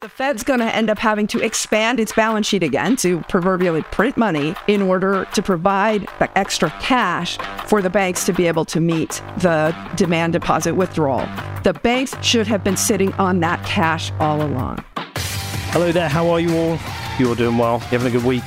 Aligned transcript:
The 0.00 0.08
Fed's 0.08 0.44
going 0.44 0.60
to 0.60 0.76
end 0.76 0.90
up 0.90 0.98
having 1.00 1.26
to 1.26 1.40
expand 1.40 1.98
its 1.98 2.12
balance 2.12 2.46
sheet 2.46 2.62
again 2.62 2.94
to 2.98 3.18
proverbially 3.22 3.82
print 3.82 4.16
money 4.16 4.54
in 4.68 4.80
order 4.80 5.24
to 5.34 5.42
provide 5.42 6.06
the 6.20 6.38
extra 6.38 6.70
cash 6.78 7.36
for 7.66 7.82
the 7.82 7.90
banks 7.90 8.24
to 8.26 8.32
be 8.32 8.46
able 8.46 8.64
to 8.66 8.78
meet 8.78 9.20
the 9.38 9.74
demand 9.96 10.34
deposit 10.34 10.76
withdrawal. 10.76 11.26
The 11.64 11.72
banks 11.82 12.14
should 12.24 12.46
have 12.46 12.62
been 12.62 12.76
sitting 12.76 13.12
on 13.14 13.40
that 13.40 13.66
cash 13.66 14.12
all 14.20 14.40
along. 14.40 14.84
Hello 15.72 15.90
there, 15.90 16.08
how 16.08 16.30
are 16.30 16.38
you 16.38 16.56
all? 16.56 16.78
You're 17.18 17.34
doing 17.34 17.58
well, 17.58 17.80
you 17.90 17.98
having 17.98 18.06
a 18.06 18.10
good 18.12 18.24
week? 18.24 18.44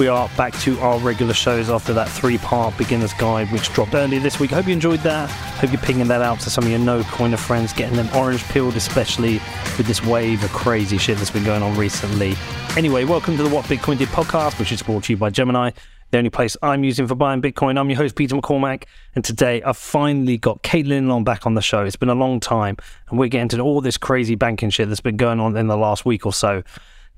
We 0.00 0.08
are 0.08 0.30
back 0.34 0.58
to 0.60 0.80
our 0.80 0.98
regular 1.00 1.34
shows 1.34 1.68
after 1.68 1.92
that 1.92 2.08
three 2.08 2.38
part 2.38 2.74
beginner's 2.78 3.12
guide, 3.12 3.52
which 3.52 3.70
dropped 3.74 3.92
earlier 3.92 4.18
this 4.18 4.40
week. 4.40 4.50
Hope 4.50 4.66
you 4.66 4.72
enjoyed 4.72 5.00
that. 5.00 5.28
Hope 5.28 5.72
you're 5.72 5.82
pinging 5.82 6.08
that 6.08 6.22
out 6.22 6.40
to 6.40 6.48
some 6.48 6.64
of 6.64 6.70
your 6.70 6.78
no 6.78 7.02
coiner 7.02 7.36
friends, 7.36 7.74
getting 7.74 7.98
them 7.98 8.08
orange 8.16 8.42
pilled, 8.44 8.76
especially 8.76 9.34
with 9.76 9.86
this 9.86 10.02
wave 10.02 10.42
of 10.42 10.48
crazy 10.52 10.96
shit 10.96 11.18
that's 11.18 11.30
been 11.30 11.44
going 11.44 11.62
on 11.62 11.76
recently. 11.76 12.34
Anyway, 12.78 13.04
welcome 13.04 13.36
to 13.36 13.42
the 13.42 13.50
What 13.50 13.66
Bitcoin 13.66 13.98
Did 13.98 14.08
podcast, 14.08 14.58
which 14.58 14.72
is 14.72 14.82
brought 14.82 15.04
to 15.04 15.12
you 15.12 15.18
by 15.18 15.28
Gemini, 15.28 15.70
the 16.12 16.16
only 16.16 16.30
place 16.30 16.56
I'm 16.62 16.82
using 16.82 17.06
for 17.06 17.14
buying 17.14 17.42
Bitcoin. 17.42 17.78
I'm 17.78 17.90
your 17.90 17.98
host, 17.98 18.16
Peter 18.16 18.34
McCormack, 18.34 18.84
and 19.14 19.22
today 19.22 19.62
I've 19.62 19.76
finally 19.76 20.38
got 20.38 20.62
Caitlin 20.62 21.08
Long 21.08 21.24
back 21.24 21.44
on 21.44 21.52
the 21.52 21.60
show. 21.60 21.84
It's 21.84 21.96
been 21.96 22.08
a 22.08 22.14
long 22.14 22.40
time, 22.40 22.78
and 23.10 23.18
we're 23.18 23.28
getting 23.28 23.50
to 23.50 23.60
all 23.60 23.82
this 23.82 23.98
crazy 23.98 24.34
banking 24.34 24.70
shit 24.70 24.88
that's 24.88 25.02
been 25.02 25.18
going 25.18 25.40
on 25.40 25.58
in 25.58 25.66
the 25.66 25.76
last 25.76 26.06
week 26.06 26.24
or 26.24 26.32
so. 26.32 26.62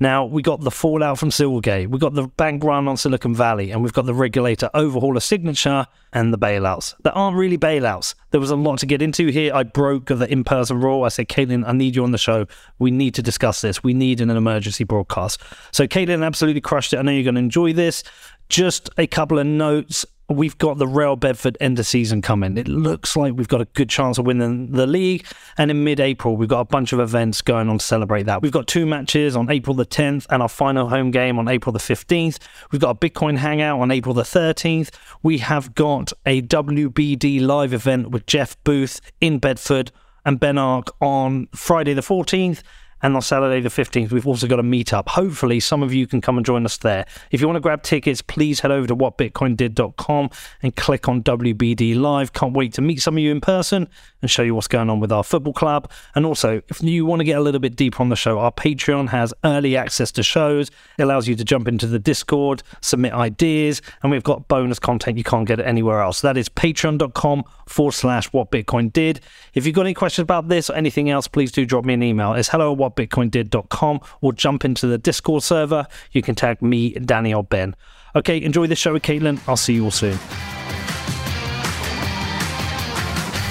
Now, 0.01 0.25
we 0.25 0.43
got 0.43 0.61
the 0.63 0.71
fallout 0.71 1.19
from 1.19 1.31
Silvergate, 1.31 1.89
we 1.89 1.99
got 1.99 2.15
the 2.15 2.27
bank 2.27 2.65
run 2.65 2.89
on 2.89 2.97
Silicon 2.97 3.35
Valley, 3.35 3.71
and 3.71 3.83
we've 3.83 3.93
got 3.93 4.07
the 4.07 4.15
regulator 4.15 4.69
overhaul 4.75 5.17
of 5.17 5.23
signature 5.23 5.87
and 6.13 6.33
the 6.33 6.39
bailouts. 6.39 6.95
There 7.05 7.17
aren't 7.17 7.37
really 7.37 7.57
bailouts. 7.57 8.15
There 8.31 8.41
was 8.41 8.51
a 8.51 8.57
lot 8.57 8.81
to 8.81 8.87
get 8.87 9.01
into 9.01 9.29
here. 9.29 9.55
I 9.55 9.63
broke 9.63 10.07
the 10.07 10.31
in 10.31 10.43
person 10.43 10.81
rule. 10.81 11.05
I 11.05 11.09
said, 11.09 11.29
Caitlin, 11.29 11.65
I 11.67 11.73
need 11.73 11.95
you 11.95 12.03
on 12.03 12.11
the 12.11 12.19
show. 12.19 12.47
We 12.79 12.91
need 12.91 13.15
to 13.15 13.23
discuss 13.23 13.61
this. 13.61 13.85
We 13.85 13.95
need 13.95 14.21
an 14.21 14.31
emergency 14.31 14.85
broadcast. 14.85 15.41
So, 15.71 15.87
Caitlin 15.87 16.25
absolutely 16.25 16.61
crushed 16.61 16.93
it. 16.93 16.99
I 16.99 17.03
know 17.03 17.13
you're 17.13 17.25
going 17.25 17.37
to 17.37 17.41
enjoy 17.41 17.73
this. 17.73 18.03
Just 18.49 18.91
a 18.99 19.07
couple 19.07 19.39
of 19.39 19.47
notes 19.47 20.05
we've 20.33 20.59
got 20.59 20.79
the 20.79 20.87
Real 20.87 21.17
Bedford 21.17 21.57
end 21.61 21.79
of 21.79 21.87
season 21.87 22.23
coming. 22.23 22.57
It 22.57 22.69
looks 22.69 23.17
like 23.17 23.35
we've 23.35 23.49
got 23.49 23.61
a 23.61 23.67
good 23.67 23.89
chance 23.89 24.19
of 24.19 24.27
winning 24.27 24.73
the 24.73 24.87
league. 24.87 25.27
And 25.59 25.71
in 25.71 25.85
mid 25.85 26.01
April, 26.01 26.37
we've 26.37 26.49
got 26.49 26.61
a 26.61 26.65
bunch 26.65 26.93
of 26.93 27.01
events 27.01 27.43
going 27.43 27.69
on 27.69 27.79
to 27.79 27.85
celebrate 27.85 28.25
that. 28.25 28.43
We've 28.43 28.53
got 28.53 28.67
two 28.67 28.87
matches 28.87 29.37
on 29.37 29.51
April 29.51 29.75
the 29.75 29.87
10th 29.87 30.27
and 30.31 30.43
our 30.43 30.49
final 30.49 30.89
home 30.89 31.11
game 31.11 31.39
on 31.39 31.49
April 31.49 31.73
the 31.73 31.79
15th. 31.79 32.39
We've 32.71 32.81
got 32.81 32.91
a 32.91 32.95
Bitcoin 32.99 33.39
hangout 33.39 33.81
on 33.81 33.91
April 33.91 34.15
the 34.15 34.23
13th. 34.23 34.91
We 35.23 35.39
have 35.39 35.75
got 35.75 36.13
a 36.27 36.43
WBD 36.43 37.41
live 37.41 37.73
event 37.73 38.11
with 38.11 38.27
Jeff 38.27 38.63
Booth 38.65 39.01
in 39.21 39.39
Bedford 39.39 39.93
and 40.25 40.39
Ben 40.39 40.59
Arc 40.59 40.89
on 41.01 41.49
Friday 41.55 41.95
the 41.95 42.01
14th. 42.01 42.63
And 43.03 43.17
on 43.17 43.23
Saturday, 43.23 43.61
the 43.61 43.69
15th, 43.69 44.13
we've 44.13 44.27
also 44.27 44.47
got 44.47 44.61
a 44.61 44.63
meetup. 44.63 45.09
Hopefully, 45.09 45.61
some 45.61 45.83
of 45.83 45.93
you 45.93 46.07
can 46.07 46.21
come 46.21 46.37
and 46.37 46.47
join 46.47 46.65
us 46.65 46.77
there. 46.77 47.05
If 47.31 47.41
you 47.41 47.47
want 47.47 47.57
to 47.57 47.61
grab 47.61 47.83
tickets, 47.83 48.23
please 48.23 48.61
head 48.61 48.71
over 48.71 48.87
to 48.87 48.97
whatbitcoindid.com 48.97 50.31
and 50.63 50.77
click 50.77 51.09
on 51.09 51.23
WBD 51.23 51.99
Live. 51.99 52.33
Can't 52.33 52.55
wait 52.55 52.73
to 52.75 52.81
meet 52.81 53.03
some 53.03 53.17
of 53.17 53.23
you 53.23 53.33
in 53.33 53.41
person 53.41 53.89
and 54.23 54.31
show 54.31 54.43
you 54.43 54.55
what's 54.55 54.69
going 54.69 54.89
on 54.89 55.01
with 55.01 55.11
our 55.11 55.25
football 55.25 55.53
club. 55.53 55.91
And 56.15 56.25
also, 56.25 56.63
if 56.69 56.83
you 56.83 57.05
want 57.05 57.21
to 57.21 57.25
get 57.25 57.39
a 57.39 57.41
little 57.41 57.61
bit 57.61 57.75
deeper 57.75 58.01
on 58.03 58.09
the 58.09 58.17
show, 58.17 58.39
our 58.39 58.53
Patreon 58.53 59.09
has 59.09 59.35
early 59.45 59.77
access 59.77 60.13
to 60.13 60.23
shows. 60.23 60.71
It 60.97 61.03
allows 61.03 61.27
you 61.27 61.35
to 61.35 61.45
jump 61.45 61.67
into 61.67 61.89
the 61.89 61.99
Discord, 61.99 62.63
submit 62.81 63.13
ideas, 63.13 63.83
and 64.03 64.13
we've 64.13 64.23
got 64.23 64.47
bonus 64.47 64.79
content 64.79 65.19
you 65.19 65.25
can't 65.25 65.47
get 65.47 65.59
anywhere 65.59 66.01
else. 66.01 66.21
That 66.21 66.37
is 66.37 66.49
patreon.com 66.49 67.45
forward 67.67 67.93
slash 67.93 68.27
what 68.33 68.51
Bitcoin 68.51 68.93
did. 68.93 69.21
If 69.55 69.67
you've 69.67 69.75
got 69.75 69.83
any 69.83 69.95
questions 69.95 70.23
about 70.23 70.49
this 70.49 70.71
or 70.71 70.75
anything 70.75 71.11
else, 71.11 71.27
please 71.27 71.51
do 71.51 71.67
drop 71.67 71.85
me 71.85 71.95
an 71.95 72.03
email. 72.03 72.35
It's 72.35 72.49
hello 72.49 72.73
at 72.73 72.79
whatbitcoindid.com 72.95 74.01
or 74.21 74.33
jump 74.33 74.65
into 74.65 74.87
the 74.87 74.99
Discord 74.99 75.43
server. 75.43 75.87
You 76.13 76.23
can 76.23 76.35
tag 76.35 76.63
me, 76.63 76.93
Danny, 76.95 77.33
or 77.35 77.45
Ben. 77.45 77.75
Okay, 78.15 78.41
enjoy 78.43 78.67
the 78.67 78.77
show 78.77 78.93
with 78.93 79.03
Caitlin. 79.03 79.41
I'll 79.49 79.57
see 79.57 79.75
you 79.75 79.85
all 79.85 79.91
soon. 79.91 80.19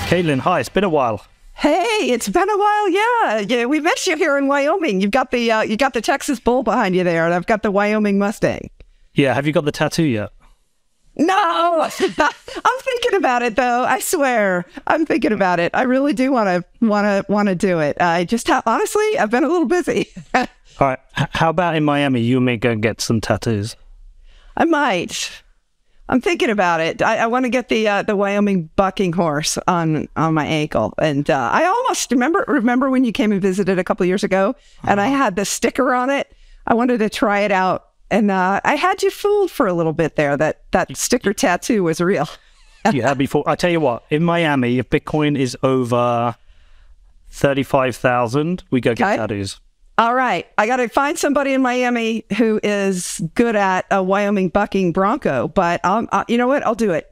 Caitlin, 0.08 0.40
hi, 0.40 0.60
it's 0.60 0.70
been 0.70 0.84
a 0.84 0.90
while. 0.90 1.26
Hey, 1.54 2.10
it's 2.10 2.28
been 2.28 2.50
a 2.50 2.58
while. 2.58 2.90
Yeah, 2.90 3.40
yeah, 3.40 3.66
we 3.66 3.80
met 3.80 4.06
you 4.08 4.18
here 4.18 4.38
in 4.38 4.48
Wyoming. 4.48 5.00
You've 5.00 5.12
got 5.12 5.32
the 5.32 5.52
uh, 5.52 5.62
you 5.62 5.78
got 5.78 5.94
the 5.94 6.02
Texas 6.02 6.40
Bull 6.40 6.64
behind 6.64 6.96
you 6.96 7.04
there, 7.04 7.26
and 7.26 7.34
I've 7.34 7.46
got 7.46 7.62
the 7.62 7.72
Wyoming 7.72 8.18
Mustang. 8.18 8.72
Yeah, 9.14 9.34
have 9.34 9.46
you 9.46 9.54
got 9.54 9.66
the 9.66 9.72
tattoo 9.72 10.04
yet? 10.04 10.32
No, 11.16 11.82
I'm 11.82 12.80
thinking 12.80 13.16
about 13.16 13.42
it 13.42 13.56
though. 13.56 13.84
I 13.84 14.00
swear, 14.00 14.66
I'm 14.88 15.06
thinking 15.06 15.34
about 15.34 15.60
it. 15.60 15.72
I 15.74 15.84
really 15.84 16.14
do 16.14 16.32
want 16.32 16.48
to 16.48 16.86
want 16.86 17.06
to 17.06 17.32
want 17.32 17.50
to 17.50 17.56
do 17.56 17.80
it. 17.80 17.98
I 18.00 18.24
just 18.24 18.48
ha- 18.48 18.64
honestly, 18.66 19.20
I've 19.20 19.30
been 19.30 19.44
a 19.44 19.50
little 19.50 19.68
busy. 19.68 20.08
All 20.34 20.48
right, 20.80 21.00
how 21.14 21.50
about 21.50 21.76
in 21.76 21.84
Miami? 21.84 22.22
You 22.22 22.40
may 22.40 22.58
go 22.58 22.72
and 22.72 22.82
get 22.82 23.02
some 23.02 23.20
tattoos. 23.20 23.76
I 24.56 24.66
might. 24.66 25.44
I'm 26.08 26.20
thinking 26.20 26.50
about 26.50 26.82
it. 26.82 27.02
I, 27.02 27.20
I 27.20 27.28
want 27.28 27.46
to 27.46 27.50
get 27.50 27.70
the 27.70 27.88
uh, 27.88 28.04
the 28.04 28.16
Wyoming 28.16 28.70
bucking 28.76 29.14
horse 29.14 29.58
on 29.68 30.08
on 30.16 30.34
my 30.34 30.46
ankle, 30.46 30.94
and 30.98 31.30
uh, 31.30 31.50
I 31.52 31.66
almost 31.66 32.12
remember 32.12 32.46
remember 32.48 32.90
when 32.90 33.04
you 33.04 33.12
came 33.12 33.32
and 33.32 33.42
visited 33.42 33.78
a 33.78 33.84
couple 33.84 34.06
years 34.06 34.24
ago, 34.24 34.56
and 34.84 35.00
I 35.00 35.08
had 35.08 35.36
the 35.36 35.46
sticker 35.46 35.94
on 35.94 36.10
it. 36.10 36.32
I 36.68 36.74
wanted 36.74 37.00
to 37.00 37.10
try 37.10 37.42
it 37.42 37.52
out 37.52 37.91
and 38.12 38.30
uh, 38.30 38.60
I 38.64 38.76
had 38.76 39.02
you 39.02 39.10
fooled 39.10 39.50
for 39.50 39.66
a 39.66 39.74
little 39.74 39.94
bit 39.94 40.18
there. 40.18 40.38
That 40.38 40.62
that 40.72 40.96
sticker 40.96 41.34
tattoo 41.34 41.84
was 41.84 42.00
real. 42.02 42.28
you 42.94 43.02
had 43.02 43.18
before. 43.18 43.44
I 43.48 43.56
tell 43.56 43.72
you 43.72 43.80
what, 43.80 44.04
in 44.10 44.24
Miami, 44.24 44.78
if 44.78 44.90
Bitcoin 44.90 45.38
is 45.38 45.58
over 45.64 46.36
thirty-five 47.30 47.96
thousand, 47.96 48.64
we 48.70 48.82
go 48.82 48.94
get 48.94 49.08
okay. 49.08 49.18
tattoos. 49.18 49.60
All 49.98 50.14
right, 50.14 50.48
I 50.58 50.68
got 50.68 50.78
to 50.78 50.90
find 50.90 51.18
somebody 51.18 51.54
in 51.54 51.62
Miami 51.62 52.26
who 52.38 52.60
is 52.64 53.22
good 53.36 53.56
at 53.56 53.86
a 53.92 54.04
Wyoming 54.04 54.50
bucking 54.50 54.92
bronco. 54.94 55.48
But 55.48 55.84
um, 55.86 56.10
uh, 56.12 56.24
you 56.28 56.38
know 56.38 56.48
what? 56.48 56.66
I'll 56.66 56.76
do 56.76 56.92
it. 56.92 57.08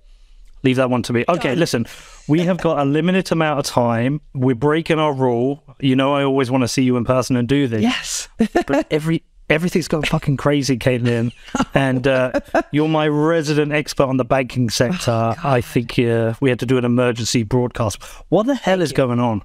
Leave 0.63 0.75
that 0.75 0.89
one 0.89 1.01
to 1.03 1.13
me. 1.13 1.23
Okay, 1.29 1.55
listen, 1.55 1.85
we 2.27 2.41
have 2.41 2.57
got 2.57 2.79
a 2.79 2.83
limited 2.83 3.31
amount 3.31 3.59
of 3.59 3.65
time. 3.65 4.19
We're 4.33 4.55
breaking 4.55 4.99
our 4.99 5.13
rule. 5.13 5.63
You 5.79 5.95
know, 5.95 6.13
I 6.13 6.23
always 6.23 6.51
want 6.51 6.63
to 6.63 6.67
see 6.67 6.83
you 6.83 6.97
in 6.97 7.05
person 7.05 7.37
and 7.37 7.47
do 7.47 7.67
this. 7.67 7.81
Yes. 7.81 8.27
but 8.67 8.85
every 8.91 9.23
everything's 9.49 9.87
gone 9.87 10.03
fucking 10.03 10.37
crazy, 10.37 10.77
Caitlin. 10.77 11.33
and 11.73 12.07
uh, 12.07 12.39
you're 12.71 12.87
my 12.87 13.07
resident 13.07 13.71
expert 13.71 14.03
on 14.03 14.17
the 14.17 14.25
banking 14.25 14.69
sector. 14.69 15.11
Oh, 15.11 15.35
I 15.43 15.61
think 15.61 15.97
uh, 15.99 16.33
we 16.39 16.49
had 16.49 16.59
to 16.59 16.65
do 16.65 16.77
an 16.77 16.85
emergency 16.85 17.43
broadcast. 17.43 18.01
What 18.29 18.45
the 18.45 18.55
hell 18.55 18.77
Thank 18.77 18.83
is 18.83 18.91
you. 18.91 18.97
going 18.97 19.19
on? 19.19 19.43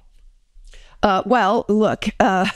Uh, 1.03 1.21
well, 1.25 1.65
look, 1.69 2.05
uh, 2.19 2.49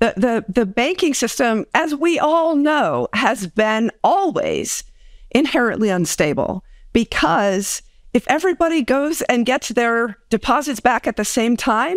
the, 0.00 0.14
the 0.16 0.44
the 0.48 0.66
banking 0.66 1.14
system, 1.14 1.66
as 1.74 1.94
we 1.94 2.18
all 2.18 2.56
know, 2.56 3.08
has 3.12 3.46
been 3.46 3.90
always 4.02 4.84
inherently 5.30 5.88
unstable 5.88 6.64
because 6.92 7.82
if 8.12 8.24
everybody 8.28 8.82
goes 8.82 9.22
and 9.22 9.46
gets 9.46 9.68
their 9.68 10.18
deposits 10.30 10.80
back 10.80 11.06
at 11.06 11.16
the 11.16 11.24
same 11.24 11.56
time, 11.56 11.96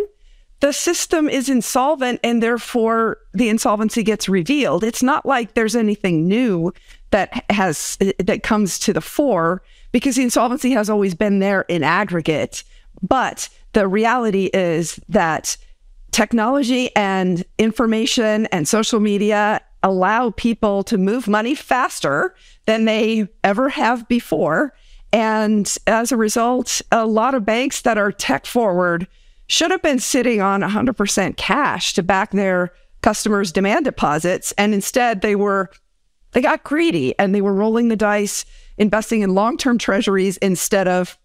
the 0.65 0.73
system 0.73 1.29
is 1.29 1.47
insolvent 1.47 2.19
and 2.23 2.41
therefore 2.41 3.19
the 3.35 3.49
insolvency 3.49 4.01
gets 4.01 4.27
revealed. 4.27 4.83
It's 4.83 5.03
not 5.03 5.23
like 5.23 5.53
there's 5.53 5.75
anything 5.75 6.27
new 6.27 6.73
that 7.11 7.45
has 7.51 7.99
that 8.17 8.41
comes 8.41 8.79
to 8.79 8.91
the 8.91 8.99
fore 8.99 9.61
because 9.91 10.15
the 10.15 10.23
insolvency 10.23 10.71
has 10.71 10.89
always 10.89 11.13
been 11.13 11.37
there 11.37 11.65
in 11.69 11.83
aggregate. 11.83 12.63
But 13.03 13.47
the 13.73 13.87
reality 13.87 14.45
is 14.55 14.99
that 15.07 15.55
technology 16.09 16.89
and 16.95 17.45
information 17.59 18.47
and 18.47 18.67
social 18.67 18.99
media 18.99 19.61
allow 19.83 20.31
people 20.31 20.81
to 20.85 20.97
move 20.97 21.27
money 21.27 21.53
faster 21.53 22.33
than 22.65 22.85
they 22.85 23.27
ever 23.43 23.69
have 23.69 24.07
before. 24.07 24.73
And 25.13 25.71
as 25.85 26.11
a 26.11 26.17
result, 26.17 26.81
a 26.91 27.05
lot 27.05 27.35
of 27.35 27.45
banks 27.45 27.81
that 27.81 27.99
are 27.99 28.11
tech 28.11 28.47
forward 28.47 29.05
should 29.47 29.71
have 29.71 29.81
been 29.81 29.99
sitting 29.99 30.41
on 30.41 30.61
100% 30.61 31.37
cash 31.37 31.93
to 31.93 32.03
back 32.03 32.31
their 32.31 32.73
customers' 33.01 33.51
demand 33.51 33.85
deposits. 33.85 34.51
And 34.57 34.73
instead, 34.73 35.21
they 35.21 35.35
were, 35.35 35.69
they 36.31 36.41
got 36.41 36.63
greedy 36.63 37.17
and 37.19 37.33
they 37.33 37.41
were 37.41 37.53
rolling 37.53 37.89
the 37.89 37.95
dice, 37.95 38.45
investing 38.77 39.21
in 39.21 39.35
long 39.35 39.57
term 39.57 39.77
treasuries 39.77 40.37
instead 40.37 40.87
of 40.87 41.17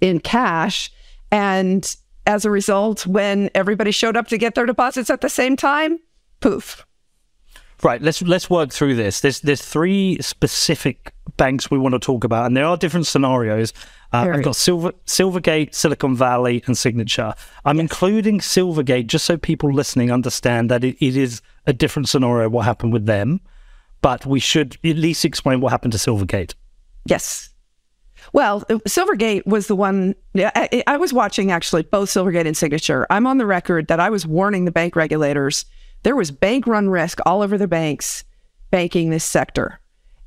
in 0.00 0.20
cash. 0.20 0.90
And 1.30 1.96
as 2.26 2.44
a 2.44 2.50
result, 2.50 3.06
when 3.06 3.50
everybody 3.54 3.90
showed 3.90 4.16
up 4.16 4.28
to 4.28 4.38
get 4.38 4.54
their 4.54 4.66
deposits 4.66 5.10
at 5.10 5.22
the 5.22 5.28
same 5.28 5.56
time, 5.56 5.98
poof. 6.40 6.86
Right. 7.82 8.00
Let's 8.00 8.22
let's 8.22 8.48
work 8.48 8.70
through 8.70 8.94
this. 8.94 9.20
There's 9.20 9.40
there's 9.40 9.62
three 9.62 10.18
specific 10.20 11.12
banks 11.36 11.68
we 11.68 11.78
want 11.78 11.94
to 11.94 11.98
talk 11.98 12.22
about, 12.22 12.46
and 12.46 12.56
there 12.56 12.64
are 12.64 12.76
different 12.76 13.08
scenarios. 13.08 13.72
Uh, 14.12 14.30
I've 14.34 14.42
got 14.42 14.56
Silver 14.56 14.92
Silvergate, 15.06 15.74
Silicon 15.74 16.14
Valley, 16.14 16.62
and 16.66 16.76
Signature. 16.76 17.34
I'm 17.64 17.76
yes. 17.76 17.82
including 17.82 18.40
Silvergate 18.40 19.06
just 19.06 19.24
so 19.24 19.36
people 19.36 19.72
listening 19.72 20.10
understand 20.10 20.70
that 20.70 20.84
it, 20.84 20.96
it 21.04 21.16
is 21.16 21.40
a 21.66 21.72
different 21.72 22.08
scenario 22.08 22.48
what 22.48 22.64
happened 22.64 22.92
with 22.92 23.06
them, 23.06 23.40
but 24.02 24.26
we 24.26 24.38
should 24.40 24.76
at 24.84 24.96
least 24.96 25.24
explain 25.24 25.60
what 25.60 25.70
happened 25.70 25.92
to 25.92 25.98
Silvergate. 25.98 26.54
Yes. 27.06 27.48
Well, 28.32 28.64
uh, 28.68 28.78
Silvergate 28.86 29.46
was 29.46 29.66
the 29.66 29.76
one. 29.76 30.14
I, 30.36 30.82
I 30.86 30.96
was 30.96 31.12
watching 31.12 31.50
actually 31.50 31.82
both 31.82 32.08
Silvergate 32.08 32.46
and 32.46 32.56
Signature. 32.56 33.06
I'm 33.10 33.26
on 33.26 33.38
the 33.38 33.46
record 33.46 33.88
that 33.88 33.98
I 33.98 34.10
was 34.10 34.26
warning 34.26 34.64
the 34.64 34.72
bank 34.72 34.94
regulators 34.94 35.64
There 36.02 36.16
was 36.16 36.30
bank 36.30 36.66
run 36.66 36.88
risk 36.88 37.18
all 37.26 37.42
over 37.42 37.56
the 37.56 37.68
banks 37.68 38.24
banking 38.70 39.10
this 39.10 39.24
sector. 39.24 39.80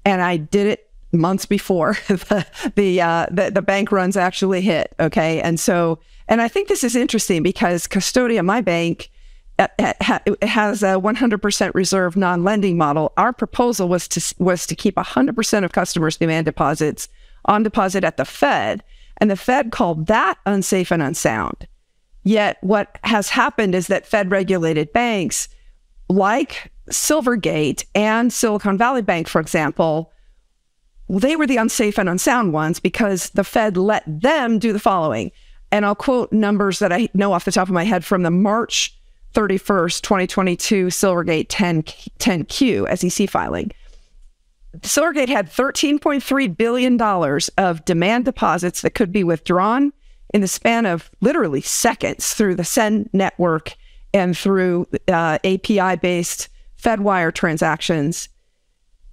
And 0.05 0.21
I 0.21 0.37
did 0.37 0.67
it 0.67 0.84
months 1.17 1.45
before 1.45 1.97
the 2.07 2.45
the, 2.75 3.01
uh, 3.01 3.27
the, 3.31 3.51
the 3.51 3.61
bank 3.61 3.91
runs 3.91 4.17
actually 4.17 4.61
hit. 4.61 4.93
Okay, 4.99 5.41
and 5.41 5.59
so 5.59 5.99
and 6.27 6.41
I 6.41 6.47
think 6.47 6.67
this 6.67 6.83
is 6.83 6.95
interesting 6.95 7.43
because 7.43 7.87
Custodia, 7.87 8.43
my 8.43 8.61
bank, 8.61 9.11
uh, 9.57 9.67
it 9.79 10.43
has 10.43 10.83
a 10.83 10.95
100% 10.95 11.73
reserve 11.73 12.17
non-lending 12.17 12.77
model. 12.77 13.13
Our 13.17 13.31
proposal 13.31 13.87
was 13.87 14.07
to 14.09 14.35
was 14.39 14.65
to 14.67 14.75
keep 14.75 14.95
100% 14.95 15.63
of 15.63 15.71
customers' 15.71 16.17
demand 16.17 16.45
deposits 16.45 17.07
on 17.45 17.63
deposit 17.63 18.03
at 18.03 18.17
the 18.17 18.25
Fed, 18.25 18.83
and 19.17 19.29
the 19.29 19.35
Fed 19.35 19.71
called 19.71 20.07
that 20.07 20.37
unsafe 20.45 20.91
and 20.91 21.01
unsound. 21.01 21.67
Yet, 22.23 22.57
what 22.61 22.97
has 23.03 23.29
happened 23.29 23.75
is 23.75 23.87
that 23.87 24.07
Fed 24.07 24.31
regulated 24.31 24.91
banks 24.91 25.47
like 26.09 26.71
Silvergate 26.89 27.85
and 27.93 28.33
Silicon 28.33 28.77
Valley 28.77 29.03
Bank, 29.03 29.27
for 29.27 29.39
example, 29.39 30.11
they 31.09 31.35
were 31.35 31.47
the 31.47 31.57
unsafe 31.57 31.97
and 31.97 32.09
unsound 32.09 32.53
ones 32.53 32.79
because 32.79 33.29
the 33.31 33.43
Fed 33.43 33.77
let 33.77 34.03
them 34.07 34.59
do 34.59 34.73
the 34.73 34.79
following. 34.79 35.31
And 35.71 35.85
I'll 35.85 35.95
quote 35.95 36.31
numbers 36.31 36.79
that 36.79 36.91
I 36.91 37.09
know 37.13 37.33
off 37.33 37.45
the 37.45 37.51
top 37.51 37.67
of 37.67 37.73
my 37.73 37.83
head 37.83 38.05
from 38.05 38.23
the 38.23 38.31
March 38.31 38.97
31st, 39.33 40.01
2022 40.01 40.87
Silvergate 40.87 41.47
10, 41.49 41.83
10Q 41.83 42.97
SEC 42.97 43.29
filing. 43.29 43.71
Silvergate 44.79 45.29
had 45.29 45.49
$13.3 45.49 46.57
billion 46.57 47.01
of 47.57 47.85
demand 47.85 48.25
deposits 48.25 48.81
that 48.81 48.95
could 48.95 49.11
be 49.11 49.23
withdrawn 49.23 49.93
in 50.33 50.41
the 50.41 50.47
span 50.47 50.85
of 50.85 51.09
literally 51.21 51.61
seconds 51.61 52.33
through 52.33 52.55
the 52.55 52.63
SEN 52.63 53.09
network 53.13 53.75
and 54.13 54.37
through 54.37 54.87
uh, 55.07 55.37
API 55.43 55.97
based 55.97 56.49
Fedwire 56.81 57.33
transactions. 57.33 58.29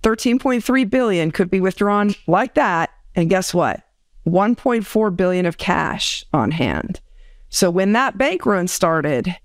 13.3 0.03 0.91
billion 0.91 1.31
could 1.31 1.51
be 1.51 1.61
withdrawn 1.61 2.15
like 2.27 2.55
that. 2.55 2.91
And 3.15 3.31
guess 3.31 3.53
what? 3.55 3.83
1.4 4.27 5.17
billion 5.17 5.47
of 5.47 5.59
cash 5.59 6.25
on 6.33 6.51
hand. 6.51 7.01
So 7.49 7.71
when 7.71 7.93
that 7.93 8.17
bank 8.17 8.47
run 8.47 8.69
started, 8.69 9.37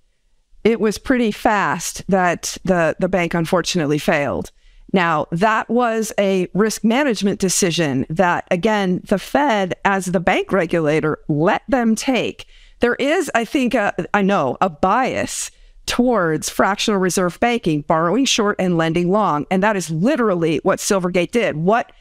it 0.63 0.79
was 0.79 0.97
pretty 0.97 1.31
fast 1.31 2.03
that 2.07 2.57
the, 2.63 2.95
the 2.99 3.09
bank 3.09 3.33
unfortunately 3.33 3.99
failed. 3.99 4.51
Now, 4.93 5.27
that 5.31 5.69
was 5.69 6.13
a 6.17 6.47
risk 6.53 6.83
management 6.83 7.39
decision 7.39 8.05
that, 8.09 8.47
again, 8.51 9.01
the 9.05 9.19
Fed, 9.19 9.75
as 9.83 10.05
the 10.05 10.19
bank 10.19 10.53
regulator, 10.53 11.19
let 11.27 11.63
them 11.67 11.95
take. 11.95 12.45
There 12.79 12.95
is, 12.95 13.29
I 13.35 13.43
think, 13.43 13.73
a, 13.73 13.93
I 14.13 14.21
know, 14.21 14.57
a 14.61 14.69
bias 14.69 15.51
towards 15.87 16.49
fractional 16.49 16.99
reserve 16.99 17.39
banking, 17.39 17.81
borrowing 17.81 18.25
short 18.25 18.55
and 18.59 18.77
lending 18.77 19.09
long. 19.09 19.47
And 19.49 19.63
that 19.63 19.75
is 19.75 19.89
literally 19.89 20.59
what 20.63 20.79
Silvergate 20.79 21.31
did. 21.31 21.55
What 21.57 21.91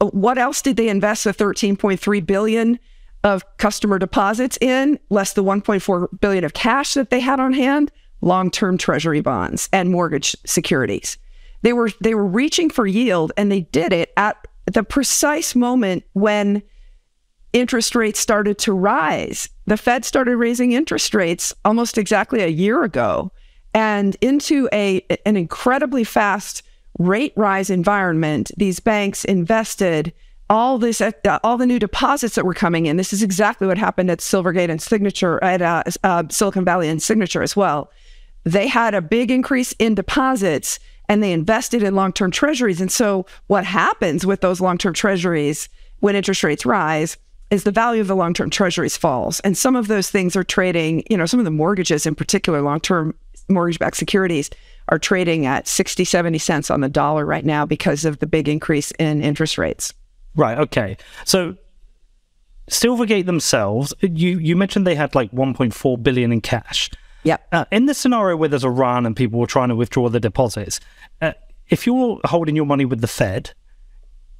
what 0.00 0.38
else 0.38 0.62
did 0.62 0.76
they 0.76 0.88
invest 0.88 1.24
the 1.24 1.34
13.3 1.34 2.26
billion 2.26 2.78
of 3.22 3.44
customer 3.58 3.98
deposits 3.98 4.56
in, 4.62 4.98
less 5.10 5.34
the 5.34 5.44
1.4 5.44 6.20
billion 6.20 6.44
of 6.44 6.54
cash 6.54 6.94
that 6.94 7.10
they 7.10 7.20
had 7.20 7.38
on 7.38 7.52
hand? 7.52 7.92
Long-term 8.22 8.78
treasury 8.78 9.20
bonds 9.20 9.68
and 9.72 9.90
mortgage 9.90 10.34
securities. 10.46 11.18
They 11.62 11.72
were 11.72 11.90
they 12.00 12.14
were 12.14 12.26
reaching 12.26 12.70
for 12.70 12.86
yield 12.86 13.32
and 13.36 13.52
they 13.52 13.60
did 13.60 13.92
it 13.92 14.12
at 14.16 14.36
the 14.66 14.82
precise 14.82 15.54
moment 15.54 16.04
when 16.14 16.62
interest 17.52 17.94
rates 17.94 18.20
started 18.20 18.58
to 18.58 18.72
rise. 18.72 19.48
The 19.66 19.76
Fed 19.76 20.04
started 20.04 20.36
raising 20.36 20.72
interest 20.72 21.14
rates 21.14 21.52
almost 21.64 21.98
exactly 21.98 22.42
a 22.42 22.48
year 22.48 22.82
ago 22.82 23.32
and 23.74 24.16
into 24.20 24.68
a 24.72 25.04
an 25.24 25.36
incredibly 25.36 26.04
fast 26.04 26.62
rate 26.98 27.32
rise 27.36 27.70
environment. 27.70 28.50
These 28.56 28.80
banks 28.80 29.24
invested 29.24 30.12
all 30.50 30.78
this 30.78 31.00
uh, 31.00 31.12
all 31.44 31.56
the 31.56 31.66
new 31.66 31.78
deposits 31.78 32.34
that 32.34 32.44
were 32.44 32.54
coming 32.54 32.86
in. 32.86 32.96
This 32.96 33.12
is 33.12 33.22
exactly 33.22 33.66
what 33.66 33.78
happened 33.78 34.10
at 34.10 34.20
Silvergate 34.20 34.70
and 34.70 34.80
Signature 34.80 35.42
at 35.42 35.62
uh, 35.62 35.82
uh, 36.02 36.24
Silicon 36.30 36.64
Valley 36.64 36.88
and 36.88 37.02
Signature 37.02 37.42
as 37.42 37.54
well. 37.54 37.90
They 38.44 38.66
had 38.66 38.94
a 38.94 39.02
big 39.02 39.30
increase 39.30 39.72
in 39.78 39.94
deposits 39.94 40.78
and 41.08 41.22
they 41.22 41.32
invested 41.32 41.82
in 41.82 41.94
long-term 41.94 42.30
treasuries. 42.30 42.80
And 42.80 42.92
so 42.92 43.26
what 43.46 43.64
happens 43.64 44.26
with 44.26 44.40
those 44.40 44.60
long-term 44.60 44.94
treasuries 44.94 45.68
when 46.00 46.14
interest 46.14 46.42
rates 46.42 46.66
rise 46.66 47.16
is 47.50 47.64
the 47.64 47.72
value 47.72 48.00
of 48.00 48.06
the 48.06 48.16
long-term 48.16 48.50
treasuries 48.50 48.96
falls. 48.96 49.40
And 49.40 49.56
some 49.56 49.76
of 49.76 49.88
those 49.88 50.10
things 50.10 50.36
are 50.36 50.44
trading, 50.44 51.04
you 51.10 51.16
know, 51.16 51.26
some 51.26 51.40
of 51.40 51.44
the 51.44 51.50
mortgages 51.50 52.06
in 52.06 52.14
particular, 52.14 52.60
long-term 52.60 53.14
mortgage-backed 53.48 53.96
securities 53.96 54.50
are 54.88 54.98
trading 54.98 55.46
at 55.46 55.66
60, 55.66 56.04
70 56.04 56.38
cents 56.38 56.70
on 56.70 56.80
the 56.80 56.88
dollar 56.88 57.24
right 57.24 57.44
now 57.44 57.64
because 57.64 58.04
of 58.04 58.18
the 58.18 58.26
big 58.26 58.48
increase 58.48 58.90
in 58.98 59.22
interest 59.22 59.58
rates. 59.58 59.94
Right. 60.34 60.58
Okay. 60.58 60.96
So 61.24 61.56
Silvergate 62.70 63.26
themselves, 63.26 63.94
you 64.02 64.38
you 64.38 64.54
mentioned 64.54 64.86
they 64.86 64.94
had 64.94 65.14
like 65.14 65.30
1.4 65.32 66.02
billion 66.02 66.32
in 66.32 66.40
cash. 66.40 66.90
Yeah. 67.24 67.38
Uh, 67.50 67.64
in 67.72 67.86
the 67.86 67.94
scenario 67.94 68.36
where 68.36 68.48
there's 68.48 68.64
a 68.64 68.70
run 68.70 69.06
and 69.06 69.16
people 69.16 69.40
were 69.40 69.46
trying 69.46 69.70
to 69.70 69.76
withdraw 69.76 70.08
the 70.08 70.20
deposits, 70.20 70.80
uh, 71.20 71.32
if 71.68 71.86
you're 71.86 72.20
holding 72.24 72.56
your 72.56 72.66
money 72.66 72.84
with 72.84 73.00
the 73.00 73.06
Fed, 73.06 73.52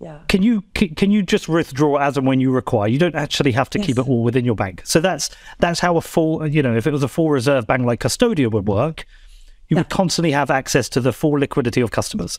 yeah. 0.00 0.21
Can 0.29 0.43
you 0.43 0.62
can, 0.75 0.95
can 0.95 1.11
you 1.11 1.23
just 1.23 1.49
withdraw 1.49 1.97
as 1.97 2.17
and 2.17 2.27
when 2.27 2.41
you 2.41 2.53
require? 2.53 2.89
You 2.89 2.99
don't 2.99 3.17
actually 3.17 3.53
have 3.53 3.69
to 3.71 3.79
yes. 3.79 3.87
keep 3.87 3.99
it 3.99 4.09
all 4.09 4.23
within 4.23 4.45
your 4.45 4.55
bank. 4.55 4.83
So 4.85 5.00
that's 5.00 5.31
that's 5.59 5.81
how 5.81 5.97
a 5.97 6.00
full 6.00 6.47
you 6.47 6.62
know 6.62 6.77
if 6.77 6.87
it 6.87 6.93
was 6.93 7.03
a 7.03 7.09
full 7.09 7.31
reserve 7.31 7.67
bank 7.67 7.83
like 7.85 8.00
Custodia 8.00 8.50
would 8.50 8.69
work, 8.69 9.05
you 9.69 9.77
yeah. 9.77 9.81
would 9.81 9.89
constantly 9.89 10.31
have 10.33 10.50
access 10.50 10.89
to 10.91 11.00
the 11.00 11.12
full 11.12 11.33
liquidity 11.33 11.81
of 11.81 11.91
customers 11.91 12.39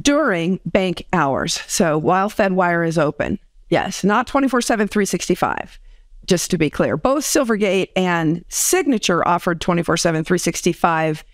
during 0.00 0.60
bank 0.66 1.06
hours. 1.12 1.60
So 1.66 1.96
while 1.98 2.30
FedWire 2.30 2.86
is 2.86 2.98
open, 2.98 3.38
yes, 3.70 4.04
not 4.04 4.26
24 4.26 4.60
7, 4.60 4.88
365 4.88 5.78
just 6.26 6.50
to 6.50 6.58
be 6.58 6.68
clear. 6.68 6.96
Both 6.96 7.24
Silvergate 7.24 7.88
and 7.96 8.44
Signature 8.48 9.26
offered 9.26 9.60
24 9.60 9.96
7, 9.96 10.24
365 10.24 11.24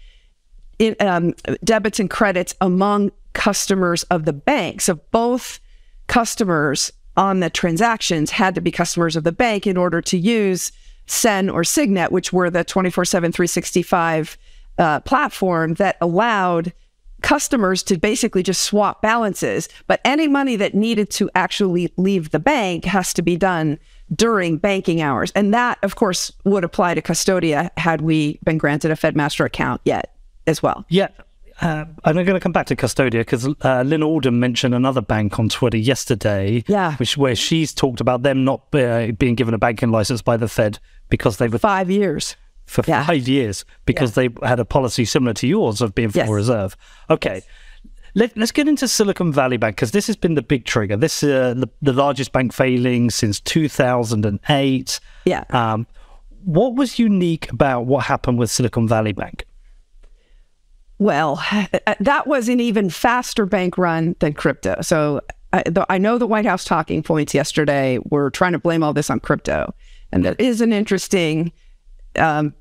um, 1.01 1.35
debits 1.63 2.01
and 2.01 2.11
credits 2.11 2.55
among 2.61 3.13
customers 3.33 4.05
of 4.05 4.25
the 4.25 4.33
bank. 4.33 4.81
So 4.81 4.97
both 5.11 5.61
customers 6.07 6.93
on 7.17 7.41
the 7.41 7.51
transactions 7.51 8.31
had 8.31 8.55
to 8.55 8.61
be 8.61 8.71
customers 8.71 9.17
of 9.17 9.25
the 9.25 9.33
bank 9.33 9.67
in 9.67 9.77
order 9.77 10.01
to 10.03 10.19
use 10.19 10.73
Sen 11.07 11.49
or 11.51 11.65
Signet, 11.65 12.13
which 12.13 12.33
were 12.33 12.51
the 12.51 12.65
24 12.65 13.05
7, 13.05 13.33
365 13.33 14.39
uh, 14.79 15.01
platform 15.01 15.75
that 15.75 15.97
allowed 16.01 16.73
customers 17.23 17.83
to 17.83 17.97
basically 17.97 18.43
just 18.43 18.63
swap 18.63 19.01
balances. 19.01 19.69
But 19.87 20.01
any 20.05 20.29
money 20.29 20.57
that 20.57 20.75
needed 20.75 21.11
to 21.11 21.31
actually 21.35 21.93
leave 21.97 22.31
the 22.31 22.39
bank 22.39 22.85
has 22.85 23.15
to 23.15 23.23
be 23.23 23.37
done 23.37 23.79
during 24.15 24.59
banking 24.59 25.01
hours. 25.01 25.33
And 25.33 25.55
that, 25.55 25.79
of 25.83 25.97
course, 25.97 26.33
would 26.45 26.65
apply 26.65 26.95
to 26.95 27.03
Custodia 27.03 27.71
had 27.79 28.03
we 28.03 28.39
been 28.45 28.59
granted 28.59 28.91
a 28.91 28.95
FedMaster 28.95 29.45
account 29.45 29.81
yet 29.85 30.14
as 30.47 30.63
well. 30.63 30.85
Yeah. 30.89 31.09
Uh, 31.61 31.85
I'm 32.05 32.15
going 32.17 32.27
to 32.27 32.41
come 32.41 32.53
back 32.53 32.67
to 32.67 32.77
Custodia 32.77 33.21
because 33.21 33.47
uh, 33.63 33.85
Lyn 33.87 34.03
Alden 34.03 34.41
mentioned 34.41 34.75
another 34.75 35.01
bank 35.01 35.39
on 35.39 35.49
Twitter 35.49 35.77
yesterday, 35.77 36.65
yeah. 36.67 36.97
which 36.97 37.17
where 37.17 37.37
she's 37.37 37.73
talked 37.73 38.01
about 38.01 38.23
them 38.23 38.45
not 38.45 38.63
uh, 38.75 39.13
being 39.13 39.37
given 39.37 39.55
a 39.55 39.59
banking 39.59 39.91
license 39.91 40.21
by 40.21 40.37
the 40.37 40.49
Fed 40.49 40.81
because 41.11 41.37
they 41.37 41.47
were 41.47 41.59
five 41.59 41.91
years 41.91 42.37
for 42.67 42.83
yeah. 42.89 43.07
five 43.07 43.29
years 43.29 43.65
because 43.87 44.17
yeah. 44.17 44.29
they 44.29 44.47
had 44.47 44.59
a 44.59 44.65
policy 44.65 45.05
similar 45.05 45.35
to 45.35 45.47
yours 45.47 45.81
of 45.81 45.95
being 45.95 46.11
full 46.11 46.23
yes. 46.23 46.31
reserve. 46.31 46.77
Okay. 47.09 47.35
Yes. 47.35 47.47
Let, 48.17 48.39
us 48.39 48.53
get 48.53 48.69
into 48.69 48.87
Silicon 48.87 49.33
Valley 49.33 49.57
Bank 49.57 49.77
because 49.77 49.91
this 49.91 50.07
has 50.07 50.17
been 50.17 50.35
the 50.35 50.43
big 50.43 50.65
trigger. 50.65 50.97
This 50.97 51.23
uh, 51.23 51.55
the, 51.55 51.69
the 51.83 51.93
largest 51.93 52.33
bank 52.33 52.53
failing 52.53 53.11
since 53.11 53.41
2008. 53.41 55.01
Yeah. 55.25 55.45
Um, 55.51 55.87
what 56.45 56.75
was 56.75 56.99
unique 56.99 57.51
about 57.51 57.87
what 57.87 58.05
happened 58.05 58.39
with 58.39 58.51
Silicon 58.51 58.87
Valley 58.87 59.13
Bank? 59.13 59.44
Well, 60.99 61.37
that 62.01 62.27
was 62.27 62.49
an 62.49 62.61
even 62.61 62.91
faster 62.91 63.47
bank 63.47 63.79
run 63.79 64.17
than 64.21 64.33
crypto. 64.33 64.77
So 64.83 65.21
I, 65.53 65.63
the, 65.67 65.87
I 65.89 65.99
know 65.99 66.19
the 66.19 66.27
White 66.27 66.47
House 66.47 66.65
talking 66.65 67.03
points 67.03 67.35
yesterday 67.35 67.99
were 68.11 68.31
trying 68.31 68.53
to 68.53 68.59
blame 68.59 68.83
all 68.83 68.93
this 68.93 69.11
on 69.11 69.21
crypto. 69.21 69.75
And 70.13 70.25
that 70.25 70.41
is 70.41 70.61
an 70.61 70.73
interesting 70.73 71.53
um, 72.17 72.55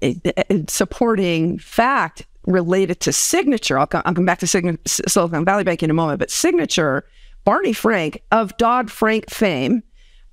supporting 0.68 1.60
fact 1.60 2.26
related 2.46 3.00
to 3.02 3.14
Signature. 3.14 3.78
I'll, 3.78 3.88
I'll 3.94 4.14
come 4.14 4.26
back 4.26 4.40
to 4.40 4.48
Sign- 4.48 4.80
Silicon 4.86 5.46
Valley 5.46 5.64
Bank 5.64 5.84
in 5.84 5.90
a 5.90 5.94
moment, 5.94 6.20
but 6.20 6.32
Signature, 6.32 7.06
Barney 7.46 7.74
Frank 7.74 8.22
of 8.32 8.56
Dodd 8.58 8.92
Frank 8.92 9.30
fame, 9.30 9.84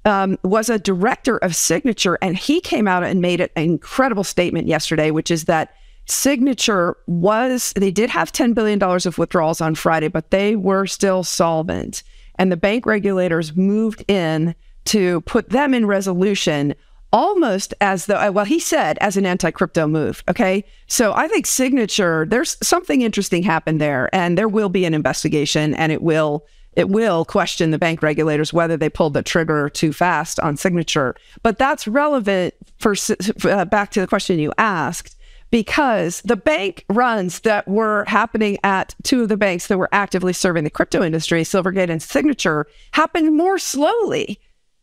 um, 0.05 0.39
was 0.43 0.71
a 0.71 0.79
director 0.79 1.37
of 1.39 1.55
Signature, 1.55 2.19
and 2.23 2.37
he 2.37 2.61
came 2.61 2.89
out 2.89 3.05
and 3.05 3.21
made 3.21 3.41
an 3.41 3.51
incredible 3.55 4.25
statement 4.25 4.67
yesterday, 4.67 5.11
which 5.11 5.31
is 5.31 5.45
that 5.45 5.75
Signature 6.07 6.97
was, 7.07 7.73
they 7.77 7.91
did 7.91 8.11
have 8.11 8.33
$10 8.33 8.55
billion 8.55 8.83
of 8.83 9.19
withdrawals 9.19 9.61
on 9.61 9.75
Friday, 9.75 10.09
but 10.09 10.31
they 10.31 10.57
were 10.57 10.87
still 10.87 11.23
solvent. 11.23 12.03
And 12.37 12.51
the 12.51 12.57
bank 12.57 12.87
regulators 12.87 13.55
moved 13.55 14.05
in 14.09 14.55
to 14.87 15.21
put 15.23 15.51
them 15.51 15.75
in 15.75 15.87
resolution 15.87 16.75
almost 17.13 17.75
as 17.81 18.07
though, 18.07 18.31
well, 18.31 18.45
he 18.45 18.61
said 18.61 18.99
as 19.01 19.17
an 19.17 19.27
anti 19.27 19.51
crypto 19.51 19.87
move. 19.87 20.23
Okay. 20.29 20.65
So 20.87 21.13
I 21.15 21.29
think 21.29 21.47
Signature, 21.47 22.27
there's 22.29 22.57
something 22.63 23.03
interesting 23.03 23.43
happened 23.43 23.81
there, 23.81 24.09
and 24.15 24.39
there 24.39 24.49
will 24.49 24.69
be 24.69 24.85
an 24.85 24.95
investigation, 24.95 25.75
and 25.75 25.93
it 25.93 26.03
will. 26.03 26.47
It 26.75 26.89
will 26.89 27.25
question 27.25 27.73
the 27.73 27.81
bank 27.81 28.01
regulators 28.01 28.53
whether 28.53 28.77
they 28.77 28.89
pulled 28.89 29.15
the 29.15 29.25
trigger 29.25 29.69
too 29.69 29.93
fast 29.93 30.39
on 30.39 30.57
signature. 30.57 31.17
But 31.43 31.59
that's 31.59 31.89
relevant 31.89 32.55
for 32.79 32.95
uh, 33.43 33.65
back 33.65 33.91
to 33.91 34.01
the 34.01 34.07
question 34.07 34.39
you 34.39 34.53
asked 34.57 35.17
because 35.51 36.23
the 36.23 36.37
bank 36.37 36.85
runs 36.89 37.41
that 37.41 37.67
were 37.67 38.05
happening 38.07 38.59
at 38.63 38.95
two 39.03 39.23
of 39.23 39.29
the 39.29 39.37
banks 39.37 39.67
that 39.67 39.79
were 39.79 39.89
actively 39.93 40.33
serving 40.33 40.65
the 40.65 40.71
crypto 40.71 41.03
industry, 41.03 41.43
Silvergate 41.43 41.91
and 41.91 42.03
Signature, 42.03 42.67
happened 42.93 43.37
more 43.37 43.59
slowly 43.59 44.41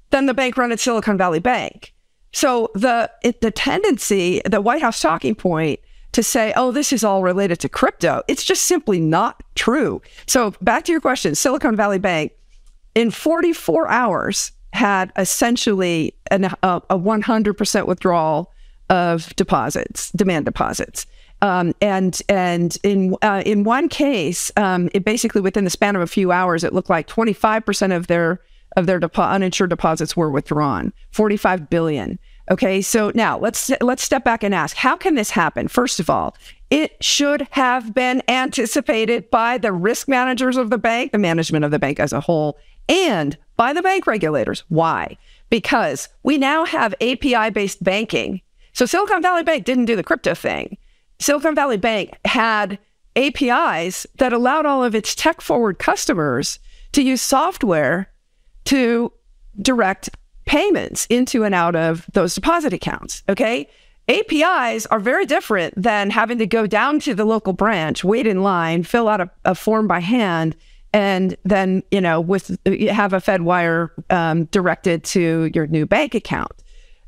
than 0.10 0.26
the 0.26 0.34
bank 0.34 0.58
run 0.58 0.72
at 0.72 0.80
Silicon 0.80 1.18
Valley 1.18 1.40
Bank. 1.40 1.94
So 2.34 2.70
the 2.76 3.10
it, 3.24 3.42
the 3.42 3.52
tendency, 3.52 4.42
the 4.46 4.62
White 4.62 4.82
House 4.82 5.02
talking 5.02 5.36
point 5.36 5.80
to 6.12 6.22
say, 6.22 6.54
"Oh, 6.56 6.72
this 6.72 6.92
is 6.92 7.04
all 7.04 7.24
related 7.24 7.60
to 7.62 7.70
crypto," 7.70 8.24
it's 8.28 8.44
just 8.44 8.66
simply 8.66 9.00
not 9.00 9.42
true. 9.56 10.02
So 10.28 10.54
back 10.62 10.84
to 10.86 10.92
your 10.92 11.02
question, 11.02 11.36
Silicon 11.36 11.76
Valley 11.76 12.00
Bank 12.00 12.34
in 12.96 13.12
44 13.12 13.88
hours 13.88 14.52
had 14.74 15.12
essentially 15.18 16.14
an, 16.30 16.46
a, 16.46 16.82
a 16.90 17.00
100% 17.00 17.88
withdrawal 17.88 18.54
of 18.90 19.36
deposits, 19.36 20.12
demand 20.12 20.46
deposits. 20.46 21.06
Um, 21.42 21.74
and 21.82 22.20
and 22.30 22.78
in 22.84 23.16
uh, 23.22 23.44
in 23.46 23.64
one 23.64 23.90
case, 23.90 24.52
um, 24.58 24.90
it 24.94 25.06
basically 25.06 25.42
within 25.42 25.66
the 25.66 25.70
span 25.70 25.96
of 25.96 26.02
a 26.02 26.08
few 26.08 26.32
hours, 26.32 26.64
it 26.64 26.74
looked 26.74 26.90
like 26.90 27.08
25% 27.08 27.96
of 27.96 28.08
their 28.08 28.42
of 28.76 28.86
their 28.86 29.00
depo- 29.00 29.30
uninsured 29.30 29.70
deposits 29.70 30.16
were 30.18 30.30
withdrawn, 30.30 30.94
45 31.12 31.70
billion. 31.70 32.20
Okay, 32.50 32.82
so 32.82 33.12
now 33.14 33.38
let's 33.38 33.70
let's 33.82 34.04
step 34.04 34.24
back 34.24 34.42
and 34.42 34.56
ask, 34.56 34.76
how 34.78 34.96
can 34.96 35.16
this 35.16 35.30
happen? 35.30 35.68
First 35.68 36.00
of 36.00 36.10
all, 36.10 36.36
it 36.70 36.96
should 37.04 37.48
have 37.52 37.94
been 37.94 38.24
anticipated 38.28 39.30
by 39.30 39.58
the 39.58 39.74
risk 39.74 40.08
managers 40.08 40.58
of 40.58 40.70
the 40.70 40.78
bank, 40.78 41.12
the 41.12 41.18
management 41.18 41.66
of 41.66 41.72
the 41.72 41.80
bank 41.80 42.00
as 42.00 42.14
a 42.14 42.22
whole, 42.22 42.58
and 42.88 43.38
by 43.58 43.74
the 43.74 43.82
bank 43.82 44.08
regulators. 44.08 44.64
Why? 44.70 45.18
Because 45.50 46.10
we 46.24 46.38
now 46.38 46.66
have 46.66 46.96
API 47.02 47.50
based 47.50 47.84
banking. 47.84 48.42
So 48.78 48.86
Silicon 48.86 49.24
Valley 49.24 49.42
Bank 49.42 49.66
didn't 49.66 49.86
do 49.86 49.96
the 49.96 50.04
crypto 50.04 50.36
thing. 50.36 50.78
Silicon 51.18 51.56
Valley 51.56 51.78
Bank 51.78 52.16
had 52.26 52.78
APIs 53.16 54.06
that 54.20 54.34
allowed 54.34 54.68
all 54.68 54.84
of 54.84 54.94
its 54.94 55.16
tech 55.16 55.42
forward 55.42 55.80
customers 55.80 56.60
to 56.92 57.02
use 57.02 57.20
software 57.20 58.12
to 58.66 59.12
direct 59.60 60.12
payments 60.46 61.08
into 61.08 61.44
and 61.44 61.56
out 61.56 61.76
of 61.76 62.06
those 62.14 62.36
deposit 62.36 62.72
accounts. 62.72 63.24
Okay. 63.28 63.68
APIs 64.10 64.86
are 64.86 65.00
very 65.00 65.26
different 65.26 65.74
than 65.76 66.12
having 66.12 66.38
to 66.38 66.46
go 66.46 66.68
down 66.68 67.00
to 67.00 67.16
the 67.16 67.26
local 67.26 67.54
branch, 67.54 68.04
wait 68.04 68.28
in 68.28 68.44
line, 68.44 68.84
fill 68.84 69.10
out 69.10 69.22
a, 69.22 69.32
a 69.44 69.56
form 69.56 69.88
by 69.88 70.02
hand, 70.02 70.56
and 70.94 71.36
then 71.44 71.82
you 71.90 72.00
know 72.00 72.22
with 72.22 72.50
have 72.92 73.12
a 73.12 73.18
FedWire 73.18 73.90
um, 74.12 74.46
directed 74.46 75.04
to 75.06 75.50
your 75.52 75.66
new 75.66 75.88
bank 75.88 76.14
account 76.14 76.52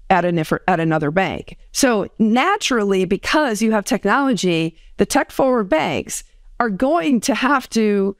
at 0.09 0.25
an 0.25 0.39
at 0.39 0.79
another 0.79 1.11
bank. 1.11 1.57
So 1.71 2.09
naturally, 2.17 3.05
because 3.05 3.61
you 3.61 3.71
have 3.71 3.85
technology, 3.85 4.77
the 4.97 5.05
tech 5.05 5.31
forward 5.31 5.69
banks 5.69 6.23
are 6.59 6.69
going 6.69 7.21
to 7.21 7.35
have 7.35 7.69
to 7.71 8.15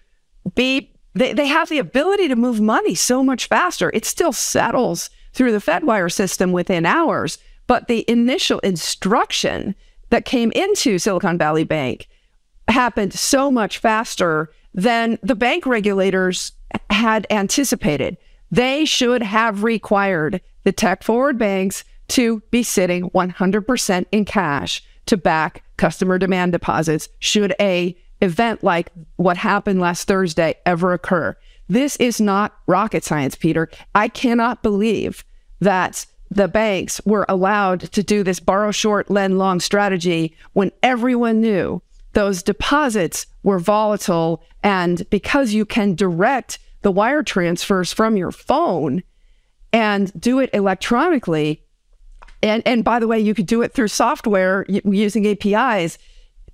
be 0.56 0.94
they, 1.16 1.34
they 1.34 1.48
have 1.48 1.70
the 1.70 1.80
ability 1.80 2.28
to 2.28 2.36
move 2.36 2.62
money 2.62 2.96
so 2.96 3.24
much 3.24 3.48
faster. 3.48 3.92
It 3.94 4.06
still 4.06 4.32
settles 4.32 5.10
through 5.34 5.52
the 5.52 5.58
Fedwire 5.58 6.12
system 6.12 6.52
within 6.52 6.86
hours, 6.86 7.38
but 7.68 7.88
the 7.88 8.06
initial 8.08 8.60
instruction 8.60 9.76
that 10.10 10.26
came 10.26 10.52
into 10.52 10.98
Silicon 10.98 11.38
Valley 11.38 11.64
Bank 11.64 12.08
happened 12.68 13.14
so 13.14 13.52
much 13.52 13.80
faster 13.80 14.52
than 14.74 15.18
the 15.24 15.36
bank 15.36 15.66
regulators 15.66 16.52
had 16.90 17.26
anticipated. 17.30 18.18
They 18.52 18.86
should 18.86 19.24
have 19.24 19.64
required 19.64 20.42
the 20.70 20.74
tech 20.74 21.02
forward 21.02 21.36
banks 21.36 21.84
to 22.10 22.44
be 22.52 22.62
sitting 22.62 23.10
100% 23.10 24.06
in 24.12 24.24
cash 24.24 24.84
to 25.08 25.18
back 25.18 25.64
customer 25.78 26.20
demand 26.20 26.52
deposits 26.52 27.10
should 27.18 27.56
a 27.60 27.98
event 28.22 28.64
like 28.64 28.92
what 29.16 29.36
happened 29.36 29.82
last 29.82 30.08
Thursday 30.08 30.54
ever 30.68 30.94
occur. 30.94 31.36
This 31.70 31.96
is 31.96 32.22
not 32.22 32.56
rocket 32.68 33.04
science, 33.04 33.36
Peter. 33.36 33.68
I 33.96 34.10
cannot 34.10 34.62
believe 34.62 35.26
that 35.60 36.06
the 36.30 36.48
banks 36.48 37.02
were 37.04 37.26
allowed 37.28 37.92
to 37.94 38.04
do 38.04 38.22
this 38.22 38.40
borrow 38.40 38.70
short, 38.70 39.10
lend 39.10 39.40
long 39.40 39.60
strategy 39.60 40.38
when 40.54 40.72
everyone 40.84 41.42
knew 41.42 41.82
those 42.14 42.44
deposits 42.44 43.26
were 43.42 43.58
volatile. 43.58 44.44
And 44.62 45.10
because 45.10 45.52
you 45.52 45.66
can 45.66 45.96
direct 45.96 46.60
the 46.84 46.92
wire 46.92 47.24
transfers 47.24 47.92
from 47.92 48.18
your 48.18 48.32
phone 48.32 49.02
and 49.72 50.12
do 50.20 50.40
it 50.40 50.50
electronically, 50.54 51.64
and, 52.42 52.64
and 52.66 52.84
by 52.84 53.00
the 53.00 53.08
way, 53.08 53.20
you 53.20 53.34
could 53.34 53.46
do 53.46 53.62
it 53.62 53.74
through 53.74 53.90
software 53.90 54.66
using 54.68 55.28
APIs 55.28 55.98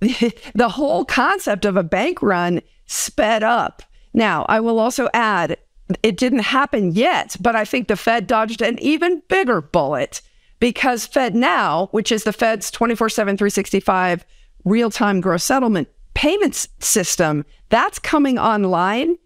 the 0.54 0.68
whole 0.68 1.04
concept 1.04 1.64
of 1.64 1.76
a 1.76 1.82
bank 1.82 2.22
run 2.22 2.60
sped 2.86 3.42
up. 3.42 3.82
Now, 4.12 4.44
I 4.48 4.60
will 4.60 4.78
also 4.78 5.08
add, 5.14 5.58
it 6.02 6.16
didn't 6.16 6.40
happen 6.40 6.92
yet, 6.92 7.36
but 7.40 7.56
I 7.56 7.64
think 7.64 7.88
the 7.88 7.96
Fed 7.96 8.26
dodged 8.26 8.62
an 8.62 8.78
even 8.80 9.22
bigger 9.28 9.60
bullet 9.60 10.22
because 10.58 11.06
FedNow, 11.06 11.92
which 11.92 12.10
is 12.10 12.24
the 12.24 12.32
Fed's 12.32 12.70
24 12.70 13.08
7, 13.08 13.36
365 13.36 14.24
real 14.64 14.90
time 14.90 15.20
gross 15.20 15.44
settlement 15.44 15.88
payments 16.14 16.68
system, 16.80 17.44
that's 17.68 17.98
coming 17.98 18.38
online 18.38 19.16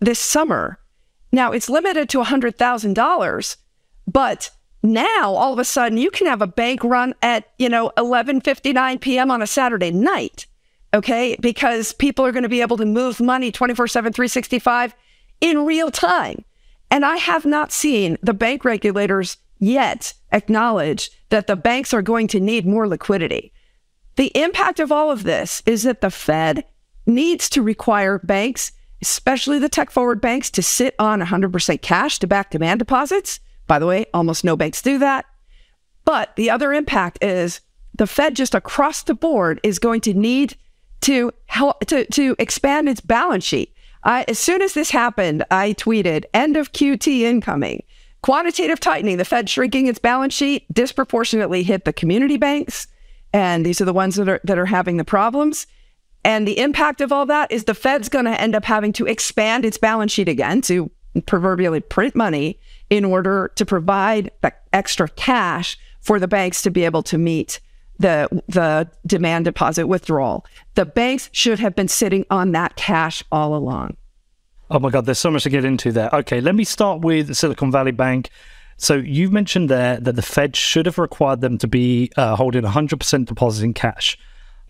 this 0.00 0.18
summer. 0.18 0.78
Now, 1.32 1.52
it's 1.52 1.68
limited 1.68 2.08
to 2.10 2.22
$100,000, 2.22 3.56
but 4.06 4.50
now 4.82 5.34
all 5.34 5.52
of 5.52 5.58
a 5.58 5.64
sudden 5.64 5.98
you 5.98 6.10
can 6.10 6.26
have 6.26 6.42
a 6.42 6.46
bank 6.46 6.84
run 6.84 7.14
at, 7.22 7.50
you 7.58 7.68
know, 7.68 7.92
11:59 7.96 9.00
p.m. 9.00 9.30
on 9.30 9.42
a 9.42 9.46
Saturday 9.46 9.90
night. 9.90 10.46
Okay? 10.94 11.36
Because 11.40 11.92
people 11.92 12.24
are 12.24 12.32
going 12.32 12.44
to 12.44 12.48
be 12.48 12.60
able 12.60 12.76
to 12.76 12.86
move 12.86 13.20
money 13.20 13.50
24/7 13.50 14.14
365 14.14 14.94
in 15.40 15.66
real 15.66 15.90
time. 15.90 16.44
And 16.90 17.04
I 17.04 17.16
have 17.16 17.44
not 17.44 17.72
seen 17.72 18.16
the 18.22 18.34
bank 18.34 18.64
regulators 18.64 19.38
yet 19.58 20.14
acknowledge 20.32 21.10
that 21.30 21.46
the 21.46 21.56
banks 21.56 21.92
are 21.92 22.02
going 22.02 22.28
to 22.28 22.40
need 22.40 22.66
more 22.66 22.86
liquidity. 22.86 23.52
The 24.16 24.30
impact 24.34 24.80
of 24.80 24.92
all 24.92 25.10
of 25.10 25.24
this 25.24 25.62
is 25.66 25.82
that 25.82 26.00
the 26.00 26.10
Fed 26.10 26.64
needs 27.06 27.48
to 27.50 27.62
require 27.62 28.18
banks, 28.18 28.72
especially 29.02 29.58
the 29.58 29.68
tech 29.68 29.90
forward 29.90 30.20
banks, 30.20 30.50
to 30.50 30.62
sit 30.62 30.94
on 30.98 31.20
100% 31.20 31.82
cash 31.82 32.18
to 32.18 32.26
back 32.26 32.50
demand 32.50 32.78
deposits 32.78 33.40
by 33.66 33.78
the 33.78 33.86
way, 33.86 34.06
almost 34.14 34.44
no 34.44 34.56
banks 34.56 34.82
do 34.82 34.98
that. 34.98 35.26
But 36.04 36.34
the 36.36 36.50
other 36.50 36.72
impact 36.72 37.22
is 37.22 37.60
the 37.94 38.06
Fed 38.06 38.36
just 38.36 38.54
across 38.54 39.02
the 39.02 39.14
board 39.14 39.60
is 39.62 39.78
going 39.78 40.00
to 40.02 40.14
need 40.14 40.56
to 41.02 41.32
help 41.46 41.80
to, 41.86 42.04
to 42.06 42.36
expand 42.38 42.88
its 42.88 43.00
balance 43.00 43.44
sheet. 43.44 43.72
I, 44.04 44.24
as 44.28 44.38
soon 44.38 44.62
as 44.62 44.74
this 44.74 44.90
happened, 44.90 45.44
I 45.50 45.72
tweeted 45.72 46.24
end 46.32 46.56
of 46.56 46.72
QT 46.72 47.20
incoming. 47.20 47.82
Quantitative 48.22 48.80
tightening, 48.80 49.18
the 49.18 49.24
Fed 49.24 49.48
shrinking 49.48 49.86
its 49.86 49.98
balance 49.98 50.34
sheet 50.34 50.72
disproportionately 50.72 51.62
hit 51.62 51.84
the 51.84 51.92
community 51.92 52.36
banks. 52.36 52.86
And 53.32 53.66
these 53.66 53.80
are 53.80 53.84
the 53.84 53.92
ones 53.92 54.16
that 54.16 54.28
are 54.28 54.40
that 54.44 54.58
are 54.58 54.66
having 54.66 54.96
the 54.96 55.04
problems. 55.04 55.66
And 56.26 56.46
the 56.46 56.58
impact 56.58 57.00
of 57.00 57.12
all 57.12 57.24
that 57.26 57.52
is 57.52 57.64
the 57.64 57.74
Fed's 57.74 58.08
going 58.08 58.24
to 58.24 58.40
end 58.40 58.56
up 58.56 58.64
having 58.64 58.92
to 58.94 59.06
expand 59.06 59.64
its 59.64 59.78
balance 59.78 60.10
sheet 60.10 60.28
again 60.28 60.60
to 60.62 60.90
proverbially 61.24 61.78
print 61.78 62.16
money 62.16 62.58
in 62.90 63.04
order 63.04 63.52
to 63.54 63.64
provide 63.64 64.32
the 64.40 64.52
extra 64.72 65.08
cash 65.08 65.78
for 66.00 66.18
the 66.18 66.26
banks 66.26 66.62
to 66.62 66.70
be 66.72 66.84
able 66.84 67.04
to 67.04 67.16
meet 67.16 67.60
the 68.00 68.28
the 68.48 68.90
demand 69.06 69.44
deposit 69.44 69.86
withdrawal. 69.86 70.44
The 70.74 70.84
banks 70.84 71.30
should 71.30 71.60
have 71.60 71.76
been 71.76 71.86
sitting 71.86 72.26
on 72.28 72.50
that 72.52 72.74
cash 72.74 73.22
all 73.30 73.54
along. 73.54 73.96
Oh 74.68 74.80
my 74.80 74.90
God, 74.90 75.06
there's 75.06 75.20
so 75.20 75.30
much 75.30 75.44
to 75.44 75.48
get 75.48 75.64
into 75.64 75.92
there. 75.92 76.10
Okay, 76.12 76.40
let 76.40 76.56
me 76.56 76.64
start 76.64 77.02
with 77.02 77.36
Silicon 77.36 77.70
Valley 77.70 77.92
Bank. 77.92 78.30
So 78.78 78.96
you've 78.96 79.32
mentioned 79.32 79.70
there 79.70 80.00
that 80.00 80.16
the 80.16 80.22
Fed 80.22 80.56
should 80.56 80.86
have 80.86 80.98
required 80.98 81.40
them 81.40 81.56
to 81.58 81.68
be 81.68 82.10
uh, 82.16 82.34
holding 82.34 82.64
100% 82.64 83.26
deposits 83.26 83.62
in 83.62 83.74
cash. 83.74 84.18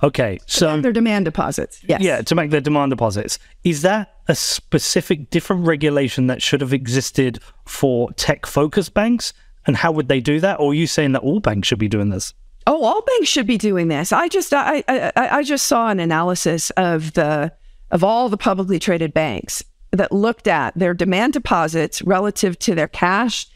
Okay, 0.03 0.38
so 0.47 0.81
their 0.81 0.93
demand 0.93 1.25
deposits. 1.25 1.83
Yes. 1.88 2.03
Yeah, 2.03 2.21
to 2.21 2.35
make 2.35 2.50
their 2.50 2.61
demand 2.61 2.91
deposits. 2.91 3.38
Is 3.65 3.83
that 3.83 4.15
a 4.29 4.35
specific 4.35 5.31
different 5.31 5.67
regulation 5.67 6.26
that 6.26 6.43
should 6.43 6.61
have 6.61 6.73
existed 6.73 7.41
for 7.65 8.12
tech 8.12 8.45
focused 8.45 8.93
banks? 8.93 9.33
And 9.67 9.76
how 9.76 9.93
would 9.93 10.09
they 10.09 10.21
do 10.21 10.38
that? 10.41 10.61
Or 10.61 10.73
are 10.73 10.75
you 10.75 10.87
saying 10.87 11.12
that 11.12 11.23
all 11.23 11.41
banks 11.41 11.69
should 11.69 11.79
be 11.79 11.88
doing 11.88 12.11
this? 12.11 12.35
Oh, 12.67 12.85
all 12.85 13.03
banks 13.03 13.29
should 13.29 13.47
be 13.47 13.59
doing 13.59 13.88
this. 13.88 14.12
I 14.12 14.29
just 14.29 14.53
I, 14.53 14.85
I 14.88 15.12
I 15.17 15.43
just 15.43 15.67
saw 15.67 15.88
an 15.88 15.99
analysis 15.99 16.71
of 16.71 17.15
the 17.15 17.53
of 17.91 18.05
all 18.05 18.29
the 18.29 18.37
publicly 18.37 18.79
traded 18.79 19.15
banks 19.15 19.62
that 19.93 20.12
looked 20.12 20.47
at 20.47 20.76
their 20.76 20.93
demand 20.93 21.33
deposits 21.33 22.03
relative 22.03 22.59
to 22.59 22.75
their 22.75 22.88
cash 22.88 23.47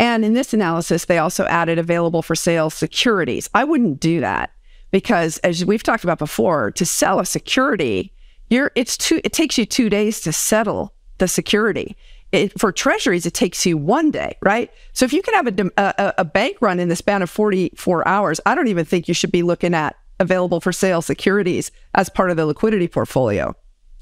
And 0.00 0.24
in 0.24 0.32
this 0.32 0.54
analysis, 0.54 1.04
they 1.04 1.18
also 1.18 1.44
added 1.44 1.78
available 1.78 2.22
for 2.22 2.34
sale 2.34 2.70
securities. 2.70 3.50
I 3.52 3.64
wouldn't 3.64 4.00
do 4.00 4.20
that 4.20 4.50
because, 4.90 5.38
as 5.38 5.64
we've 5.64 5.82
talked 5.82 6.04
about 6.04 6.18
before, 6.18 6.70
to 6.72 6.86
sell 6.86 7.20
a 7.20 7.26
security, 7.26 8.12
you're 8.48 8.72
it's 8.74 8.96
two. 8.96 9.20
It 9.24 9.32
takes 9.32 9.56
you 9.58 9.66
two 9.66 9.88
days 9.88 10.20
to 10.22 10.32
settle 10.32 10.94
the 11.18 11.28
security. 11.28 11.96
It, 12.32 12.58
for 12.58 12.70
treasuries, 12.70 13.26
it 13.26 13.34
takes 13.34 13.66
you 13.66 13.76
one 13.76 14.12
day, 14.12 14.36
right? 14.42 14.70
So 14.92 15.04
if 15.04 15.12
you 15.12 15.20
can 15.20 15.34
have 15.34 15.46
a, 15.48 15.70
a, 15.76 16.14
a 16.18 16.24
bank 16.24 16.58
run 16.60 16.78
in 16.78 16.88
the 16.88 16.94
span 16.94 17.22
of 17.22 17.30
44 17.30 18.06
hours, 18.06 18.40
I 18.46 18.54
don't 18.54 18.68
even 18.68 18.84
think 18.84 19.08
you 19.08 19.14
should 19.14 19.32
be 19.32 19.42
looking 19.42 19.74
at 19.74 19.96
available 20.20 20.60
for 20.60 20.70
sale 20.70 21.02
securities 21.02 21.72
as 21.94 22.08
part 22.08 22.30
of 22.30 22.36
the 22.36 22.46
liquidity 22.46 22.86
portfolio. 22.86 23.56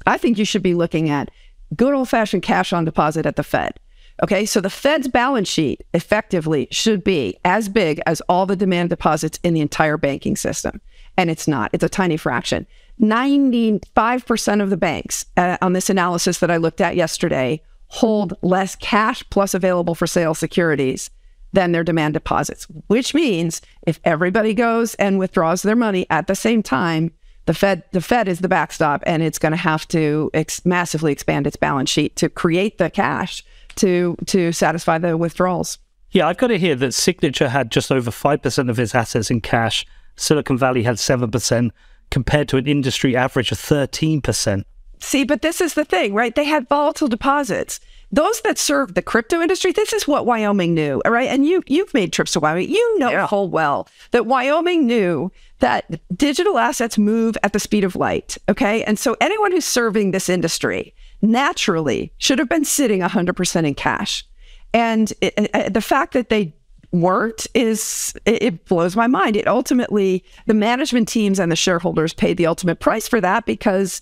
I 0.05 0.17
think 0.17 0.37
you 0.37 0.45
should 0.45 0.61
be 0.61 0.75
looking 0.75 1.09
at 1.09 1.31
good 1.75 1.93
old 1.93 2.09
fashioned 2.09 2.43
cash 2.43 2.71
on 2.71 2.85
deposit 2.85 3.25
at 3.25 3.35
the 3.35 3.43
Fed. 3.43 3.79
Okay, 4.21 4.45
so 4.45 4.59
the 4.59 4.69
Fed's 4.69 5.07
balance 5.07 5.47
sheet 5.47 5.85
effectively 5.93 6.67
should 6.71 7.03
be 7.03 7.37
as 7.45 7.69
big 7.69 8.01
as 8.05 8.21
all 8.21 8.45
the 8.45 8.55
demand 8.55 8.89
deposits 8.89 9.39
in 9.43 9.53
the 9.53 9.61
entire 9.61 9.97
banking 9.97 10.35
system. 10.35 10.81
And 11.17 11.29
it's 11.29 11.47
not, 11.47 11.69
it's 11.73 11.83
a 11.83 11.89
tiny 11.89 12.17
fraction. 12.17 12.67
95% 13.01 14.61
of 14.61 14.69
the 14.69 14.77
banks 14.77 15.25
uh, 15.37 15.57
on 15.61 15.73
this 15.73 15.89
analysis 15.89 16.39
that 16.39 16.51
I 16.51 16.57
looked 16.57 16.81
at 16.81 16.97
yesterday 16.97 17.61
hold 17.87 18.33
less 18.41 18.75
cash 18.75 19.23
plus 19.29 19.53
available 19.53 19.95
for 19.95 20.05
sale 20.05 20.35
securities 20.35 21.09
than 21.53 21.71
their 21.71 21.83
demand 21.83 22.13
deposits, 22.13 22.65
which 22.87 23.13
means 23.13 23.61
if 23.87 23.99
everybody 24.03 24.53
goes 24.53 24.93
and 24.95 25.17
withdraws 25.17 25.63
their 25.63 25.75
money 25.75 26.05
at 26.09 26.27
the 26.27 26.35
same 26.35 26.61
time, 26.61 27.11
the 27.47 27.53
Fed 27.55 27.83
the 27.91 28.01
Fed 28.01 28.27
is 28.27 28.39
the 28.39 28.47
backstop 28.47 29.01
and 29.07 29.23
it's 29.23 29.39
going 29.39 29.53
to 29.53 29.57
have 29.57 29.87
to 29.87 30.29
ex- 30.35 30.63
massively 30.65 31.11
expand 31.11 31.47
its 31.47 31.55
balance 31.55 31.89
sheet 31.89 32.15
to 32.17 32.29
create 32.29 32.77
the 32.77 32.91
cash 32.91 33.43
to 33.79 34.15
to 34.27 34.51
satisfy 34.51 34.97
the 34.97 35.17
withdrawals. 35.17 35.77
Yeah, 36.11 36.27
I've 36.27 36.37
got 36.37 36.51
it 36.51 36.59
here 36.59 36.75
that 36.75 36.93
Signature 36.93 37.49
had 37.49 37.71
just 37.71 37.91
over 37.91 38.09
5% 38.09 38.69
of 38.69 38.79
its 38.79 38.95
assets 38.95 39.29
in 39.29 39.41
cash. 39.41 39.85
Silicon 40.15 40.57
Valley 40.57 40.83
had 40.83 40.95
7% 40.95 41.71
compared 42.09 42.49
to 42.49 42.57
an 42.57 42.67
industry 42.67 43.15
average 43.15 43.51
of 43.51 43.59
13%. 43.59 44.63
See, 45.01 45.23
but 45.23 45.41
this 45.41 45.61
is 45.61 45.75
the 45.75 45.85
thing, 45.85 46.13
right? 46.13 46.35
They 46.35 46.45
had 46.45 46.67
volatile 46.67 47.07
deposits. 47.07 47.79
Those 48.11 48.41
that 48.41 48.57
serve 48.57 48.95
the 48.95 49.03
crypto 49.03 49.39
industry, 49.39 49.71
this 49.71 49.93
is 49.93 50.07
what 50.07 50.25
Wyoming 50.25 50.73
knew, 50.73 50.99
all 51.05 51.11
right? 51.11 51.29
And 51.29 51.45
you 51.45 51.61
you've 51.67 51.93
made 51.93 52.11
trips 52.11 52.31
to 52.33 52.39
Wyoming. 52.39 52.69
You 52.69 52.99
know 52.99 53.11
yeah. 53.11 53.27
full 53.27 53.49
well 53.49 53.87
that 54.11 54.25
Wyoming 54.25 54.87
knew 54.87 55.31
that 55.59 56.01
digital 56.17 56.57
assets 56.57 56.97
move 56.97 57.37
at 57.43 57.53
the 57.53 57.59
speed 57.59 57.83
of 57.83 57.95
light, 57.95 58.37
okay? 58.49 58.83
And 58.83 58.97
so 58.97 59.15
anyone 59.21 59.51
who's 59.51 59.65
serving 59.65 60.11
this 60.11 60.27
industry 60.27 60.93
naturally 61.21 62.13
should 62.17 62.39
have 62.39 62.49
been 62.49 62.65
sitting 62.65 63.01
100% 63.01 63.67
in 63.67 63.75
cash. 63.75 64.25
And 64.73 65.11
it, 65.21 65.33
it, 65.37 65.73
the 65.73 65.81
fact 65.81 66.13
that 66.13 66.29
they 66.29 66.53
weren't 66.91 67.45
is 67.53 68.13
it 68.25 68.65
blows 68.65 68.95
my 68.95 69.07
mind. 69.07 69.35
It 69.35 69.47
ultimately 69.47 70.23
the 70.47 70.53
management 70.53 71.07
teams 71.07 71.39
and 71.39 71.51
the 71.51 71.55
shareholders 71.55 72.13
paid 72.13 72.37
the 72.37 72.47
ultimate 72.47 72.79
price 72.79 73.07
for 73.07 73.21
that 73.21 73.45
because 73.45 74.01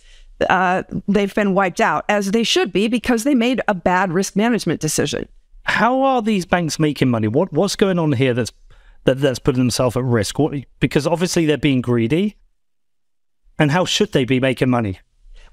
uh, 0.50 0.84
they've 1.08 1.34
been 1.34 1.54
wiped 1.54 1.82
out, 1.82 2.06
as 2.10 2.32
they 2.32 2.44
should 2.44 2.72
be, 2.72 2.88
because 2.88 3.24
they 3.24 3.36
made 3.36 3.62
a 3.68 3.74
bad 3.74 4.12
risk 4.12 4.36
management 4.36 4.80
decision. 4.80 5.28
How 5.64 6.02
are 6.02 6.22
these 6.22 6.46
banks 6.46 6.80
making 6.80 7.10
money? 7.10 7.28
What 7.28 7.52
what's 7.52 7.76
going 7.76 8.00
on 8.00 8.14
here 8.14 8.34
that's 8.34 8.54
that, 9.04 9.20
that's 9.20 9.40
putting 9.40 9.60
themselves 9.60 9.98
at 9.98 10.04
risk? 10.04 10.40
What, 10.40 10.54
because 10.80 11.08
obviously 11.08 11.46
they're 11.46 11.58
being 11.58 11.82
greedy. 11.82 12.38
And 13.60 13.72
how 13.72 13.86
should 13.86 14.12
they 14.12 14.24
be 14.24 14.40
making 14.40 14.70
money? 14.70 15.00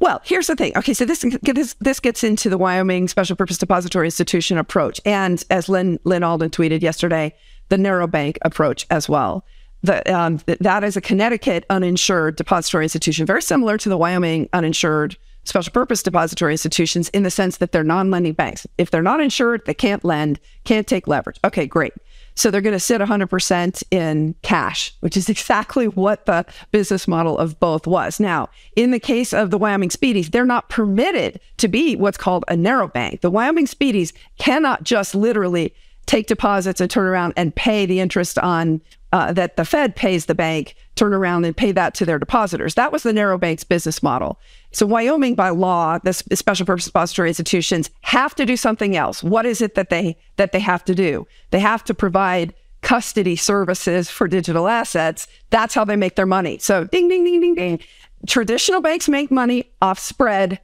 Well, 0.00 0.20
here's 0.24 0.46
the 0.48 0.56
thing. 0.56 0.76
Okay, 0.76 0.94
so 0.94 1.04
this 1.04 1.24
this 1.42 1.74
this 1.80 2.00
gets 2.00 2.24
into 2.24 2.48
the 2.48 2.58
Wyoming 2.58 3.08
Special 3.08 3.36
Purpose 3.36 3.58
Depository 3.58 4.06
Institution 4.06 4.58
approach, 4.58 5.00
and 5.04 5.42
as 5.50 5.68
Lynn 5.68 5.98
Lyn 6.04 6.22
Alden 6.22 6.50
tweeted 6.50 6.82
yesterday, 6.82 7.34
the 7.68 7.78
narrow 7.78 8.06
bank 8.06 8.38
approach 8.42 8.86
as 8.90 9.08
well 9.08 9.44
the, 9.84 10.16
um, 10.16 10.40
that 10.46 10.82
is 10.82 10.96
a 10.96 11.00
Connecticut 11.00 11.66
uninsured 11.68 12.36
depository 12.36 12.86
institution, 12.86 13.26
very 13.26 13.42
similar 13.42 13.76
to 13.76 13.88
the 13.90 13.98
Wyoming 13.98 14.48
uninsured 14.54 15.16
special 15.44 15.72
purpose 15.72 16.02
depository 16.02 16.54
institutions 16.54 17.10
in 17.10 17.22
the 17.22 17.30
sense 17.30 17.58
that 17.58 17.70
they're 17.70 17.84
non 17.84 18.10
lending 18.10 18.32
banks. 18.32 18.66
If 18.78 18.90
they're 18.90 19.02
not 19.02 19.20
insured, 19.20 19.66
they 19.66 19.74
can't 19.74 20.02
lend, 20.02 20.40
can't 20.64 20.86
take 20.86 21.06
leverage. 21.06 21.38
Okay, 21.44 21.66
great. 21.66 21.92
So 22.34 22.50
they're 22.50 22.60
going 22.60 22.72
to 22.72 22.80
sit 22.80 23.00
100% 23.00 23.82
in 23.90 24.34
cash, 24.42 24.94
which 25.00 25.16
is 25.16 25.28
exactly 25.30 25.86
what 25.86 26.26
the 26.26 26.44
business 26.72 27.06
model 27.06 27.38
of 27.38 27.58
both 27.60 27.86
was. 27.86 28.20
Now, 28.20 28.48
in 28.76 28.90
the 28.90 29.00
case 29.00 29.32
of 29.32 29.50
the 29.50 29.58
Wyoming 29.58 29.90
Speedies, 29.90 30.30
they're 30.30 30.44
not 30.44 30.68
permitted 30.68 31.40
to 31.58 31.68
be 31.68 31.96
what's 31.96 32.18
called 32.18 32.44
a 32.48 32.56
narrow 32.56 32.88
bank. 32.88 33.20
The 33.20 33.30
Wyoming 33.30 33.66
Speedies 33.66 34.12
cannot 34.38 34.84
just 34.84 35.14
literally 35.14 35.74
take 36.06 36.26
deposits 36.26 36.80
and 36.80 36.90
turn 36.90 37.06
around 37.06 37.32
and 37.36 37.54
pay 37.54 37.86
the 37.86 38.00
interest 38.00 38.38
on 38.38 38.80
uh, 39.12 39.32
that 39.32 39.56
the 39.56 39.64
Fed 39.64 39.94
pays 39.94 40.26
the 40.26 40.34
bank, 40.34 40.74
turn 40.96 41.14
around 41.14 41.44
and 41.44 41.56
pay 41.56 41.70
that 41.70 41.94
to 41.94 42.04
their 42.04 42.18
depositors. 42.18 42.74
That 42.74 42.90
was 42.90 43.04
the 43.04 43.12
narrow 43.12 43.38
bank's 43.38 43.62
business 43.62 44.02
model. 44.02 44.40
So 44.74 44.86
Wyoming, 44.86 45.34
by 45.34 45.50
law, 45.50 45.98
the 45.98 46.12
special 46.12 46.66
purpose 46.66 46.86
depository 46.86 47.30
institutions 47.30 47.90
have 48.02 48.34
to 48.34 48.44
do 48.44 48.56
something 48.56 48.96
else. 48.96 49.22
What 49.22 49.46
is 49.46 49.60
it 49.60 49.74
that 49.76 49.90
they 49.90 50.16
that 50.36 50.52
they 50.52 50.60
have 50.60 50.84
to 50.84 50.94
do? 50.94 51.26
They 51.50 51.60
have 51.60 51.84
to 51.84 51.94
provide 51.94 52.54
custody 52.82 53.36
services 53.36 54.10
for 54.10 54.28
digital 54.28 54.68
assets. 54.68 55.26
That's 55.50 55.74
how 55.74 55.84
they 55.84 55.96
make 55.96 56.16
their 56.16 56.26
money. 56.26 56.58
So 56.58 56.84
ding 56.84 57.08
ding 57.08 57.24
ding 57.24 57.40
ding 57.40 57.54
ding. 57.54 57.80
Traditional 58.26 58.80
banks 58.80 59.08
make 59.08 59.30
money 59.30 59.70
off 59.80 59.98
spread 59.98 60.60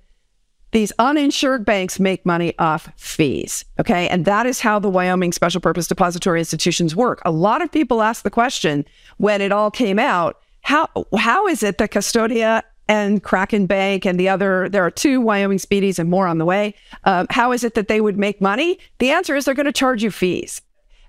these 0.73 0.93
uninsured 0.99 1.65
banks 1.65 1.99
make 1.99 2.25
money 2.25 2.57
off 2.59 2.93
fees. 2.97 3.65
Okay. 3.79 4.09
And 4.09 4.25
that 4.25 4.47
is 4.47 4.61
how 4.61 4.79
the 4.79 4.89
Wyoming 4.89 5.33
special 5.33 5.61
purpose 5.61 5.89
depository 5.89 6.39
institutions 6.39 6.95
work. 6.95 7.21
A 7.25 7.31
lot 7.31 7.63
of 7.63 7.73
people 7.73 8.03
ask 8.03 8.23
the 8.23 8.31
question 8.31 8.85
when 9.17 9.41
it 9.41 9.53
all 9.53 9.71
came 9.71 9.99
out 9.99 10.41
how, 10.63 10.89
how 11.19 11.47
is 11.47 11.63
it 11.63 11.79
that 11.79 11.91
Custodia 11.91 12.63
and 12.91 13.23
Kraken 13.23 13.67
Bank 13.67 14.05
and 14.05 14.19
the 14.19 14.29
other, 14.29 14.69
there 14.69 14.85
are 14.85 14.91
two 14.91 15.21
Wyoming 15.21 15.59
Speedies 15.59 16.01
and 16.01 16.11
more 16.11 16.27
on 16.27 16.39
the 16.39 16.45
way. 16.45 16.75
Um, 17.05 17.29
how 17.31 17.53
is 17.53 17.63
it 17.63 17.75
that 17.75 17.87
they 17.87 18.01
would 18.01 18.19
make 18.19 18.41
money? 18.41 18.81
The 18.99 19.13
answer 19.13 19.37
is 19.37 19.45
they're 19.45 19.55
going 19.55 19.67
to 19.67 19.73
charge 19.73 20.03
you 20.03 20.11
fees. 20.11 20.61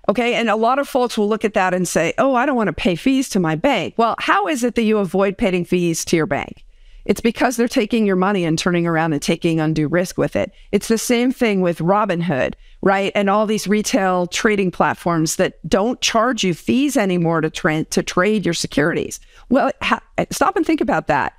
Okay. 0.08 0.34
And 0.34 0.48
a 0.48 0.54
lot 0.54 0.78
of 0.78 0.86
folks 0.88 1.18
will 1.18 1.28
look 1.28 1.44
at 1.44 1.54
that 1.54 1.74
and 1.74 1.88
say, 1.88 2.14
oh, 2.18 2.36
I 2.36 2.46
don't 2.46 2.54
want 2.54 2.68
to 2.68 2.72
pay 2.72 2.94
fees 2.94 3.28
to 3.30 3.40
my 3.40 3.56
bank. 3.56 3.94
Well, 3.96 4.14
how 4.20 4.46
is 4.46 4.62
it 4.62 4.76
that 4.76 4.84
you 4.84 4.98
avoid 4.98 5.36
paying 5.36 5.64
fees 5.64 6.04
to 6.04 6.16
your 6.16 6.26
bank? 6.26 6.64
It's 7.04 7.20
because 7.20 7.56
they're 7.56 7.66
taking 7.66 8.06
your 8.06 8.14
money 8.14 8.44
and 8.44 8.56
turning 8.56 8.86
around 8.86 9.12
and 9.12 9.20
taking 9.20 9.58
undue 9.58 9.88
risk 9.88 10.16
with 10.16 10.36
it. 10.36 10.52
It's 10.70 10.86
the 10.86 10.98
same 10.98 11.32
thing 11.32 11.62
with 11.62 11.78
Robinhood, 11.78 12.54
right? 12.80 13.10
And 13.16 13.28
all 13.28 13.44
these 13.44 13.66
retail 13.66 14.28
trading 14.28 14.70
platforms 14.70 15.34
that 15.34 15.58
don't 15.68 16.00
charge 16.00 16.44
you 16.44 16.54
fees 16.54 16.96
anymore 16.96 17.40
to, 17.40 17.50
tra- 17.50 17.86
to 17.86 18.04
trade 18.04 18.44
your 18.44 18.54
securities. 18.54 19.18
Well, 19.48 19.72
ha- 19.82 20.02
stop 20.30 20.54
and 20.54 20.64
think 20.64 20.80
about 20.80 21.08
that. 21.08 21.32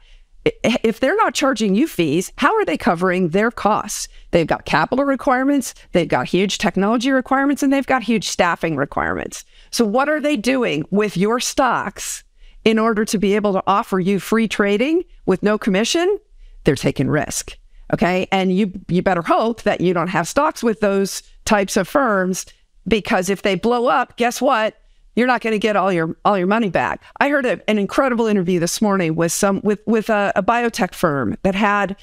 If 0.46 1.00
they're 1.00 1.16
not 1.16 1.34
charging 1.34 1.74
you 1.74 1.88
fees, 1.88 2.34
how 2.38 2.54
are 2.56 2.66
they 2.66 2.78
covering 2.78 3.30
their 3.30 3.50
costs? 3.50 4.10
They've 4.32 4.48
got 4.48 4.66
capital 4.66 5.06
requirements, 5.06 5.74
they've 5.94 6.08
got 6.08 6.28
huge 6.28 6.58
technology 6.58 7.12
requirements, 7.12 7.64
and 7.64 7.72
they've 7.72 7.88
got 7.88 8.04
huge 8.04 8.28
staffing 8.28 8.76
requirements. 8.76 9.46
So, 9.72 9.86
what 9.86 10.10
are 10.10 10.20
they 10.20 10.36
doing 10.36 10.84
with 10.92 11.16
your 11.16 11.40
stocks 11.40 12.24
in 12.66 12.80
order 12.80 13.06
to 13.06 13.18
be 13.18 13.36
able 13.36 13.54
to 13.54 13.64
offer 13.68 14.00
you 14.00 14.20
free 14.20 14.48
trading 14.48 15.04
with 15.26 15.44
no 15.44 15.58
commission, 15.58 16.18
they're 16.64 16.76
taking 16.76 17.10
risk. 17.10 17.58
Okay. 17.94 18.28
And 18.32 18.56
you 18.56 18.72
you 18.88 19.02
better 19.02 19.22
hope 19.22 19.64
that 19.64 19.82
you 19.82 19.94
don't 19.94 20.08
have 20.08 20.28
stocks 20.28 20.64
with 20.64 20.80
those 20.80 21.22
types 21.46 21.78
of 21.78 21.88
firms 21.88 22.46
because 22.88 23.30
if 23.30 23.42
they 23.42 23.56
blow 23.56 23.88
up, 23.88 24.18
guess 24.18 24.42
what? 24.42 24.78
You're 25.16 25.28
not 25.28 25.42
going 25.42 25.54
to 25.54 25.60
get 25.60 25.76
all 25.76 25.92
your 25.92 26.18
all 26.26 26.38
your 26.38 26.48
money 26.48 26.70
back. 26.70 27.04
I 27.20 27.30
heard 27.30 27.46
a, 27.46 27.70
an 27.70 27.78
incredible 27.78 28.28
interview 28.28 28.60
this 28.60 28.82
morning 28.82 29.16
with 29.16 29.32
some 29.32 29.62
with 29.64 29.80
with 29.86 30.10
a, 30.10 30.32
a 30.36 30.44
biotech 30.44 30.94
firm 30.94 31.38
that 31.44 31.56
had 31.56 31.96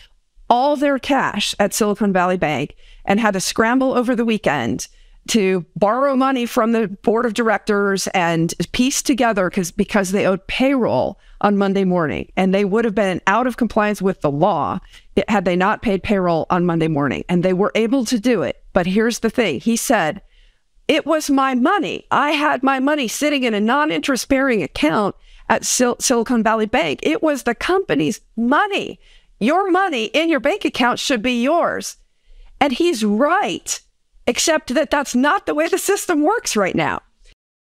all 0.48 0.76
their 0.76 0.98
cash 0.98 1.54
at 1.58 1.72
Silicon 1.72 2.12
Valley 2.12 2.36
Bank 2.36 2.74
and 3.04 3.20
had 3.20 3.34
to 3.34 3.40
scramble 3.40 3.94
over 3.94 4.16
the 4.16 4.24
weekend 4.24 4.88
to 5.28 5.64
borrow 5.76 6.16
money 6.16 6.46
from 6.46 6.72
the 6.72 6.88
board 6.88 7.26
of 7.26 7.34
directors 7.34 8.06
and 8.08 8.54
piece 8.72 9.02
together 9.02 9.48
because 9.50 9.70
because 9.70 10.10
they 10.10 10.26
owed 10.26 10.46
payroll 10.46 11.18
on 11.40 11.56
Monday 11.56 11.84
morning 11.84 12.30
and 12.36 12.54
they 12.54 12.64
would 12.64 12.84
have 12.84 12.94
been 12.94 13.20
out 13.26 13.46
of 13.46 13.56
compliance 13.56 14.02
with 14.02 14.20
the 14.22 14.30
law 14.30 14.78
had 15.28 15.44
they 15.44 15.56
not 15.56 15.82
paid 15.82 16.02
payroll 16.02 16.46
on 16.50 16.66
Monday 16.66 16.88
morning 16.88 17.24
and 17.28 17.42
they 17.42 17.52
were 17.52 17.72
able 17.74 18.04
to 18.04 18.18
do 18.18 18.42
it 18.42 18.62
but 18.72 18.86
here's 18.86 19.20
the 19.20 19.30
thing 19.30 19.60
he 19.60 19.76
said 19.76 20.22
it 20.90 21.06
was 21.06 21.30
my 21.30 21.54
money 21.54 22.04
i 22.10 22.32
had 22.32 22.62
my 22.62 22.78
money 22.78 23.08
sitting 23.08 23.44
in 23.44 23.54
a 23.54 23.60
non-interest 23.60 24.28
bearing 24.28 24.62
account 24.62 25.14
at 25.48 25.64
Sil- 25.66 25.98
Silicon 26.00 26.42
Valley 26.42 26.66
Bank 26.66 27.00
it 27.02 27.22
was 27.22 27.42
the 27.42 27.54
company's 27.54 28.20
money 28.36 28.98
your 29.38 29.70
money 29.70 30.04
in 30.06 30.28
your 30.28 30.40
bank 30.40 30.64
account 30.64 30.98
should 30.98 31.22
be 31.22 31.42
yours 31.42 31.96
and 32.60 32.72
he's 32.72 33.04
right 33.04 33.80
except 34.30 34.74
that 34.74 34.90
that's 34.90 35.14
not 35.14 35.46
the 35.46 35.54
way 35.54 35.66
the 35.66 35.76
system 35.78 36.22
works 36.22 36.56
right 36.56 36.76
now. 36.76 37.02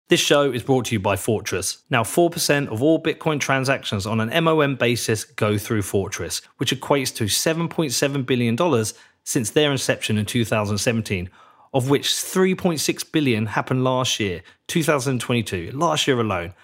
This 0.08 0.20
show 0.20 0.52
is 0.52 0.62
brought 0.62 0.86
to 0.86 0.94
you 0.94 1.00
by 1.00 1.16
Fortris. 1.16 1.78
Now, 1.90 2.02
4% 2.02 2.68
of 2.68 2.82
all 2.82 3.02
Bitcoin 3.02 3.40
transactions 3.40 4.06
on 4.06 4.20
an 4.20 4.44
MOM 4.44 4.76
basis 4.76 5.24
go 5.24 5.56
through 5.56 5.82
Fortris, 5.82 6.42
which 6.58 6.78
equates 6.78 7.14
to 7.16 7.24
$7.7 7.24 8.26
billion 8.26 8.84
since 9.24 9.50
their 9.50 9.72
inception 9.72 10.18
in 10.18 10.26
2017. 10.26 11.30
Of 11.74 11.88
which 11.88 12.08
3.6 12.08 13.12
billion 13.12 13.46
happened 13.46 13.82
last 13.82 14.20
year, 14.20 14.42
2022, 14.68 15.70
last 15.72 16.06
year 16.06 16.20
alone. 16.20 16.54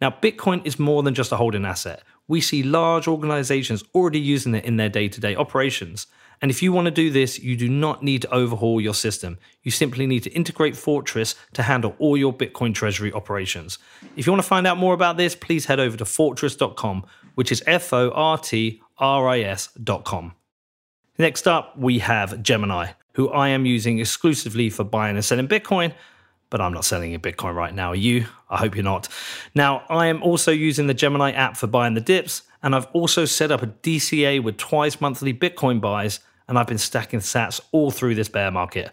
Now, 0.00 0.10
Bitcoin 0.10 0.64
is 0.64 0.78
more 0.78 1.02
than 1.02 1.14
just 1.14 1.32
a 1.32 1.36
holding 1.36 1.64
asset. 1.64 2.02
We 2.28 2.40
see 2.40 2.62
large 2.62 3.08
organizations 3.08 3.84
already 3.94 4.20
using 4.20 4.54
it 4.54 4.64
in 4.64 4.76
their 4.76 4.88
day 4.88 5.08
to 5.08 5.20
day 5.20 5.34
operations. 5.36 6.06
And 6.40 6.50
if 6.50 6.62
you 6.62 6.72
want 6.72 6.86
to 6.86 6.90
do 6.90 7.10
this, 7.10 7.38
you 7.38 7.56
do 7.56 7.68
not 7.68 8.02
need 8.02 8.22
to 8.22 8.34
overhaul 8.34 8.80
your 8.80 8.94
system. 8.94 9.38
You 9.62 9.70
simply 9.70 10.06
need 10.06 10.24
to 10.24 10.30
integrate 10.30 10.74
Fortris 10.74 11.36
to 11.54 11.62
handle 11.62 11.94
all 11.98 12.16
your 12.16 12.32
Bitcoin 12.32 12.74
treasury 12.74 13.12
operations. 13.12 13.78
If 14.16 14.26
you 14.26 14.32
want 14.32 14.42
to 14.42 14.48
find 14.48 14.66
out 14.66 14.76
more 14.76 14.94
about 14.94 15.16
this, 15.16 15.34
please 15.34 15.66
head 15.66 15.80
over 15.80 15.96
to 15.96 16.04
fortris.com, 16.04 17.06
which 17.34 17.52
is 17.52 17.62
F 17.66 17.92
O 17.92 18.10
R 18.10 18.38
T 18.38 18.82
R 18.98 19.28
I 19.28 19.40
S.com. 19.40 20.34
Next 21.18 21.46
up, 21.46 21.78
we 21.78 22.00
have 22.00 22.42
Gemini, 22.42 22.92
who 23.14 23.30
I 23.30 23.48
am 23.48 23.66
using 23.66 23.98
exclusively 23.98 24.70
for 24.70 24.84
buying 24.84 25.16
and 25.16 25.24
selling 25.24 25.48
Bitcoin, 25.48 25.94
but 26.50 26.60
I'm 26.60 26.72
not 26.72 26.84
selling 26.84 27.14
a 27.14 27.18
Bitcoin 27.18 27.54
right 27.54 27.74
now. 27.74 27.90
Are 27.90 27.96
you? 27.96 28.26
I 28.48 28.58
hope 28.58 28.76
you're 28.76 28.84
not. 28.84 29.08
Now, 29.54 29.84
I 29.88 30.06
am 30.06 30.22
also 30.22 30.52
using 30.52 30.86
the 30.86 30.94
Gemini 30.94 31.32
app 31.32 31.56
for 31.56 31.66
buying 31.66 31.94
the 31.94 32.00
dips, 32.00 32.42
and 32.62 32.74
I've 32.74 32.86
also 32.92 33.24
set 33.24 33.50
up 33.50 33.62
a 33.62 33.66
DCA 33.66 34.42
with 34.42 34.56
twice 34.56 35.00
monthly 35.00 35.34
Bitcoin 35.34 35.80
buys, 35.80 36.20
and 36.48 36.58
I've 36.58 36.66
been 36.66 36.78
stacking 36.78 37.20
sats 37.20 37.60
all 37.72 37.90
through 37.90 38.14
this 38.14 38.28
bear 38.28 38.50
market. 38.50 38.92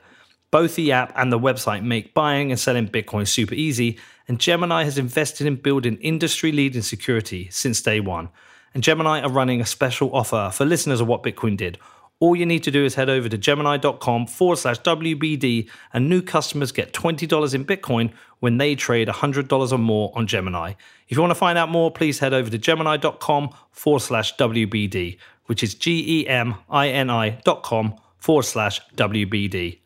Both 0.52 0.76
the 0.76 0.92
app 0.92 1.14
and 1.16 1.32
the 1.32 1.40
website 1.40 1.84
make 1.84 2.14
buying 2.14 2.52
and 2.52 2.60
selling 2.60 2.88
Bitcoin 2.88 3.28
super 3.28 3.56
easy, 3.56 3.98
and 4.28 4.40
Gemini 4.40 4.84
has 4.84 4.98
invested 4.98 5.48
in 5.48 5.56
building 5.56 5.98
industry 5.98 6.52
leading 6.52 6.82
security 6.82 7.48
since 7.52 7.82
day 7.82 8.00
one. 8.00 8.30
And 8.74 8.84
Gemini 8.84 9.22
are 9.22 9.30
running 9.30 9.62
a 9.62 9.66
special 9.66 10.16
offer 10.16 10.50
for 10.54 10.66
listeners 10.66 11.02
of 11.02 11.08
What 11.08 11.24
Bitcoin 11.24 11.58
Did 11.58 11.78
all 12.22 12.36
you 12.36 12.46
need 12.46 12.64
to 12.64 12.72
do 12.72 12.86
is 12.86 12.94
head 12.96 13.10
over 13.10 13.28
to 13.28 13.38
gemini.com 13.38 14.28
forward 14.28 14.58
slash 14.58 14.80
WBD, 14.82 15.68
and 15.92 16.08
new 16.08 16.22
customers 16.22 16.72
get 16.72 16.94
$20 16.94 17.56
in 17.56 17.66
Bitcoin 17.66 18.14
when 18.40 18.58
they 18.58 18.76
trade 18.76 19.08
$100 19.08 19.72
or 19.72 19.78
more 19.80 20.14
on 20.16 20.28
Gemini. 20.28 20.74
If 21.10 21.18
you 21.18 21.22
want 21.22 21.32
to 21.32 21.36
find 21.36 21.58
out 21.58 21.70
more, 21.70 21.90
please 21.90 22.20
head 22.20 22.32
over 22.32 22.50
to 22.50 22.58
gemini.com 22.60 23.50
forward 23.72 24.02
slash 24.02 24.38
WBD, 24.38 25.18
which 25.48 25.64
is 25.64 25.74
G 25.74 26.22
E 26.22 26.28
M 26.28 26.56
I 26.70 26.90
N 26.90 27.10
I 27.10 27.42
dot 27.44 27.64
com 27.64 27.96
forward 28.18 28.44
slash 28.44 28.80
WBD. 28.96 29.80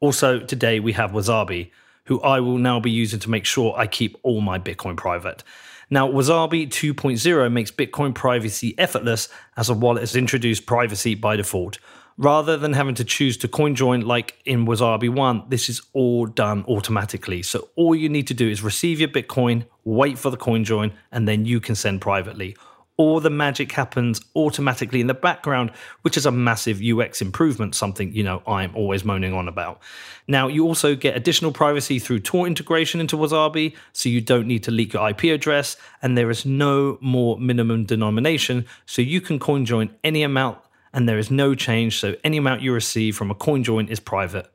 Also, 0.00 0.40
today 0.40 0.80
we 0.80 0.94
have 0.94 1.10
Wasabi, 1.10 1.70
who 2.04 2.18
I 2.22 2.40
will 2.40 2.58
now 2.58 2.80
be 2.80 2.90
using 2.90 3.20
to 3.20 3.30
make 3.30 3.44
sure 3.44 3.74
I 3.76 3.86
keep 3.86 4.16
all 4.22 4.40
my 4.40 4.58
Bitcoin 4.58 4.96
private. 4.96 5.44
Now, 5.90 6.06
Wasabi 6.08 6.68
2.0 6.68 7.50
makes 7.50 7.70
Bitcoin 7.70 8.14
privacy 8.14 8.74
effortless 8.78 9.28
as 9.56 9.70
a 9.70 9.74
wallet 9.74 10.02
has 10.02 10.16
introduced 10.16 10.66
privacy 10.66 11.14
by 11.14 11.36
default. 11.36 11.78
Rather 12.18 12.56
than 12.56 12.72
having 12.72 12.96
to 12.96 13.04
choose 13.04 13.36
to 13.38 13.48
coin 13.48 13.74
join 13.74 14.00
like 14.00 14.38
in 14.44 14.66
Wasabi 14.66 15.08
1, 15.08 15.44
this 15.48 15.68
is 15.68 15.80
all 15.92 16.26
done 16.26 16.64
automatically. 16.66 17.42
So 17.42 17.68
all 17.76 17.94
you 17.94 18.08
need 18.08 18.26
to 18.26 18.34
do 18.34 18.48
is 18.48 18.60
receive 18.60 19.00
your 19.00 19.08
Bitcoin, 19.08 19.64
wait 19.84 20.18
for 20.18 20.30
the 20.30 20.36
coin 20.36 20.64
join, 20.64 20.92
and 21.12 21.28
then 21.28 21.46
you 21.46 21.60
can 21.60 21.74
send 21.74 22.00
privately 22.00 22.56
all 22.98 23.20
the 23.20 23.30
magic 23.30 23.72
happens 23.72 24.20
automatically 24.36 25.00
in 25.00 25.06
the 25.06 25.14
background, 25.14 25.70
which 26.02 26.16
is 26.16 26.26
a 26.26 26.30
massive 26.30 26.82
UX 26.82 27.22
improvement, 27.22 27.74
something, 27.74 28.12
you 28.12 28.22
know, 28.22 28.42
I'm 28.46 28.74
always 28.76 29.04
moaning 29.04 29.32
on 29.32 29.48
about. 29.48 29.80
Now, 30.26 30.48
you 30.48 30.66
also 30.66 30.94
get 30.94 31.16
additional 31.16 31.52
privacy 31.52 31.98
through 31.98 32.20
Tor 32.20 32.46
integration 32.46 33.00
into 33.00 33.16
Wasabi, 33.16 33.74
so 33.92 34.08
you 34.08 34.20
don't 34.20 34.46
need 34.46 34.64
to 34.64 34.70
leak 34.70 34.92
your 34.92 35.08
IP 35.08 35.24
address, 35.24 35.76
and 36.02 36.18
there 36.18 36.28
is 36.28 36.44
no 36.44 36.98
more 37.00 37.38
minimum 37.38 37.84
denomination, 37.84 38.66
so 38.84 39.00
you 39.00 39.20
can 39.22 39.38
coin 39.38 39.64
join 39.64 39.90
any 40.04 40.22
amount 40.22 40.58
and 40.92 41.08
there 41.08 41.18
is 41.18 41.30
no 41.30 41.54
change, 41.54 41.98
so 41.98 42.16
any 42.24 42.38
amount 42.38 42.62
you 42.62 42.72
receive 42.72 43.16
from 43.16 43.30
a 43.30 43.34
coin 43.34 43.62
join 43.62 43.88
is 43.88 44.00
private. 44.00 44.50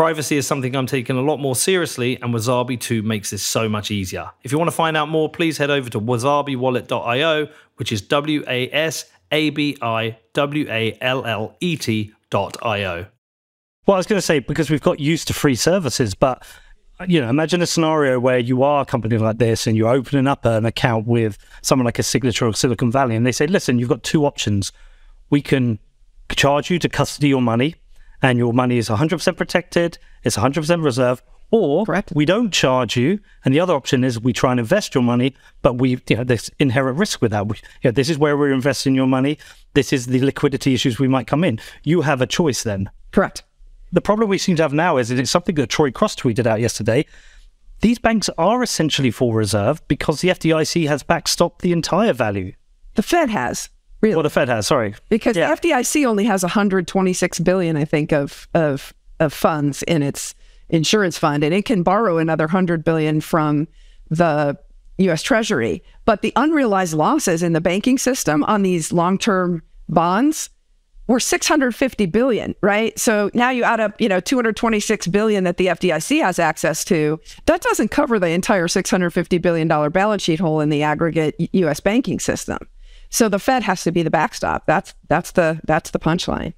Privacy 0.00 0.38
is 0.38 0.46
something 0.46 0.74
I'm 0.74 0.86
taking 0.86 1.18
a 1.18 1.20
lot 1.20 1.40
more 1.40 1.54
seriously, 1.54 2.18
and 2.22 2.32
Wasabi 2.32 2.80
2 2.80 3.02
makes 3.02 3.28
this 3.28 3.42
so 3.42 3.68
much 3.68 3.90
easier. 3.90 4.30
If 4.42 4.50
you 4.50 4.56
want 4.56 4.68
to 4.68 4.74
find 4.74 4.96
out 4.96 5.10
more, 5.10 5.28
please 5.28 5.58
head 5.58 5.68
over 5.68 5.90
to 5.90 6.00
wasabiwallet.io, 6.00 7.48
which 7.76 7.92
is 7.92 8.00
W 8.00 8.42
A 8.48 8.70
S 8.72 9.04
A 9.30 9.50
B 9.50 9.76
I 9.82 10.16
W 10.32 10.66
A 10.70 10.96
L 11.02 11.26
L 11.26 11.54
E 11.60 11.76
T.io. 11.76 13.06
Well, 13.86 13.94
I 13.94 13.98
was 13.98 14.06
going 14.06 14.16
to 14.16 14.24
say, 14.24 14.38
because 14.38 14.70
we've 14.70 14.80
got 14.80 15.00
used 15.00 15.28
to 15.28 15.34
free 15.34 15.54
services, 15.54 16.14
but 16.14 16.46
you 17.06 17.20
know, 17.20 17.28
imagine 17.28 17.60
a 17.60 17.66
scenario 17.66 18.18
where 18.18 18.38
you 18.38 18.62
are 18.62 18.80
a 18.80 18.86
company 18.86 19.18
like 19.18 19.36
this 19.36 19.66
and 19.66 19.76
you're 19.76 19.92
opening 19.92 20.26
up 20.26 20.46
an 20.46 20.64
account 20.64 21.06
with 21.06 21.36
someone 21.60 21.84
like 21.84 21.98
a 21.98 22.02
signature 22.02 22.46
or 22.46 22.54
Silicon 22.54 22.90
Valley, 22.90 23.16
and 23.16 23.26
they 23.26 23.32
say, 23.32 23.46
listen, 23.46 23.78
you've 23.78 23.90
got 23.90 24.02
two 24.02 24.24
options. 24.24 24.72
We 25.28 25.42
can 25.42 25.78
charge 26.30 26.70
you 26.70 26.78
to 26.78 26.88
custody 26.88 27.28
your 27.28 27.42
money 27.42 27.74
and 28.22 28.38
your 28.38 28.52
money 28.52 28.78
is 28.78 28.88
100% 28.88 29.36
protected, 29.36 29.98
it's 30.22 30.36
100% 30.36 30.84
reserve, 30.84 31.22
or 31.50 31.84
Correct. 31.84 32.12
we 32.14 32.24
don't 32.24 32.52
charge 32.52 32.96
you. 32.96 33.18
And 33.44 33.52
the 33.52 33.60
other 33.60 33.74
option 33.74 34.04
is 34.04 34.20
we 34.20 34.32
try 34.32 34.52
and 34.52 34.60
invest 34.60 34.94
your 34.94 35.02
money, 35.02 35.34
but 35.62 35.78
we, 35.78 36.00
you 36.08 36.16
know, 36.16 36.24
there's 36.24 36.50
inherent 36.58 36.98
risk 36.98 37.20
with 37.20 37.32
that. 37.32 37.48
We, 37.48 37.56
you 37.82 37.88
know, 37.88 37.90
this 37.90 38.08
is 38.08 38.18
where 38.18 38.36
we're 38.36 38.52
investing 38.52 38.94
your 38.94 39.06
money. 39.06 39.38
This 39.74 39.92
is 39.92 40.06
the 40.06 40.20
liquidity 40.20 40.74
issues 40.74 40.98
we 40.98 41.08
might 41.08 41.26
come 41.26 41.44
in. 41.44 41.58
You 41.82 42.02
have 42.02 42.20
a 42.20 42.26
choice 42.26 42.62
then. 42.62 42.90
Correct. 43.10 43.42
The 43.92 44.00
problem 44.00 44.28
we 44.28 44.38
seem 44.38 44.56
to 44.56 44.62
have 44.62 44.72
now 44.72 44.98
is 44.98 45.08
that 45.08 45.18
it's 45.18 45.30
something 45.30 45.56
that 45.56 45.68
Troy 45.68 45.90
Cross 45.90 46.16
tweeted 46.16 46.46
out 46.46 46.60
yesterday. 46.60 47.04
These 47.80 47.98
banks 47.98 48.28
are 48.38 48.62
essentially 48.62 49.10
full 49.10 49.32
reserve 49.32 49.86
because 49.88 50.20
the 50.20 50.28
FDIC 50.28 50.86
has 50.86 51.02
backstopped 51.02 51.60
the 51.60 51.72
entire 51.72 52.12
value. 52.12 52.52
The 52.94 53.02
Fed 53.02 53.30
has. 53.30 53.70
Really? 54.00 54.14
Well, 54.16 54.22
the 54.22 54.30
Fed 54.30 54.48
has, 54.48 54.66
sorry. 54.66 54.94
because 55.08 55.36
Yeah. 55.36 55.54
the 55.54 55.68
FDIC 55.68 56.06
only 56.06 56.24
has 56.24 56.42
126 56.42 57.38
billion, 57.40 57.76
I 57.76 57.84
think, 57.84 58.12
of 58.12 58.48
of 58.54 58.94
of 59.18 59.32
funds 59.32 59.82
in 59.82 60.02
its 60.02 60.34
insurance 60.70 61.18
fund, 61.18 61.44
and 61.44 61.52
it 61.52 61.64
can 61.66 61.82
borrow 61.82 62.16
another 62.18 62.44
100 62.46 62.82
billion 62.84 63.20
from 63.20 63.68
the 64.08 64.56
U.S. 64.98 65.22
Treasury. 65.22 65.82
But 66.04 66.22
the 66.22 66.32
unrealized 66.36 66.94
losses 66.94 67.42
in 67.42 67.52
the 67.52 67.60
banking 67.60 67.98
system 67.98 68.44
on 68.44 68.62
these 68.62 68.92
long-term 68.92 69.62
bonds 69.88 70.48
were 71.06 71.20
650 71.20 72.06
billion, 72.06 72.54
right? 72.62 72.96
So 72.98 73.30
now 73.34 73.50
you 73.50 73.64
add 73.64 73.80
up, 73.80 74.00
you 74.00 74.08
know, 74.08 74.20
226 74.20 75.08
billion 75.08 75.42
that 75.44 75.56
the 75.56 75.66
FDIC 75.66 76.22
has 76.22 76.38
access 76.38 76.84
to. 76.84 77.18
That 77.46 77.60
doesn't 77.62 77.90
cover 77.90 78.18
the 78.20 78.28
entire 78.28 78.68
650 78.68 79.38
billion 79.38 79.66
dollar 79.68 79.90
balance 79.90 80.22
sheet 80.22 80.38
hole 80.40 80.60
in 80.60 80.68
the 80.70 80.82
aggregate 80.84 81.34
U.S. 81.52 81.80
banking 81.80 82.20
system. 82.20 82.58
So 83.10 83.28
the 83.28 83.38
Fed 83.38 83.64
has 83.64 83.82
to 83.82 83.92
be 83.92 84.02
the 84.02 84.10
backstop. 84.10 84.66
That's 84.66 84.94
that's 85.08 85.32
the 85.32 85.60
that's 85.64 85.90
the 85.90 85.98
punchline. 85.98 86.54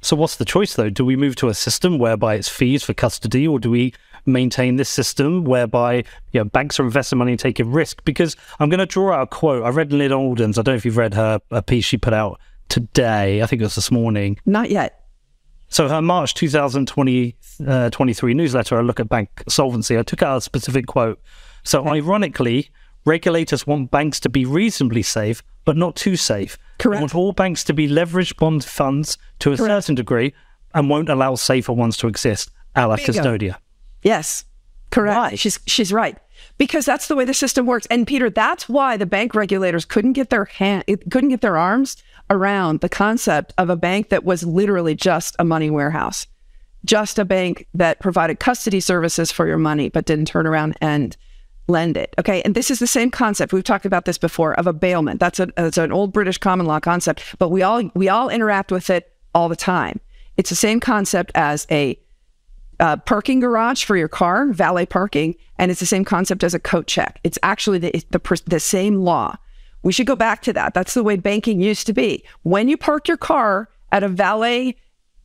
So 0.00 0.16
what's 0.16 0.36
the 0.36 0.44
choice 0.44 0.74
though? 0.74 0.90
Do 0.90 1.04
we 1.04 1.16
move 1.16 1.36
to 1.36 1.48
a 1.48 1.54
system 1.54 1.98
whereby 1.98 2.34
it's 2.34 2.48
fees 2.48 2.82
for 2.82 2.94
custody, 2.94 3.46
or 3.46 3.58
do 3.58 3.70
we 3.70 3.92
maintain 4.24 4.76
this 4.76 4.88
system 4.88 5.44
whereby 5.44 5.96
you 6.32 6.40
know, 6.40 6.44
banks 6.44 6.80
are 6.80 6.84
investing 6.84 7.18
money 7.18 7.32
and 7.32 7.40
taking 7.40 7.70
risk? 7.70 8.04
Because 8.04 8.36
I'm 8.58 8.68
going 8.68 8.80
to 8.80 8.86
draw 8.86 9.14
out 9.14 9.22
a 9.22 9.26
quote. 9.26 9.64
I 9.64 9.68
read 9.70 9.92
Lyn 9.92 10.12
Alden's. 10.12 10.58
I 10.58 10.62
don't 10.62 10.74
know 10.74 10.76
if 10.76 10.84
you've 10.84 10.96
read 10.96 11.14
her 11.14 11.40
a 11.50 11.62
piece 11.62 11.84
she 11.84 11.96
put 11.96 12.12
out 12.12 12.40
today. 12.68 13.42
I 13.42 13.46
think 13.46 13.60
it 13.60 13.64
was 13.64 13.74
this 13.74 13.90
morning. 13.90 14.38
Not 14.46 14.70
yet. 14.70 15.06
So 15.68 15.88
her 15.88 16.00
March 16.00 16.34
2023 16.34 17.34
uh, 17.66 17.90
23 17.90 18.34
newsletter, 18.34 18.78
I 18.78 18.82
look 18.82 19.00
at 19.00 19.08
bank 19.08 19.28
solvency. 19.48 19.98
I 19.98 20.02
took 20.02 20.22
out 20.22 20.36
a 20.36 20.40
specific 20.40 20.86
quote. 20.86 21.20
So 21.64 21.86
ironically, 21.88 22.70
regulators 23.04 23.66
want 23.66 23.90
banks 23.90 24.20
to 24.20 24.28
be 24.28 24.44
reasonably 24.44 25.02
safe, 25.02 25.42
but 25.66 25.76
not 25.76 25.96
too 25.96 26.16
safe. 26.16 26.56
Correct. 26.78 26.98
They 26.98 27.02
want 27.02 27.14
all 27.14 27.32
banks 27.32 27.62
to 27.64 27.74
be 27.74 27.88
leveraged 27.88 28.38
bond 28.38 28.64
funds 28.64 29.18
to 29.40 29.52
a 29.52 29.58
certain 29.58 29.94
degree 29.94 30.32
and 30.72 30.88
won't 30.88 31.10
allow 31.10 31.34
safer 31.34 31.74
ones 31.74 31.98
to 31.98 32.08
exist, 32.08 32.50
a 32.74 32.86
la 32.86 32.96
Bingo. 32.96 33.12
Custodia. 33.12 33.56
Yes. 34.02 34.44
Correct. 34.90 35.16
Why? 35.16 35.34
She's 35.34 35.58
she's 35.66 35.92
right. 35.92 36.16
Because 36.58 36.86
that's 36.86 37.08
the 37.08 37.16
way 37.16 37.24
the 37.24 37.34
system 37.34 37.66
works. 37.66 37.86
And 37.90 38.06
Peter, 38.06 38.30
that's 38.30 38.68
why 38.68 38.96
the 38.96 39.06
bank 39.06 39.34
regulators 39.34 39.84
couldn't 39.84 40.12
get 40.14 40.30
their 40.30 40.44
hand 40.46 40.84
couldn't 41.10 41.30
get 41.30 41.40
their 41.40 41.56
arms 41.56 41.96
around 42.30 42.80
the 42.80 42.88
concept 42.88 43.52
of 43.58 43.68
a 43.68 43.76
bank 43.76 44.08
that 44.08 44.24
was 44.24 44.44
literally 44.44 44.94
just 44.94 45.36
a 45.38 45.44
money 45.44 45.70
warehouse. 45.70 46.26
Just 46.84 47.18
a 47.18 47.24
bank 47.24 47.66
that 47.74 48.00
provided 48.00 48.38
custody 48.38 48.80
services 48.80 49.32
for 49.32 49.46
your 49.46 49.58
money 49.58 49.88
but 49.88 50.04
didn't 50.04 50.26
turn 50.26 50.46
around 50.46 50.76
and 50.80 51.16
lend 51.68 51.96
it. 51.96 52.14
Okay. 52.18 52.42
And 52.42 52.54
this 52.54 52.70
is 52.70 52.78
the 52.78 52.86
same 52.86 53.10
concept. 53.10 53.52
We've 53.52 53.64
talked 53.64 53.86
about 53.86 54.04
this 54.04 54.18
before 54.18 54.54
of 54.54 54.66
a 54.66 54.72
bailment. 54.72 55.20
That's 55.20 55.40
a 55.40 55.46
that's 55.56 55.78
an 55.78 55.92
old 55.92 56.12
British 56.12 56.38
common 56.38 56.66
law 56.66 56.80
concept, 56.80 57.22
but 57.38 57.50
we 57.50 57.62
all 57.62 57.90
we 57.94 58.08
all 58.08 58.28
interact 58.28 58.70
with 58.70 58.90
it 58.90 59.12
all 59.34 59.48
the 59.48 59.56
time. 59.56 60.00
It's 60.36 60.50
the 60.50 60.56
same 60.56 60.80
concept 60.80 61.32
as 61.34 61.66
a 61.70 61.98
uh, 62.78 62.96
parking 62.98 63.40
garage 63.40 63.84
for 63.84 63.96
your 63.96 64.08
car, 64.08 64.52
valet 64.52 64.86
parking, 64.86 65.34
and 65.58 65.70
it's 65.70 65.80
the 65.80 65.86
same 65.86 66.04
concept 66.04 66.44
as 66.44 66.54
a 66.54 66.58
coat 66.58 66.86
check. 66.86 67.20
It's 67.24 67.38
actually 67.42 67.78
the, 67.78 68.04
the, 68.10 68.42
the 68.46 68.60
same 68.60 68.96
law. 68.96 69.36
We 69.82 69.92
should 69.92 70.06
go 70.06 70.16
back 70.16 70.42
to 70.42 70.52
that. 70.52 70.74
That's 70.74 70.94
the 70.94 71.02
way 71.02 71.16
banking 71.16 71.60
used 71.60 71.86
to 71.86 71.92
be. 71.92 72.24
When 72.42 72.68
you 72.68 72.76
park 72.76 73.08
your 73.08 73.16
car 73.16 73.70
at 73.92 74.02
a 74.02 74.08
valet 74.08 74.76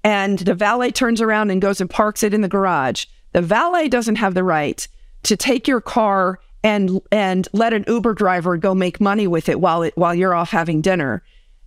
and 0.03 0.39
the 0.39 0.55
valet 0.55 0.91
turns 0.91 1.19
around 1.19 1.51
and 1.51 1.61
goes 1.61 1.81
and 1.81 1.89
parks 1.89 2.23
it 2.23 2.33
in 2.33 2.41
the 2.41 2.47
garage, 2.47 3.05
the 3.33 3.41
valet 3.41 3.87
doesn't 3.87 4.15
have 4.15 4.33
the 4.33 4.43
right 4.43 4.87
to 5.23 5.37
take 5.37 5.67
your 5.67 5.81
car 5.81 6.39
and 6.63 7.01
and 7.11 7.47
let 7.53 7.73
an 7.73 7.83
Uber 7.87 8.13
driver 8.13 8.57
go 8.57 8.75
make 8.75 9.01
money 9.01 9.27
with 9.27 9.49
it 9.49 9.59
while 9.59 9.83
it 9.83 9.97
while 9.97 10.13
you're 10.13 10.35
off 10.35 10.51
having 10.51 10.81
dinner. 10.81 11.23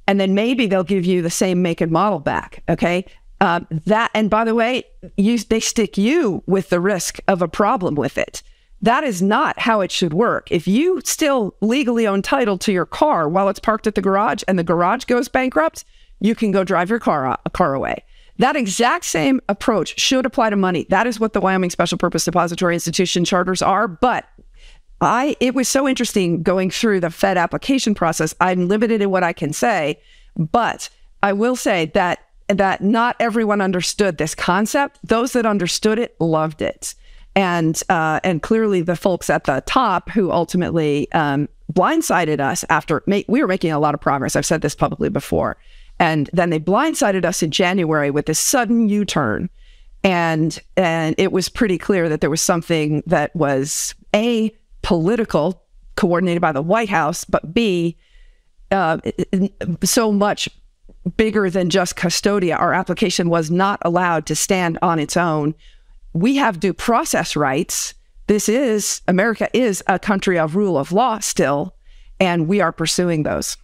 And 0.07 0.21
then 0.21 0.35
maybe 0.35 0.67
they'll 0.67 0.85
give 0.85 1.05
you 1.05 1.23
the 1.23 1.31
same 1.31 1.63
make 1.63 1.81
and 1.81 1.91
model 1.91 2.21
back. 2.21 2.63
Okay. 2.69 3.07
Um, 3.41 3.67
that 3.87 4.11
and 4.15 4.31
by 4.31 4.45
the 4.45 4.55
way, 4.55 4.85
you, 5.17 5.39
they 5.39 5.61
stick 5.61 5.99
you 5.99 6.43
with 6.47 6.71
the 6.71 6.81
risk 6.81 7.19
of 7.27 7.43
a 7.43 7.49
problem 7.49 7.95
with 7.95 8.17
it. 8.17 8.43
That 8.81 9.03
is 9.03 9.23
not 9.23 9.59
how 9.59 9.81
it 9.81 9.91
should 9.91 10.13
work. 10.13 10.51
If 10.51 10.69
you 10.69 11.01
still 11.05 11.55
legally 11.61 12.07
own 12.07 12.23
title 12.23 12.59
to 12.59 12.73
your 12.73 12.87
car 12.87 13.29
while 13.29 13.49
it's 13.49 13.59
parked 13.59 13.87
at 13.87 13.95
the 13.95 14.03
garage 14.03 14.43
and 14.47 14.59
the 14.59 14.65
garage 14.65 15.05
goes 15.05 15.29
bankrupt, 15.29 15.85
you 16.21 16.35
can 16.35 16.53
go 16.53 16.65
drive 16.65 16.91
your 16.91 17.01
car 17.01 17.39
a 17.45 17.51
car 17.51 17.75
away. 17.75 18.05
That 18.39 18.57
exact 18.57 19.05
same 19.05 19.41
approach 19.49 19.99
should 19.99 20.27
apply 20.27 20.51
to 20.51 20.57
money. 20.57 20.87
That 20.91 21.07
is 21.07 21.21
what 21.21 21.33
the 21.33 21.41
Wyoming 21.41 21.71
Special 21.71 21.99
Purpose 21.99 22.25
Depository 22.25 22.75
Institution 22.75 23.25
charters 23.25 23.63
are. 23.63 23.87
But 23.87 24.29
I, 25.01 25.37
it 25.41 25.55
was 25.55 25.69
so 25.69 25.87
interesting 25.87 26.43
going 26.43 26.71
through 26.71 27.01
the 27.01 27.11
Fed 27.11 27.37
application 27.37 27.95
process. 27.95 28.35
I'm 28.41 28.69
limited 28.69 29.03
in 29.03 29.11
what 29.11 29.23
I 29.23 29.33
can 29.33 29.53
say, 29.53 30.01
but 30.37 30.89
I 31.23 31.33
will 31.33 31.57
say 31.57 31.87
that 31.95 32.21
that 32.49 32.83
not 32.83 33.17
everyone 33.21 33.61
understood 33.61 34.19
this 34.19 34.35
concept. 34.35 34.99
Those 35.03 35.33
that 35.33 35.47
understood 35.47 35.99
it 35.99 36.15
loved 36.21 36.61
it, 36.61 36.95
and 37.35 37.81
uh, 37.89 38.21
and 38.23 38.43
clearly 38.43 38.83
the 38.83 38.97
folks 38.97 39.31
at 39.31 39.45
the 39.45 39.63
top 39.67 40.11
who 40.11 40.31
ultimately 40.31 41.11
um, 41.13 41.49
blindsided 41.73 42.41
us 42.41 42.65
after 42.69 43.03
ma- 43.07 43.21
we 43.29 43.41
were 43.41 43.49
making 43.49 43.73
a 43.73 43.79
lot 43.79 43.95
of 43.95 44.01
progress. 44.01 44.37
I've 44.37 44.47
said 44.47 44.61
this 44.61 44.75
publicly 44.75 45.09
before, 45.09 45.57
and 45.99 46.31
then 46.33 46.51
they 46.51 46.61
blindsided 46.61 47.25
us 47.25 47.43
in 47.43 47.51
January 47.51 48.11
with 48.11 48.27
this 48.27 48.39
sudden 48.39 48.89
U-turn, 48.89 49.49
and 50.03 50.61
and 50.77 51.15
it 51.19 51.33
was 51.33 51.49
pretty 51.49 51.79
clear 51.79 52.09
that 52.09 52.21
there 52.21 52.31
was 52.31 52.41
something 52.41 53.03
that 53.07 53.35
was 53.35 53.95
a 54.15 54.55
political, 54.83 55.63
coordinated 55.97 56.43
by 56.43 56.53
the 56.53 56.63
White 56.63 56.91
House, 56.91 57.25
but 57.25 57.55
b 57.55 57.97
uh, 58.71 58.99
so 59.83 60.13
much 60.13 60.49
bigger 61.17 61.51
than 61.51 61.71
just 61.71 61.97
Custodia. 61.97 62.57
Our 62.59 62.73
application 62.73 63.29
was 63.29 63.51
not 63.51 63.79
allowed 63.83 64.27
to 64.27 64.35
stand 64.35 64.79
on 64.83 64.99
its 64.99 65.17
own. 65.17 65.55
We 66.13 66.37
have 66.37 66.61
due 66.61 66.73
process 66.73 67.37
rights. 67.37 67.95
This 68.27 68.49
is, 68.49 69.03
America 69.07 69.49
is 69.53 69.83
a 69.87 69.99
country 69.99 70.39
of 70.39 70.57
rule 70.57 70.79
of 70.79 70.93
law 70.93 71.19
still, 71.19 71.75
and 72.19 72.49
we 72.49 72.61
are 72.61 72.73
pursuing 72.73 73.23
those. 73.23 73.57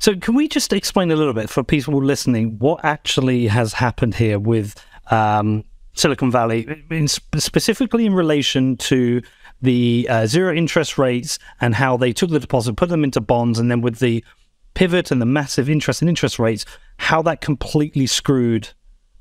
So, 0.00 0.16
can 0.16 0.34
we 0.34 0.48
just 0.48 0.72
explain 0.72 1.10
a 1.10 1.16
little 1.16 1.34
bit 1.34 1.50
for 1.50 1.62
people 1.62 2.02
listening 2.02 2.58
what 2.58 2.82
actually 2.82 3.48
has 3.48 3.74
happened 3.74 4.14
here 4.14 4.38
with 4.38 4.82
um, 5.10 5.62
Silicon 5.92 6.30
Valley, 6.30 6.84
in, 6.90 7.06
specifically 7.06 8.06
in 8.06 8.14
relation 8.14 8.78
to 8.78 9.20
the 9.60 10.06
uh, 10.08 10.26
zero 10.26 10.54
interest 10.54 10.96
rates 10.96 11.38
and 11.60 11.74
how 11.74 11.98
they 11.98 12.14
took 12.14 12.30
the 12.30 12.40
deposit, 12.40 12.76
put 12.76 12.88
them 12.88 13.04
into 13.04 13.20
bonds, 13.20 13.58
and 13.58 13.70
then 13.70 13.82
with 13.82 13.98
the 13.98 14.24
pivot 14.72 15.10
and 15.10 15.20
the 15.20 15.26
massive 15.26 15.68
interest 15.68 16.00
and 16.00 16.08
interest 16.08 16.38
rates, 16.38 16.64
how 16.96 17.20
that 17.20 17.42
completely 17.42 18.06
screwed 18.06 18.70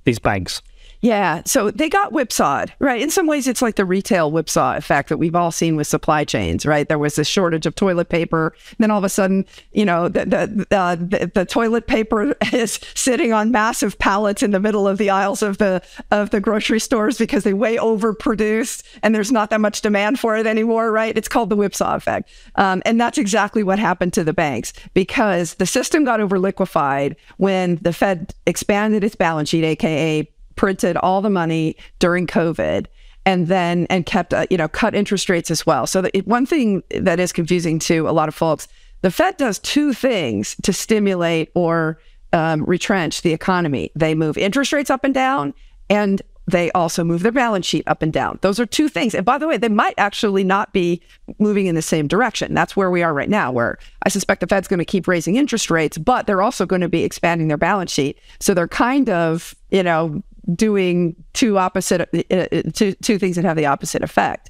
these 0.05 0.19
banks. 0.19 0.61
Yeah. 1.01 1.43
So 1.45 1.71
they 1.71 1.87
got 1.87 2.11
whipsawed, 2.11 2.73
right? 2.79 3.01
In 3.01 3.09
some 3.09 3.25
ways, 3.25 3.47
it's 3.47 3.61
like 3.61 3.75
the 3.75 3.85
retail 3.85 4.31
whipsaw 4.31 4.75
effect 4.75 5.07
that 5.09 5.17
we've 5.17 5.35
all 5.35 5.51
seen 5.51 5.77
with 5.77 5.87
supply 5.87 6.25
chains, 6.25 6.65
right? 6.65 6.87
There 6.87 6.99
was 6.99 7.17
a 7.17 7.23
shortage 7.23 7.65
of 7.65 7.75
toilet 7.75 8.09
paper. 8.09 8.53
Then 8.79 8.91
all 8.91 8.97
of 8.97 9.05
a 9.05 9.09
sudden, 9.09 9.45
you 9.71 9.85
know, 9.85 10.09
the, 10.09 10.25
the, 10.25 10.65
the, 10.69 11.31
the, 11.33 11.45
toilet 11.45 11.87
paper 11.87 12.35
is 12.53 12.81
sitting 12.95 13.31
on 13.31 13.51
massive 13.51 13.97
pallets 13.97 14.43
in 14.43 14.51
the 14.51 14.59
middle 14.59 14.87
of 14.87 14.97
the 14.97 15.09
aisles 15.09 15.41
of 15.41 15.57
the, 15.57 15.81
of 16.11 16.31
the 16.31 16.41
grocery 16.41 16.81
stores 16.81 17.17
because 17.17 17.45
they 17.45 17.53
way 17.53 17.77
overproduced 17.77 18.83
and 19.01 19.15
there's 19.15 19.31
not 19.31 19.49
that 19.51 19.61
much 19.61 19.81
demand 19.81 20.19
for 20.19 20.35
it 20.35 20.45
anymore, 20.45 20.91
right? 20.91 21.17
It's 21.17 21.29
called 21.29 21.49
the 21.49 21.55
whipsaw 21.55 21.95
effect. 21.95 22.29
Um, 22.55 22.81
and 22.85 22.99
that's 22.99 23.17
exactly 23.17 23.63
what 23.63 23.79
happened 23.79 24.11
to 24.13 24.23
the 24.25 24.33
banks 24.33 24.73
because 24.93 25.55
the 25.55 25.65
system 25.65 26.03
got 26.03 26.19
over 26.19 26.37
liquefied 26.37 27.15
when 27.37 27.77
the 27.77 27.93
Fed 27.93 28.33
expanded 28.45 29.03
its 29.03 29.15
balance 29.15 29.49
sheet, 29.49 29.63
AKA 29.63 30.29
printed 30.59 30.97
all 30.97 31.21
the 31.21 31.29
money 31.29 31.73
during 31.99 32.27
COVID 32.27 32.85
and 33.25 33.47
then 33.47 33.87
and 33.89 34.05
kept 34.05 34.33
uh, 34.33 34.45
you 34.49 34.57
know 34.57 34.67
cut 34.67 34.93
interest 34.93 35.29
rates 35.29 35.49
as 35.49 35.65
well. 35.65 35.87
So 35.87 36.09
it, 36.13 36.27
one 36.27 36.45
thing 36.45 36.83
that 36.89 37.17
is 37.17 37.31
confusing 37.31 37.79
to 37.79 38.09
a 38.09 38.11
lot 38.11 38.27
of 38.27 38.35
folks, 38.35 38.67
the 39.01 39.09
Fed 39.09 39.37
does 39.37 39.57
two 39.59 39.93
things 39.93 40.57
to 40.63 40.73
stimulate 40.73 41.49
or 41.55 42.01
um, 42.33 42.65
retrench 42.65 43.21
the 43.21 43.31
economy. 43.31 43.89
They 43.95 44.13
move 44.13 44.37
interest 44.37 44.73
rates 44.73 44.89
up 44.89 45.05
and 45.05 45.13
down, 45.13 45.53
and 45.89 46.21
they 46.45 46.71
also 46.71 47.05
move 47.05 47.21
their 47.21 47.31
balance 47.31 47.65
sheet 47.65 47.83
up 47.87 48.01
and 48.01 48.11
down. 48.11 48.39
Those 48.41 48.59
are 48.59 48.65
two 48.65 48.89
things. 48.89 49.15
And 49.15 49.25
by 49.25 49.37
the 49.37 49.47
way, 49.47 49.55
they 49.55 49.69
might 49.69 49.93
actually 49.97 50.43
not 50.43 50.73
be 50.73 51.01
moving 51.37 51.67
in 51.67 51.75
the 51.75 51.81
same 51.81 52.07
direction. 52.07 52.53
That's 52.53 52.75
where 52.75 52.91
we 52.91 53.03
are 53.03 53.13
right 53.13 53.29
now, 53.29 53.51
where 53.51 53.77
I 54.03 54.09
suspect 54.09 54.41
the 54.41 54.47
Fed's 54.47 54.67
going 54.67 54.79
to 54.79 54.85
keep 54.85 55.07
raising 55.07 55.35
interest 55.35 55.69
rates, 55.69 55.97
but 55.97 56.27
they're 56.27 56.41
also 56.41 56.65
going 56.65 56.81
to 56.81 56.89
be 56.89 57.03
expanding 57.03 57.47
their 57.47 57.57
balance 57.57 57.91
sheet. 57.91 58.17
So 58.39 58.53
they're 58.53 58.67
kind 58.67 59.09
of, 59.09 59.55
you 59.69 59.83
know, 59.83 60.21
doing 60.55 61.15
two 61.33 61.57
opposite 61.57 62.01
uh, 62.01 62.35
uh, 62.35 62.61
two, 62.73 62.93
two 62.93 63.19
things 63.19 63.35
that 63.35 63.45
have 63.45 63.57
the 63.57 63.65
opposite 63.65 64.03
effect. 64.03 64.49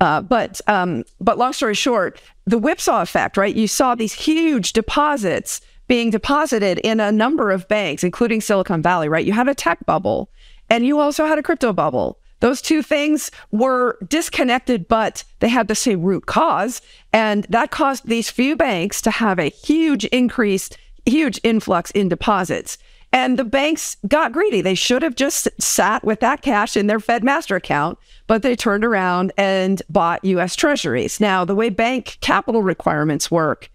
Uh, 0.00 0.22
but 0.22 0.60
um, 0.66 1.04
but 1.20 1.38
long 1.38 1.52
story 1.52 1.74
short, 1.74 2.20
the 2.46 2.58
whipsaw 2.58 3.02
effect, 3.02 3.36
right? 3.36 3.54
You 3.54 3.68
saw 3.68 3.94
these 3.94 4.14
huge 4.14 4.72
deposits 4.72 5.60
being 5.88 6.10
deposited 6.10 6.78
in 6.78 7.00
a 7.00 7.12
number 7.12 7.50
of 7.50 7.68
banks, 7.68 8.04
including 8.04 8.40
Silicon 8.40 8.80
Valley, 8.80 9.08
right? 9.08 9.26
You 9.26 9.32
had 9.32 9.48
a 9.48 9.54
tech 9.54 9.84
bubble, 9.86 10.30
and 10.70 10.86
you 10.86 10.98
also 10.98 11.26
had 11.26 11.38
a 11.38 11.42
crypto 11.42 11.72
bubble. 11.72 12.18
Those 12.40 12.62
two 12.62 12.82
things 12.82 13.30
were 13.50 13.98
disconnected, 14.08 14.88
but 14.88 15.24
they 15.40 15.48
had 15.48 15.68
the 15.68 15.74
same 15.74 16.02
root 16.02 16.26
cause, 16.26 16.80
and 17.12 17.44
that 17.50 17.70
caused 17.70 18.06
these 18.06 18.30
few 18.30 18.56
banks 18.56 19.02
to 19.02 19.10
have 19.10 19.38
a 19.38 19.50
huge 19.50 20.06
increase, 20.06 20.70
huge 21.04 21.38
influx 21.42 21.90
in 21.90 22.08
deposits. 22.08 22.78
And 23.12 23.38
the 23.38 23.44
banks 23.44 23.96
got 24.06 24.32
greedy. 24.32 24.60
They 24.60 24.76
should 24.76 25.02
have 25.02 25.16
just 25.16 25.48
sat 25.58 26.04
with 26.04 26.20
that 26.20 26.42
cash 26.42 26.76
in 26.76 26.86
their 26.86 27.00
Fed 27.00 27.24
master 27.24 27.56
account, 27.56 27.98
but 28.26 28.42
they 28.42 28.54
turned 28.54 28.84
around 28.84 29.32
and 29.36 29.82
bought 29.90 30.24
US 30.24 30.54
treasuries. 30.54 31.18
Now, 31.18 31.44
the 31.44 31.54
way 31.54 31.70
bank 31.70 32.18
capital 32.20 32.62
requirements 32.62 33.30
work 33.30 33.68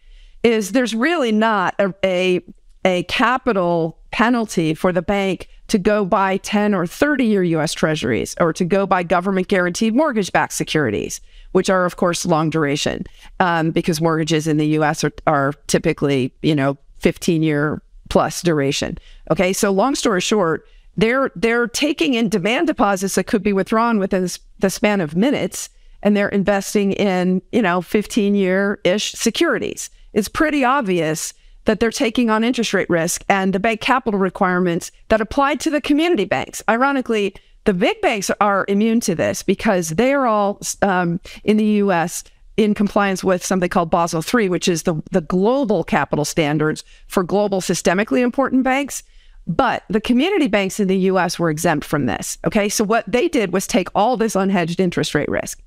is 0.44 0.72
there's 0.72 0.96
really 0.96 1.32
not 1.32 1.76
a, 1.80 1.94
a, 2.04 2.42
a 2.86 3.04
capital 3.04 3.98
penalty 4.12 4.74
for 4.74 4.94
the 4.94 5.02
bank 5.02 5.50
to 5.68 5.78
go 5.78 6.06
buy 6.06 6.38
10 6.38 6.74
or 6.74 6.86
30 6.88 7.26
year 7.26 7.44
US 7.44 7.74
treasuries 7.74 8.36
or 8.40 8.54
to 8.54 8.64
go 8.64 8.86
buy 8.86 9.04
government 9.04 9.48
guaranteed 9.48 9.96
mortgage 9.96 10.32
backed 10.32 10.54
securities, 10.54 11.20
which 11.52 11.70
are, 11.70 11.86
of 11.86 11.98
course, 11.98 12.26
long 12.26 12.50
duration 12.50 13.04
um, 13.42 13.72
because 13.72 14.00
mortgages 14.00 14.48
in 14.48 14.58
the 14.58 14.68
US 14.80 15.04
are, 15.04 15.12
are 15.28 15.54
typically, 15.68 16.34
you 16.42 16.56
know, 16.56 16.78
15 17.00 17.44
year 17.44 17.82
plus 18.16 18.42
duration. 18.42 18.98
Okay, 19.30 19.52
so 19.52 19.72
long 19.72 19.94
story 19.94 20.22
short, 20.22 20.66
they're 20.96 21.32
they're 21.36 21.68
taking 21.68 22.14
in 22.14 22.30
demand 22.30 22.66
deposits 22.66 23.16
that 23.16 23.28
could 23.28 23.44
be 23.44 23.52
withdrawn 23.52 24.00
within 24.00 24.30
the 24.60 24.70
span 24.70 25.02
of 25.02 25.18
minutes, 25.18 25.68
and 26.02 26.16
they're 26.16 26.30
investing 26.30 26.94
in 26.94 27.42
you 27.52 27.62
know 27.62 27.82
15 27.82 28.34
year 28.34 28.80
ish 28.86 29.12
securities. 29.12 29.90
It's 30.14 30.30
pretty 30.30 30.64
obvious 30.64 31.34
that 31.66 31.82
they're 31.82 31.92
taking 31.92 32.30
on 32.30 32.46
interest 32.46 32.74
rate 32.74 32.90
risk 32.90 33.26
and 33.28 33.52
the 33.52 33.60
bank 33.60 33.82
capital 33.82 34.18
requirements 34.18 34.94
that 35.10 35.20
apply 35.20 35.56
to 35.56 35.70
the 35.70 35.82
community 35.82 36.24
banks. 36.24 36.64
Ironically, 36.70 37.36
the 37.66 37.74
big 37.74 38.00
banks 38.00 38.32
are 38.40 38.64
immune 38.70 39.02
to 39.02 39.16
this 39.16 39.44
because 39.44 39.90
they 39.90 40.14
are 40.14 40.26
all 40.26 40.62
um, 40.82 41.20
in 41.44 41.58
the 41.58 41.66
U.S 41.84 42.24
in 42.58 42.74
compliance 42.74 43.24
with 43.24 43.46
something 43.46 43.70
called 43.70 43.90
Basel 43.90 44.24
III, 44.24 44.50
which 44.50 44.68
is 44.68 44.84
the, 44.84 44.96
the 45.12 45.22
global 45.22 45.84
capital 45.84 46.26
standards 46.26 46.84
for 47.08 47.24
global 47.24 47.62
systemically 47.62 48.22
important 48.22 48.64
banks. 48.64 49.04
But 49.48 49.84
the 49.90 50.02
community 50.02 50.48
banks 50.48 50.80
in 50.80 50.88
the 50.88 50.98
US 50.98 51.38
were 51.38 51.50
exempt 51.50 51.86
from 51.86 52.06
this. 52.06 52.38
Okay. 52.46 52.70
So 52.70 52.84
what 52.84 53.06
they 53.08 53.28
did 53.28 53.54
was 53.54 53.68
take 53.68 53.90
all 53.94 54.18
this 54.18 54.36
unhedged 54.36 54.80
interest 54.80 55.14
rate 55.14 55.30
risk. 55.30 55.62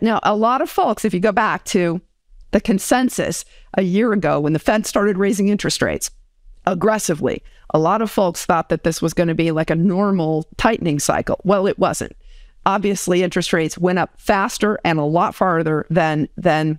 Now, 0.00 0.20
a 0.22 0.36
lot 0.36 0.62
of 0.62 0.70
folks, 0.70 1.04
if 1.04 1.14
you 1.14 1.20
go 1.20 1.32
back 1.32 1.64
to 1.66 2.00
the 2.50 2.60
consensus 2.60 3.44
a 3.74 3.82
year 3.82 4.12
ago 4.12 4.38
when 4.38 4.52
the 4.52 4.58
Fed 4.58 4.86
started 4.86 5.16
raising 5.16 5.48
interest 5.48 5.82
rates 5.82 6.10
aggressively, 6.66 7.42
a 7.74 7.78
lot 7.78 8.02
of 8.02 8.10
folks 8.10 8.44
thought 8.44 8.68
that 8.68 8.84
this 8.84 9.00
was 9.00 9.14
going 9.14 9.28
to 9.28 9.34
be 9.34 9.50
like 9.50 9.70
a 9.70 9.74
normal 9.74 10.46
tightening 10.58 10.98
cycle. 10.98 11.40
Well, 11.42 11.66
it 11.66 11.78
wasn't 11.78 12.14
obviously 12.66 13.22
interest 13.22 13.52
rates 13.52 13.78
went 13.78 13.98
up 13.98 14.10
faster 14.18 14.78
and 14.84 14.98
a 14.98 15.04
lot 15.04 15.34
farther 15.34 15.86
than 15.90 16.28
than 16.36 16.78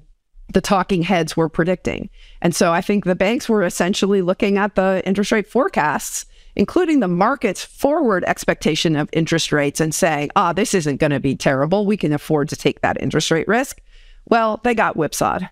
the 0.54 0.62
talking 0.62 1.02
heads 1.02 1.36
were 1.36 1.50
predicting. 1.50 2.10
And 2.42 2.56
so 2.56 2.72
I 2.72 2.82
think 2.82 3.06
the 3.06 3.16
banks 3.16 3.50
were 3.50 3.64
essentially 3.64 4.22
looking 4.22 4.58
at 4.58 4.76
the 4.76 5.02
interest 5.06 5.32
rate 5.32 5.48
forecasts, 5.48 6.26
including 6.56 7.00
the 7.00 7.08
market's 7.08 7.64
forward 7.64 8.24
expectation 8.26 8.96
of 8.96 9.10
interest 9.14 9.52
rates, 9.52 9.80
and 9.80 9.94
saying, 9.96 10.30
ah, 10.36 10.50
oh, 10.50 10.54
this 10.54 10.74
isn't 10.74 10.98
going 10.98 11.12
to 11.12 11.20
be 11.20 11.36
terrible. 11.36 11.86
We 11.86 11.98
can 11.98 12.14
afford 12.14 12.50
to 12.50 12.56
take 12.56 12.82
that 12.82 13.02
interest 13.02 13.32
rate 13.32 13.48
risk. 13.48 13.82
Well, 14.26 14.62
they 14.64 14.76
got 14.76 14.96
whipsawed. 14.96 15.50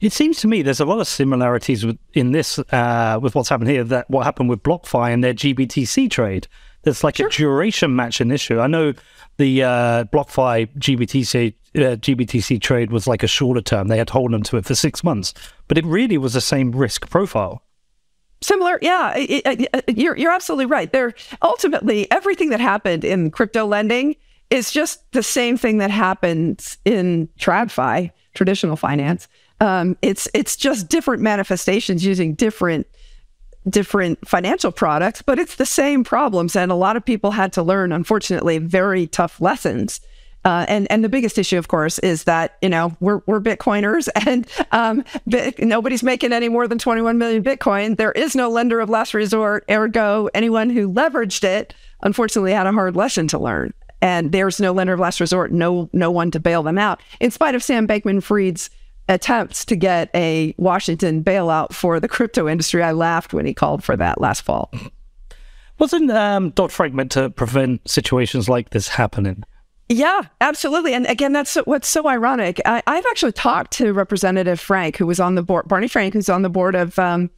It 0.00 0.12
seems 0.12 0.40
to 0.40 0.48
me 0.48 0.62
there's 0.62 0.80
a 0.80 0.84
lot 0.84 0.98
of 0.98 1.06
similarities 1.06 1.84
in 2.12 2.32
this 2.32 2.58
uh, 2.58 3.20
with 3.22 3.36
what's 3.36 3.48
happened 3.48 3.70
here. 3.70 3.84
That 3.84 4.10
what 4.10 4.24
happened 4.24 4.48
with 4.48 4.62
BlockFi 4.64 5.12
and 5.12 5.22
their 5.22 5.34
GBTC 5.34 6.10
trade. 6.10 6.48
There's 6.82 7.04
like 7.04 7.16
sure. 7.16 7.28
a 7.28 7.30
duration 7.30 7.94
matching 7.94 8.30
issue. 8.30 8.60
I 8.60 8.66
know 8.66 8.92
the 9.38 9.62
uh, 9.62 10.04
BlockFi 10.04 10.68
GBTC 10.78 11.54
uh, 11.74 11.96
GBTC 11.96 12.60
trade 12.60 12.90
was 12.90 13.06
like 13.06 13.22
a 13.22 13.26
shorter 13.26 13.62
term. 13.62 13.88
They 13.88 13.98
had 13.98 14.10
hold 14.10 14.34
on 14.34 14.42
to 14.42 14.56
it 14.56 14.66
for 14.66 14.74
six 14.74 15.02
months, 15.02 15.32
but 15.68 15.78
it 15.78 15.86
really 15.86 16.18
was 16.18 16.34
the 16.34 16.40
same 16.40 16.72
risk 16.72 17.08
profile. 17.08 17.62
Similar, 18.42 18.78
yeah. 18.82 19.16
It, 19.16 19.42
it, 19.46 19.68
it, 19.86 19.96
you're 19.96 20.16
you're 20.16 20.32
absolutely 20.32 20.66
right. 20.66 20.92
There, 20.92 21.14
ultimately, 21.42 22.10
everything 22.10 22.50
that 22.50 22.60
happened 22.60 23.04
in 23.04 23.30
crypto 23.30 23.64
lending 23.64 24.16
is 24.50 24.70
just 24.70 25.10
the 25.12 25.22
same 25.22 25.56
thing 25.56 25.78
that 25.78 25.90
happens 25.90 26.76
in 26.84 27.28
TradFi, 27.38 28.10
traditional 28.34 28.76
finance. 28.76 29.28
Um, 29.60 29.96
it's 30.02 30.28
it's 30.34 30.56
just 30.56 30.88
different 30.88 31.22
manifestations 31.22 32.04
using 32.04 32.34
different 32.34 32.86
different 33.68 34.26
financial 34.26 34.72
products, 34.72 35.22
but 35.22 35.38
it's 35.38 35.56
the 35.56 35.66
same 35.66 36.04
problems. 36.04 36.56
And 36.56 36.72
a 36.72 36.76
lot 36.76 36.96
of 36.96 37.04
people 37.04 37.30
had 37.30 37.52
to 37.54 37.62
learn, 37.62 37.92
unfortunately, 37.92 38.58
very 38.58 39.06
tough 39.06 39.40
lessons. 39.40 40.00
Uh, 40.44 40.66
and 40.68 40.90
and 40.90 41.04
the 41.04 41.08
biggest 41.08 41.38
issue, 41.38 41.56
of 41.56 41.68
course, 41.68 42.00
is 42.00 42.24
that 42.24 42.56
you 42.60 42.68
know 42.68 42.96
we're 42.98 43.20
we're 43.26 43.40
Bitcoiners, 43.40 44.08
and 44.26 44.46
um, 44.72 45.04
nobody's 45.58 46.02
making 46.02 46.32
any 46.32 46.48
more 46.48 46.66
than 46.66 46.78
21 46.78 47.16
million 47.16 47.44
Bitcoin. 47.44 47.96
There 47.96 48.12
is 48.12 48.34
no 48.34 48.50
lender 48.50 48.80
of 48.80 48.90
last 48.90 49.14
resort. 49.14 49.64
Ergo, 49.70 50.28
anyone 50.34 50.68
who 50.68 50.92
leveraged 50.92 51.44
it, 51.44 51.74
unfortunately, 52.02 52.52
had 52.52 52.66
a 52.66 52.72
hard 52.72 52.96
lesson 52.96 53.28
to 53.28 53.38
learn. 53.38 53.72
And 54.00 54.32
there's 54.32 54.58
no 54.58 54.72
lender 54.72 54.94
of 54.94 55.00
last 55.00 55.20
resort, 55.20 55.52
no 55.52 55.88
no 55.92 56.10
one 56.10 56.32
to 56.32 56.40
bail 56.40 56.64
them 56.64 56.76
out. 56.76 57.00
In 57.20 57.30
spite 57.30 57.54
of 57.54 57.62
Sam 57.62 57.86
Bankman-Fried's 57.86 58.68
attempts 59.08 59.64
to 59.66 59.76
get 59.76 60.10
a 60.14 60.54
Washington 60.58 61.22
bailout 61.22 61.72
for 61.72 62.00
the 62.00 62.08
crypto 62.08 62.48
industry. 62.48 62.82
I 62.82 62.92
laughed 62.92 63.32
when 63.34 63.46
he 63.46 63.54
called 63.54 63.82
for 63.82 63.96
that 63.96 64.20
last 64.20 64.42
fall. 64.42 64.72
Wasn't 65.78 66.10
um, 66.10 66.50
Dodd 66.50 66.70
Frank 66.70 66.94
meant 66.94 67.12
to 67.12 67.30
prevent 67.30 67.88
situations 67.88 68.48
like 68.48 68.70
this 68.70 68.88
happening? 68.88 69.42
Yeah, 69.88 70.22
absolutely. 70.40 70.94
And 70.94 71.06
again, 71.06 71.32
that's 71.32 71.56
what's 71.56 71.88
so 71.88 72.08
ironic. 72.08 72.60
I, 72.64 72.82
have 72.86 73.06
actually 73.10 73.32
talked 73.32 73.72
to 73.72 73.92
Representative 73.92 74.60
Frank, 74.60 74.96
who 74.96 75.06
was 75.06 75.20
on 75.20 75.34
the 75.34 75.42
board, 75.42 75.68
Barney 75.68 75.88
Frank, 75.88 76.14
who's 76.14 76.28
on 76.28 76.42
the 76.42 76.48
board 76.48 76.74
of 76.74 76.98
um, 76.98 77.30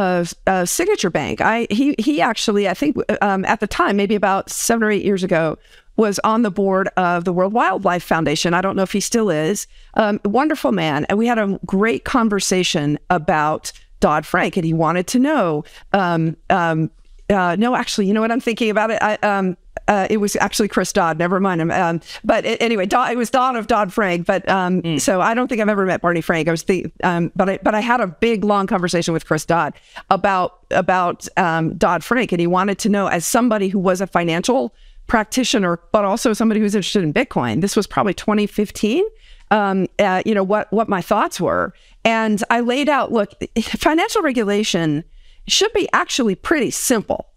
of 0.00 0.34
Signature 0.68 1.10
Bank. 1.10 1.40
I 1.40 1.66
he 1.70 1.94
he 1.98 2.20
actually, 2.20 2.68
I 2.68 2.74
think 2.74 2.96
um, 3.20 3.44
at 3.44 3.60
the 3.60 3.66
time, 3.66 3.96
maybe 3.96 4.14
about 4.14 4.50
seven 4.50 4.82
or 4.82 4.90
eight 4.90 5.04
years 5.04 5.22
ago, 5.22 5.58
was 5.96 6.18
on 6.24 6.42
the 6.42 6.50
board 6.50 6.88
of 6.96 7.24
the 7.24 7.32
World 7.32 7.52
Wildlife 7.52 8.02
Foundation. 8.02 8.54
I 8.54 8.62
don't 8.62 8.74
know 8.74 8.82
if 8.82 8.92
he 8.92 9.00
still 9.00 9.28
is. 9.30 9.66
Um, 9.94 10.18
wonderful 10.24 10.72
man. 10.72 11.04
And 11.10 11.18
we 11.18 11.26
had 11.26 11.38
a 11.38 11.60
great 11.66 12.04
conversation 12.04 12.98
about 13.10 13.72
Dodd 14.00 14.24
Frank, 14.24 14.56
and 14.56 14.64
he 14.64 14.72
wanted 14.72 15.06
to 15.08 15.18
know. 15.18 15.64
Um, 15.92 16.36
um, 16.48 16.90
uh, 17.28 17.54
no, 17.58 17.76
actually, 17.76 18.06
you 18.06 18.14
know 18.14 18.22
what 18.22 18.32
I'm 18.32 18.40
thinking 18.40 18.70
about 18.70 18.90
it? 18.90 18.98
I, 19.02 19.14
um, 19.16 19.56
uh, 19.90 20.06
it 20.08 20.18
was 20.18 20.36
actually 20.36 20.68
Chris 20.68 20.92
Dodd. 20.92 21.18
Never 21.18 21.40
mind 21.40 21.60
him. 21.60 21.72
Um, 21.72 22.00
but 22.22 22.44
it, 22.44 22.62
anyway, 22.62 22.86
Dodd, 22.86 23.10
it 23.10 23.16
was 23.16 23.28
Dodd 23.28 23.56
of 23.56 23.66
Dodd 23.66 23.92
Frank. 23.92 24.24
But 24.24 24.48
um, 24.48 24.82
mm. 24.82 25.00
so 25.00 25.20
I 25.20 25.34
don't 25.34 25.48
think 25.48 25.60
I've 25.60 25.68
ever 25.68 25.84
met 25.84 26.00
Barney 26.00 26.20
Frank. 26.20 26.46
I 26.46 26.52
was 26.52 26.62
the, 26.62 26.86
um, 27.02 27.32
but 27.34 27.50
I, 27.50 27.58
but 27.60 27.74
I 27.74 27.80
had 27.80 28.00
a 28.00 28.06
big 28.06 28.44
long 28.44 28.68
conversation 28.68 29.12
with 29.12 29.26
Chris 29.26 29.44
Dodd 29.44 29.74
about 30.08 30.60
about 30.70 31.26
um, 31.36 31.76
Dodd 31.76 32.04
Frank, 32.04 32.30
and 32.30 32.40
he 32.40 32.46
wanted 32.46 32.78
to 32.78 32.88
know, 32.88 33.08
as 33.08 33.26
somebody 33.26 33.66
who 33.66 33.80
was 33.80 34.00
a 34.00 34.06
financial 34.06 34.72
practitioner, 35.08 35.80
but 35.90 36.04
also 36.04 36.32
somebody 36.32 36.60
who's 36.60 36.76
interested 36.76 37.02
in 37.02 37.12
Bitcoin. 37.12 37.60
This 37.60 37.74
was 37.74 37.88
probably 37.88 38.14
2015. 38.14 39.04
Um, 39.50 39.88
uh, 39.98 40.22
you 40.24 40.36
know 40.36 40.44
what 40.44 40.72
what 40.72 40.88
my 40.88 41.02
thoughts 41.02 41.40
were, 41.40 41.74
and 42.04 42.40
I 42.48 42.60
laid 42.60 42.88
out. 42.88 43.10
Look, 43.10 43.32
financial 43.60 44.22
regulation 44.22 45.02
should 45.48 45.72
be 45.72 45.88
actually 45.92 46.36
pretty 46.36 46.70
simple. 46.70 47.29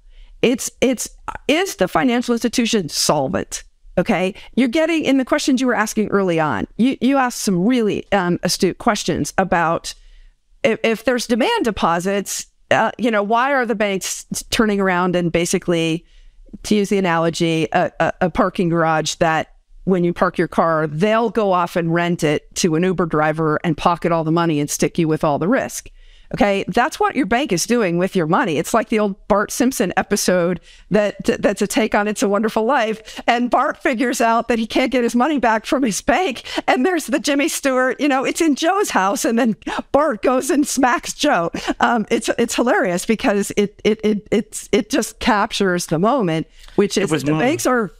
It's 0.44 0.70
it's 0.82 1.10
is 1.48 1.78
the 1.78 1.88
financial 1.88 2.34
institution 2.34 2.90
solvent? 2.90 3.64
Okay, 3.98 4.36
you're 4.56 4.68
getting 4.68 5.06
in 5.06 5.18
the 5.18 5.26
questions 5.26 5.62
you 5.62 5.68
were 5.68 5.74
asking 5.74 6.10
early 6.10 6.40
on. 6.40 6.68
You 6.78 6.98
you 7.00 7.18
asked 7.18 7.42
some 7.42 7.66
really 7.66 8.12
um, 8.12 8.40
astute 8.44 8.78
questions 8.78 9.34
about 9.38 9.96
if, 10.64 10.80
if 10.84 11.06
there's 11.06 11.26
demand 11.26 11.66
deposits. 11.66 12.46
Uh, 12.72 12.92
you 12.98 13.10
know, 13.10 13.24
why 13.24 13.54
are 13.54 13.66
the 13.66 13.76
banks 13.76 14.26
turning 14.50 14.82
around 14.82 15.16
and 15.16 15.32
basically 15.32 16.06
to 16.64 16.76
use 16.76 16.90
the 16.90 16.98
analogy, 16.98 17.68
a, 17.72 17.92
a, 18.00 18.14
a, 18.22 18.30
parking 18.30 18.70
garage 18.70 19.16
that 19.16 19.56
when 19.84 20.04
you 20.04 20.14
park 20.14 20.38
your 20.38 20.48
car, 20.48 20.88
they'll 20.88 21.30
go 21.30 21.52
off 21.52 21.76
and 21.76 21.94
rent 21.94 22.24
it 22.24 22.54
to 22.56 22.76
an 22.76 22.84
Uber 22.84 23.06
driver 23.06 23.60
and 23.64 23.78
pocket 23.78 24.12
all 24.12 24.24
the 24.24 24.32
money 24.32 24.60
and 24.60 24.70
stick 24.70 24.98
you 24.98 25.08
with 25.08 25.24
all 25.24 25.40
the 25.40 25.48
risk. 25.48 25.90
Okay, 26.36 26.66
that's 26.68 27.00
what 27.00 27.16
your 27.16 27.28
bank 27.28 27.52
is 27.52 27.66
doing 27.66 27.98
with 27.98 28.16
your 28.16 28.26
money. 28.26 28.58
It's 28.58 28.74
like 28.74 28.90
the 28.90 28.98
old 28.98 29.28
Bart 29.28 29.52
Simpson 29.52 29.94
episode 29.96 30.60
that 30.90 31.16
that's 31.24 31.62
a 31.62 31.68
take 31.68 31.94
on 31.94 32.08
It's 32.08 32.24
a 32.24 32.30
Wonderful 32.30 32.66
Life, 32.66 33.22
and 33.28 33.52
Bart 33.52 33.78
figures 33.78 34.20
out 34.20 34.48
that 34.48 34.58
he 34.58 34.66
can't 34.66 34.92
get 34.92 35.04
his 35.04 35.16
money 35.16 35.38
back 35.38 35.66
from 35.66 35.84
his 35.84 36.02
bank, 36.02 36.44
and 36.68 36.86
there's 36.86 37.06
the 37.06 37.20
Jimmy 37.20 37.48
Stewart. 37.50 38.00
You 38.00 38.08
know, 38.08 38.24
it's 38.24 38.42
in 38.42 38.56
Joe's 38.56 38.90
house, 38.90 39.26
and 39.26 39.38
then 39.38 39.56
Bart 39.92 40.24
goes 40.24 40.50
and 40.50 40.68
smacks 40.68 41.14
Joe. 41.14 41.52
Um, 41.80 42.08
it's 42.10 42.30
it's 42.40 42.56
hilarious 42.56 43.06
because 43.06 43.52
it 43.56 43.80
it 43.84 44.00
it 44.04 44.28
it's 44.32 44.70
it 44.72 44.90
just 44.90 45.20
captures 45.20 45.88
the 45.88 46.00
moment, 46.00 46.48
which 46.76 46.98
is 46.98 47.12
the 47.12 47.34
banks 47.34 47.68
are 47.68 47.92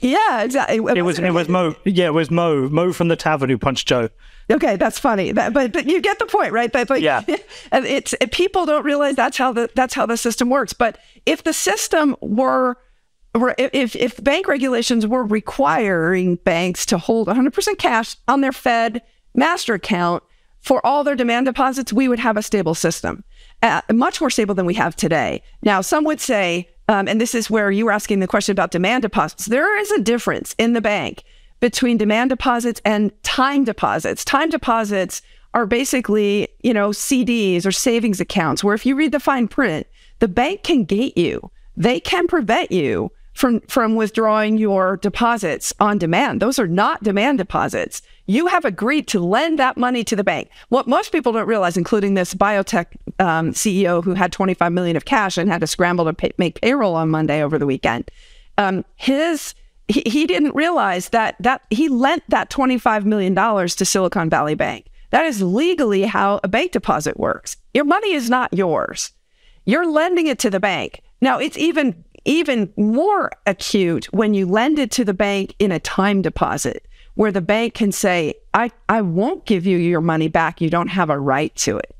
yeah, 0.00 0.42
exactly. 0.42 0.76
It, 0.76 1.02
was 1.02 1.18
it 1.18 1.30
was 1.32 1.48
Moe. 1.48 1.74
Yeah, 1.84 2.06
it 2.06 2.14
was 2.14 2.30
Moe. 2.30 2.68
Moe 2.68 2.92
from 2.92 3.08
the 3.08 3.16
tavern 3.16 3.50
who 3.50 3.58
punched 3.58 3.88
Joe. 3.88 4.08
Okay, 4.50 4.76
that's 4.76 4.98
funny. 4.98 5.32
That, 5.32 5.52
but 5.52 5.72
but 5.72 5.86
you 5.86 6.00
get 6.00 6.18
the 6.18 6.26
point, 6.26 6.52
right? 6.52 6.72
That 6.72 6.90
like, 6.90 7.02
yeah, 7.02 7.22
it's 7.72 8.14
it, 8.20 8.32
people 8.32 8.66
don't 8.66 8.84
realize 8.84 9.16
that's 9.16 9.36
how 9.36 9.52
the 9.52 9.70
that's 9.74 9.94
how 9.94 10.06
the 10.06 10.16
system 10.16 10.50
works. 10.50 10.72
But 10.72 10.98
if 11.26 11.44
the 11.44 11.52
system 11.52 12.16
were 12.20 12.76
if 13.34 13.96
if 13.96 14.22
bank 14.22 14.48
regulations 14.48 15.06
were 15.06 15.24
requiring 15.24 16.36
banks 16.36 16.84
to 16.86 16.98
hold 16.98 17.28
100% 17.28 17.78
cash 17.78 18.16
on 18.28 18.40
their 18.40 18.52
Fed 18.52 19.02
master 19.34 19.74
account 19.74 20.22
for 20.60 20.84
all 20.86 21.02
their 21.02 21.16
demand 21.16 21.46
deposits, 21.46 21.92
we 21.92 22.08
would 22.08 22.20
have 22.20 22.36
a 22.36 22.42
stable 22.42 22.74
system, 22.74 23.24
uh, 23.62 23.80
much 23.92 24.20
more 24.20 24.30
stable 24.30 24.54
than 24.54 24.66
we 24.66 24.74
have 24.74 24.94
today. 24.94 25.42
Now, 25.62 25.80
some 25.80 26.04
would 26.04 26.20
say, 26.20 26.68
um, 26.88 27.08
and 27.08 27.20
this 27.20 27.34
is 27.34 27.50
where 27.50 27.70
you 27.70 27.84
were 27.84 27.92
asking 27.92 28.20
the 28.20 28.26
question 28.26 28.52
about 28.52 28.70
demand 28.70 29.02
deposits. 29.02 29.46
There 29.46 29.78
is 29.78 29.90
a 29.92 30.00
difference 30.00 30.54
in 30.58 30.72
the 30.72 30.80
bank 30.80 31.24
between 31.60 31.96
demand 31.96 32.30
deposits 32.30 32.80
and 32.84 33.12
time 33.22 33.64
deposits. 33.64 34.24
Time 34.24 34.50
deposits 34.50 35.22
are 35.54 35.66
basically, 35.66 36.48
you 36.62 36.74
know, 36.74 36.90
CDs 36.90 37.64
or 37.66 37.72
savings 37.72 38.20
accounts 38.20 38.64
where 38.64 38.74
if 38.74 38.84
you 38.84 38.96
read 38.96 39.12
the 39.12 39.20
fine 39.20 39.48
print, 39.48 39.86
the 40.18 40.28
bank 40.28 40.62
can 40.62 40.84
gate 40.84 41.16
you. 41.16 41.50
They 41.76 42.00
can 42.00 42.26
prevent 42.26 42.72
you 42.72 43.12
from 43.32 43.60
from 43.62 43.96
withdrawing 43.96 44.58
your 44.58 44.96
deposits 44.98 45.72
on 45.80 45.98
demand. 45.98 46.40
Those 46.42 46.58
are 46.58 46.66
not 46.66 47.02
demand 47.02 47.38
deposits. 47.38 48.02
You 48.26 48.46
have 48.46 48.64
agreed 48.64 49.08
to 49.08 49.20
lend 49.20 49.58
that 49.58 49.76
money 49.76 50.04
to 50.04 50.14
the 50.14 50.24
bank. 50.24 50.48
What 50.68 50.86
most 50.86 51.10
people 51.12 51.32
don't 51.32 51.48
realize, 51.48 51.76
including 51.76 52.14
this 52.14 52.34
biotech 52.34 52.86
um, 53.18 53.50
CEO 53.52 54.02
who 54.02 54.14
had 54.14 54.32
25 54.32 54.72
million 54.72 54.96
of 54.96 55.04
cash 55.04 55.36
and 55.36 55.50
had 55.50 55.60
to 55.60 55.66
scramble 55.66 56.04
to 56.04 56.12
pay, 56.12 56.32
make 56.38 56.60
payroll 56.60 56.94
on 56.94 57.08
Monday 57.08 57.42
over 57.42 57.58
the 57.58 57.66
weekend, 57.66 58.10
um, 58.58 58.84
his 58.96 59.54
he, 59.88 60.02
he 60.06 60.26
didn't 60.26 60.54
realize 60.54 61.08
that 61.08 61.36
that 61.40 61.62
he 61.70 61.88
lent 61.88 62.22
that 62.28 62.50
$25 62.50 63.04
million 63.04 63.34
to 63.34 63.84
Silicon 63.84 64.30
Valley 64.30 64.54
Bank. 64.54 64.86
That 65.10 65.26
is 65.26 65.42
legally 65.42 66.04
how 66.04 66.40
a 66.42 66.48
bank 66.48 66.72
deposit 66.72 67.18
works. 67.18 67.56
Your 67.74 67.84
money 67.84 68.12
is 68.12 68.30
not 68.30 68.52
yours. 68.52 69.10
You're 69.64 69.90
lending 69.90 70.26
it 70.26 70.38
to 70.40 70.50
the 70.50 70.60
bank. 70.60 71.02
Now, 71.20 71.38
it's 71.38 71.58
even 71.58 72.04
even 72.24 72.72
more 72.76 73.32
acute 73.46 74.06
when 74.12 74.32
you 74.32 74.46
lend 74.46 74.78
it 74.78 74.92
to 74.92 75.04
the 75.04 75.14
bank 75.14 75.54
in 75.58 75.72
a 75.72 75.80
time 75.80 76.22
deposit 76.22 76.86
where 77.14 77.32
the 77.32 77.40
bank 77.40 77.74
can 77.74 77.92
say, 77.92 78.34
I, 78.54 78.70
I 78.88 79.02
won't 79.02 79.44
give 79.44 79.66
you 79.66 79.78
your 79.78 80.00
money 80.00 80.28
back. 80.28 80.60
You 80.60 80.70
don't 80.70 80.88
have 80.88 81.10
a 81.10 81.18
right 81.18 81.54
to 81.56 81.78
it. 81.78 81.94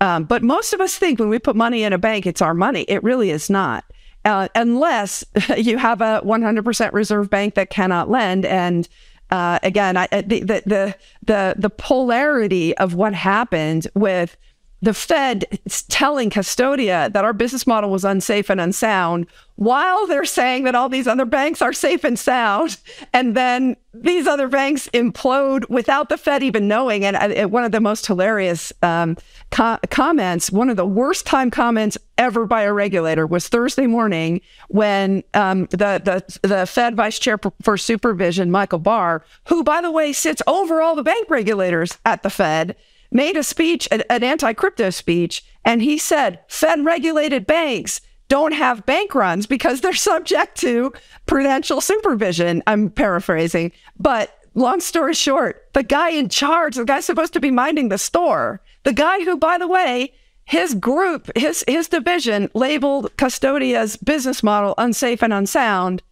Um, 0.00 0.24
but 0.24 0.42
most 0.42 0.72
of 0.72 0.80
us 0.80 0.96
think 0.96 1.18
when 1.18 1.28
we 1.28 1.38
put 1.38 1.56
money 1.56 1.82
in 1.82 1.92
a 1.92 1.98
bank, 1.98 2.26
it's 2.26 2.42
our 2.42 2.54
money. 2.54 2.82
It 2.82 3.02
really 3.02 3.30
is 3.30 3.50
not 3.50 3.84
uh, 4.24 4.48
unless 4.54 5.24
you 5.56 5.78
have 5.78 6.00
a 6.00 6.20
100% 6.24 6.92
reserve 6.92 7.30
bank 7.30 7.54
that 7.54 7.70
cannot 7.70 8.10
lend. 8.10 8.44
And 8.44 8.88
uh, 9.30 9.58
again, 9.62 9.96
I, 9.96 10.06
the, 10.08 10.40
the, 10.40 10.96
the, 11.22 11.54
the 11.56 11.70
polarity 11.70 12.76
of 12.78 12.94
what 12.94 13.14
happened 13.14 13.86
with 13.94 14.36
the 14.82 14.94
Fed 14.94 15.44
is 15.64 15.82
telling 15.84 16.30
Custodia 16.30 17.10
that 17.12 17.24
our 17.24 17.32
business 17.32 17.66
model 17.66 17.90
was 17.90 18.04
unsafe 18.04 18.48
and 18.48 18.60
unsound 18.60 19.26
while 19.56 20.06
they're 20.06 20.24
saying 20.24 20.64
that 20.64 20.74
all 20.74 20.88
these 20.88 21.06
other 21.06 21.26
banks 21.26 21.60
are 21.60 21.74
safe 21.74 22.02
and 22.02 22.18
sound. 22.18 22.78
And 23.12 23.36
then 23.36 23.76
these 23.92 24.26
other 24.26 24.48
banks 24.48 24.88
implode 24.94 25.68
without 25.68 26.08
the 26.08 26.16
Fed 26.16 26.42
even 26.42 26.66
knowing. 26.66 27.04
And 27.04 27.16
uh, 27.16 27.46
one 27.46 27.64
of 27.64 27.72
the 27.72 27.80
most 27.80 28.06
hilarious 28.06 28.72
um, 28.82 29.18
co- 29.50 29.78
comments, 29.90 30.50
one 30.50 30.70
of 30.70 30.78
the 30.78 30.86
worst 30.86 31.26
time 31.26 31.50
comments 31.50 31.98
ever 32.16 32.46
by 32.46 32.62
a 32.62 32.72
regulator 32.72 33.26
was 33.26 33.48
Thursday 33.48 33.86
morning 33.86 34.40
when 34.68 35.22
um, 35.34 35.66
the, 35.66 36.00
the, 36.42 36.48
the 36.48 36.64
Fed 36.64 36.96
vice 36.96 37.18
chair 37.18 37.38
for 37.62 37.76
supervision, 37.76 38.50
Michael 38.50 38.78
Barr, 38.78 39.22
who, 39.48 39.62
by 39.62 39.82
the 39.82 39.90
way, 39.90 40.14
sits 40.14 40.40
over 40.46 40.80
all 40.80 40.94
the 40.94 41.02
bank 41.02 41.28
regulators 41.28 41.98
at 42.06 42.22
the 42.22 42.30
Fed, 42.30 42.76
made 43.10 43.36
a 43.36 43.42
speech, 43.42 43.88
an, 43.90 44.02
an 44.10 44.22
anti 44.24 44.52
crypto 44.52 44.90
speech, 44.90 45.44
and 45.64 45.82
he 45.82 45.98
said, 45.98 46.40
Fed 46.48 46.84
regulated 46.84 47.46
banks 47.46 48.00
don't 48.28 48.52
have 48.52 48.86
bank 48.86 49.14
runs 49.14 49.46
because 49.46 49.80
they're 49.80 49.92
subject 50.12 50.58
to 50.60 50.92
prudential 51.26 51.80
supervision. 51.80 52.62
I'm 52.66 52.88
paraphrasing. 52.88 53.72
But 53.98 54.34
long 54.54 54.80
story 54.80 55.14
short, 55.14 55.68
the 55.74 55.82
guy 55.82 56.10
in 56.10 56.28
charge, 56.28 56.76
the 56.76 56.84
guy 56.84 57.00
supposed 57.00 57.34
to 57.34 57.40
be 57.40 57.50
minding 57.50 57.88
the 57.88 57.98
store, 57.98 58.62
the 58.84 58.92
guy 58.92 59.24
who, 59.24 59.36
by 59.36 59.58
the 59.58 59.68
way, 59.68 60.14
his 60.44 60.74
group, 60.74 61.30
his 61.36 61.64
his 61.68 61.88
division 61.88 62.50
labeled 62.54 63.16
Custodia's 63.16 63.96
business 63.96 64.42
model 64.42 64.74
unsafe 64.78 65.22
and 65.22 65.32
unsound. 65.32 66.02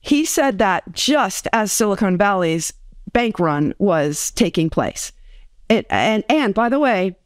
He 0.00 0.24
said 0.24 0.58
that 0.58 0.92
just 0.92 1.46
as 1.52 1.70
Silicon 1.70 2.16
Valley's 2.16 2.72
bank 3.12 3.38
run 3.38 3.74
was 3.78 4.32
taking 4.32 4.70
place. 4.70 5.12
It, 5.70 5.86
and 5.88 6.24
and 6.28 6.52
by 6.52 6.68
the 6.68 6.80
way, 6.80 7.16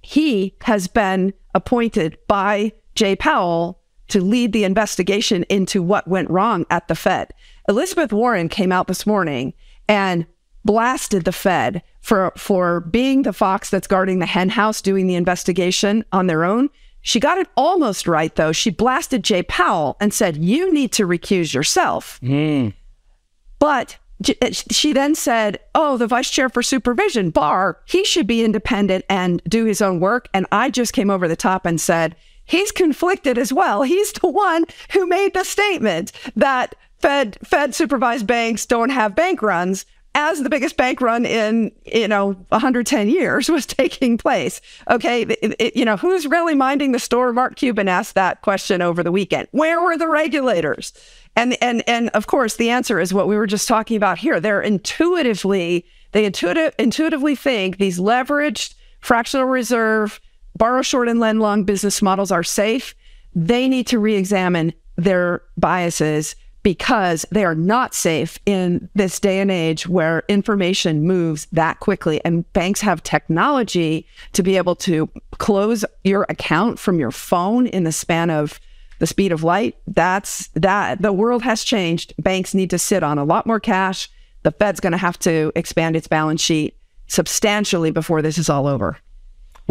he 0.00 0.56
has 0.62 0.88
been 0.88 1.34
appointed 1.54 2.18
by 2.26 2.72
Jay 2.94 3.14
Powell 3.14 3.78
to 4.08 4.20
lead 4.20 4.52
the 4.52 4.64
investigation 4.64 5.44
into 5.48 5.82
what 5.82 6.08
went 6.08 6.30
wrong 6.30 6.66
at 6.70 6.88
the 6.88 6.94
Fed. 6.94 7.32
Elizabeth 7.68 8.12
Warren 8.12 8.48
came 8.48 8.72
out 8.72 8.88
this 8.88 9.06
morning 9.06 9.52
and 9.88 10.26
blasted 10.64 11.24
the 11.24 11.32
Fed 11.32 11.82
for 12.00 12.32
for 12.36 12.80
being 12.80 13.22
the 13.22 13.32
fox 13.32 13.68
that's 13.68 13.86
guarding 13.86 14.18
the 14.18 14.26
henhouse 14.26 14.80
doing 14.80 15.06
the 15.06 15.14
investigation 15.14 16.04
on 16.12 16.26
their 16.26 16.44
own. 16.44 16.70
She 17.02 17.20
got 17.20 17.38
it 17.38 17.48
almost 17.56 18.06
right 18.06 18.34
though. 18.34 18.52
She 18.52 18.70
blasted 18.70 19.22
Jay 19.22 19.42
Powell 19.42 19.98
and 20.00 20.14
said, 20.14 20.38
"You 20.38 20.72
need 20.72 20.92
to 20.92 21.06
recuse 21.06 21.52
yourself." 21.52 22.18
Mm. 22.22 22.72
But 23.58 23.98
Uh, 24.40 24.50
she 24.50 24.92
then 24.92 25.14
said, 25.14 25.58
"Oh, 25.74 25.96
the 25.96 26.06
vice 26.06 26.30
chair 26.30 26.48
for 26.48 26.62
supervision, 26.62 27.30
Barr, 27.30 27.78
he 27.84 28.04
should 28.04 28.26
be 28.26 28.44
independent 28.44 29.04
and 29.08 29.42
do 29.48 29.64
his 29.64 29.82
own 29.82 30.00
work." 30.00 30.28
And 30.34 30.46
I 30.52 30.70
just 30.70 30.92
came 30.92 31.10
over 31.10 31.28
the 31.28 31.36
top 31.36 31.66
and 31.66 31.80
said, 31.80 32.16
"He's 32.44 32.72
conflicted 32.72 33.38
as 33.38 33.52
well. 33.52 33.82
He's 33.82 34.12
the 34.12 34.28
one 34.28 34.64
who 34.92 35.06
made 35.06 35.34
the 35.34 35.44
statement 35.44 36.12
that 36.36 36.74
Fed 37.00 37.38
Fed 37.42 37.74
supervised 37.74 38.26
banks 38.26 38.66
don't 38.66 38.90
have 38.90 39.16
bank 39.16 39.42
runs." 39.42 39.86
As 40.14 40.42
the 40.42 40.50
biggest 40.50 40.76
bank 40.76 41.00
run 41.00 41.24
in, 41.24 41.72
you 41.86 42.06
know, 42.06 42.32
110 42.50 43.08
years 43.08 43.48
was 43.50 43.66
taking 43.66 44.18
place. 44.18 44.60
Okay. 44.90 45.22
It, 45.22 45.56
it, 45.58 45.76
you 45.76 45.84
know, 45.84 45.96
who's 45.96 46.26
really 46.26 46.54
minding 46.54 46.92
the 46.92 46.98
store? 46.98 47.32
Mark 47.32 47.56
Cuban 47.56 47.88
asked 47.88 48.14
that 48.14 48.42
question 48.42 48.82
over 48.82 49.02
the 49.02 49.12
weekend. 49.12 49.48
Where 49.52 49.80
were 49.80 49.96
the 49.96 50.08
regulators? 50.08 50.92
And 51.34 51.56
and 51.62 51.82
and 51.88 52.10
of 52.10 52.26
course, 52.26 52.56
the 52.56 52.68
answer 52.68 53.00
is 53.00 53.14
what 53.14 53.26
we 53.26 53.36
were 53.36 53.46
just 53.46 53.66
talking 53.66 53.96
about 53.96 54.18
here. 54.18 54.38
They're 54.38 54.60
intuitively 54.60 55.86
they 56.12 56.26
intuitive, 56.26 56.74
intuitively 56.78 57.34
think 57.34 57.78
these 57.78 57.98
leveraged 57.98 58.74
fractional 59.00 59.46
reserve, 59.46 60.20
borrow 60.56 60.82
short 60.82 61.08
and 61.08 61.18
lend 61.18 61.40
long 61.40 61.64
business 61.64 62.00
models 62.00 62.30
are 62.30 62.42
safe. 62.42 62.94
They 63.34 63.66
need 63.66 63.86
to 63.88 63.98
re-examine 63.98 64.74
their 64.96 65.42
biases 65.56 66.36
because 66.62 67.26
they 67.30 67.44
are 67.44 67.54
not 67.54 67.94
safe 67.94 68.38
in 68.46 68.88
this 68.94 69.18
day 69.18 69.40
and 69.40 69.50
age 69.50 69.88
where 69.88 70.22
information 70.28 71.06
moves 71.06 71.46
that 71.52 71.80
quickly 71.80 72.20
and 72.24 72.50
banks 72.52 72.80
have 72.80 73.02
technology 73.02 74.06
to 74.32 74.42
be 74.42 74.56
able 74.56 74.76
to 74.76 75.10
close 75.38 75.84
your 76.04 76.24
account 76.28 76.78
from 76.78 76.98
your 76.98 77.10
phone 77.10 77.66
in 77.66 77.84
the 77.84 77.92
span 77.92 78.30
of 78.30 78.60
the 79.00 79.06
speed 79.06 79.32
of 79.32 79.42
light. 79.42 79.76
That's 79.88 80.48
that 80.54 81.02
the 81.02 81.12
world 81.12 81.42
has 81.42 81.64
changed. 81.64 82.14
Banks 82.18 82.54
need 82.54 82.70
to 82.70 82.78
sit 82.78 83.02
on 83.02 83.18
a 83.18 83.24
lot 83.24 83.46
more 83.46 83.58
cash. 83.58 84.08
The 84.44 84.52
Fed's 84.52 84.80
going 84.80 84.92
to 84.92 84.98
have 84.98 85.18
to 85.20 85.50
expand 85.56 85.96
its 85.96 86.06
balance 86.06 86.40
sheet 86.40 86.76
substantially 87.08 87.90
before 87.90 88.22
this 88.22 88.38
is 88.38 88.48
all 88.48 88.66
over. 88.66 88.96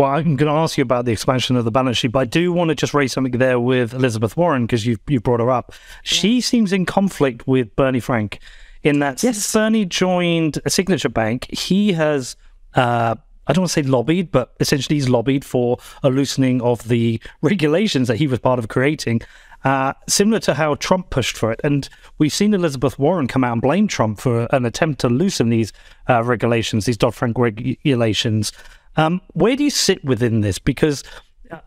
Well, 0.02 0.10
I'm 0.10 0.36
going 0.36 0.52
to 0.52 0.58
ask 0.58 0.80
you 0.80 0.82
about 0.82 1.06
the 1.06 1.12
expansion 1.12 1.56
of 1.56 1.64
the 1.64 1.70
balance 1.70 1.96
sheet, 1.96 2.08
but 2.08 2.22
I 2.22 2.26
do 2.26 2.52
want 2.52 2.70
to 2.70 2.76
just 2.76 2.96
raise 2.96 3.14
something 3.14 3.34
there 3.34 3.60
with 3.60 3.94
Elizabeth 3.94 4.36
Warren 4.36 4.66
because 4.66 4.84
you 4.84 4.98
you 5.08 5.20
brought 5.20 5.40
her 5.40 5.52
up. 5.52 5.74
She 6.02 6.42
seems 6.42 6.74
in 6.74 6.88
conflict 6.88 7.46
with 7.46 7.76
Bernie 7.76 8.00
Frank 8.00 8.40
in 8.82 8.98
that 8.98 9.22
yes. 9.22 9.54
Bernie 9.54 9.86
joined 9.86 10.60
a 10.66 10.72
signature 10.72 11.08
bank, 11.08 11.48
he 11.52 11.94
has 11.94 12.36
uh, 12.74 13.14
I 13.46 13.54
don't 13.54 13.62
want 13.62 13.70
to 13.70 13.74
say 13.74 13.84
lobbied, 13.84 14.32
but 14.32 14.56
essentially 14.60 14.96
he's 14.96 15.08
lobbied 15.08 15.46
for 15.46 15.78
a 16.02 16.10
loosening 16.10 16.64
of 16.64 16.88
the 16.88 17.22
regulations 17.44 18.08
that 18.08 18.18
he 18.18 18.26
was 18.26 18.40
part 18.40 18.58
of 18.58 18.70
creating, 18.70 19.22
uh, 19.64 19.94
similar 20.10 20.40
to 20.40 20.56
how 20.56 20.74
Trump 20.76 21.12
pushed 21.12 21.38
for 21.38 21.52
it. 21.52 21.62
And 21.64 21.88
we've 22.18 22.34
seen 22.34 22.56
Elizabeth 22.56 22.98
Warren 22.98 23.28
come 23.28 23.44
out 23.44 23.54
and 23.54 23.62
blame 23.62 23.88
Trump 23.88 24.20
for 24.20 24.48
an 24.52 24.66
attempt 24.66 25.00
to 25.02 25.10
loosen 25.10 25.50
these 25.50 25.72
uh, 26.10 26.24
regulations, 26.24 26.86
these 26.86 26.98
Dodd 26.98 27.14
Frank 27.14 27.38
regulations. 27.38 28.52
Um, 28.98 29.22
where 29.34 29.56
do 29.56 29.64
you 29.64 29.70
sit 29.70 30.04
within 30.04 30.42
this? 30.42 30.60
Because 30.60 31.04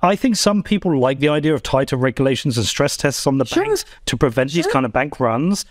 I 0.03 0.16
think 0.16 0.37
some 0.37 0.62
people 0.62 0.99
like 0.99 1.18
the 1.18 1.29
idea 1.29 1.55
of 1.55 1.62
tighter 1.62 1.97
regulations 1.97 2.57
and 2.57 2.66
stress 2.66 2.97
tests 2.97 3.27
on 3.27 3.39
the 3.39 3.45
sure. 3.45 3.64
banks 3.64 3.85
to 4.07 4.16
prevent 4.16 4.51
sure. 4.51 4.62
these 4.62 4.72
kind 4.72 4.87
of 4.87 4.93
bank 4.93 5.20
runs. 5.20 5.64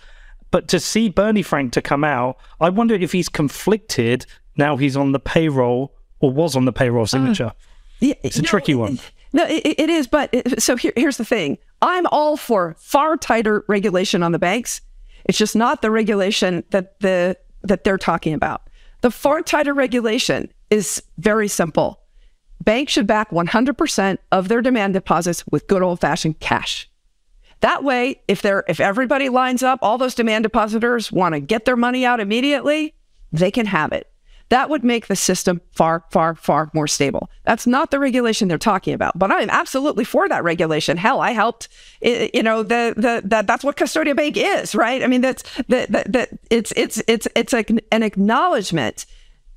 But 0.50 0.68
to 0.68 0.78
see 0.80 1.08
Bernie 1.08 1.42
Frank 1.42 1.72
to 1.72 1.82
come 1.82 2.04
out, 2.04 2.38
I 2.60 2.70
wonder 2.70 2.94
if 2.94 3.12
he's 3.12 3.28
conflicted 3.28 4.26
now 4.56 4.76
he's 4.76 4.96
on 4.96 5.12
the 5.12 5.18
payroll 5.18 5.92
or 6.20 6.30
was 6.30 6.54
on 6.56 6.64
the 6.64 6.72
payroll 6.72 7.06
signature. 7.06 7.46
Uh, 7.46 7.52
yeah, 8.00 8.14
it's 8.22 8.38
a 8.38 8.42
tricky 8.42 8.74
one. 8.74 9.00
No, 9.32 9.44
it, 9.46 9.66
it 9.66 9.90
is. 9.90 10.06
But 10.06 10.30
it, 10.32 10.62
so 10.62 10.76
here, 10.76 10.92
here's 10.94 11.16
the 11.16 11.24
thing 11.24 11.58
I'm 11.82 12.06
all 12.06 12.36
for 12.36 12.76
far 12.78 13.16
tighter 13.16 13.64
regulation 13.66 14.22
on 14.22 14.30
the 14.30 14.38
banks. 14.38 14.80
It's 15.24 15.38
just 15.38 15.56
not 15.56 15.82
the 15.82 15.90
regulation 15.90 16.62
that 16.70 17.00
the 17.00 17.36
that 17.62 17.82
they're 17.82 17.98
talking 17.98 18.34
about. 18.34 18.68
The 19.00 19.10
far 19.10 19.42
tighter 19.42 19.74
regulation 19.74 20.52
is 20.74 21.02
very 21.18 21.46
simple. 21.46 22.00
Banks 22.60 22.92
should 22.92 23.06
back 23.06 23.30
100% 23.30 24.18
of 24.32 24.48
their 24.48 24.60
demand 24.60 24.94
deposits 24.94 25.44
with 25.50 25.68
good 25.68 25.82
old 25.82 26.00
fashioned 26.00 26.40
cash. 26.40 26.90
That 27.60 27.84
way, 27.84 28.20
if 28.26 28.42
they're 28.42 28.64
if 28.68 28.80
everybody 28.80 29.28
lines 29.28 29.62
up, 29.62 29.78
all 29.80 29.96
those 29.96 30.14
demand 30.14 30.42
depositors 30.42 31.12
want 31.12 31.34
to 31.34 31.40
get 31.40 31.64
their 31.64 31.76
money 31.76 32.04
out 32.04 32.20
immediately, 32.20 32.94
they 33.32 33.50
can 33.50 33.66
have 33.66 33.92
it. 33.92 34.10
That 34.50 34.68
would 34.68 34.84
make 34.84 35.06
the 35.06 35.16
system 35.16 35.60
far, 35.72 36.04
far, 36.10 36.34
far 36.34 36.70
more 36.74 36.86
stable. 36.86 37.30
That's 37.44 37.66
not 37.66 37.90
the 37.90 37.98
regulation 37.98 38.48
they're 38.48 38.58
talking 38.58 38.92
about, 38.92 39.18
but 39.18 39.30
I'm 39.30 39.48
absolutely 39.48 40.04
for 40.04 40.28
that 40.28 40.44
regulation. 40.44 40.96
Hell, 40.96 41.20
I 41.20 41.30
helped, 41.30 41.68
you 42.02 42.42
know, 42.42 42.62
the, 42.62 42.92
the, 42.96 43.22
that 43.24 43.46
that's 43.46 43.64
what 43.64 43.76
Custodia 43.76 44.14
Bank 44.14 44.36
is, 44.36 44.74
right? 44.74 45.02
I 45.02 45.06
mean, 45.06 45.22
that's, 45.22 45.42
that, 45.68 45.90
that, 45.92 46.12
that 46.12 46.28
it's, 46.50 46.72
it's, 46.76 47.02
it's, 47.08 47.26
it's 47.34 47.54
like 47.54 47.70
an 47.70 48.02
acknowledgement 48.02 49.06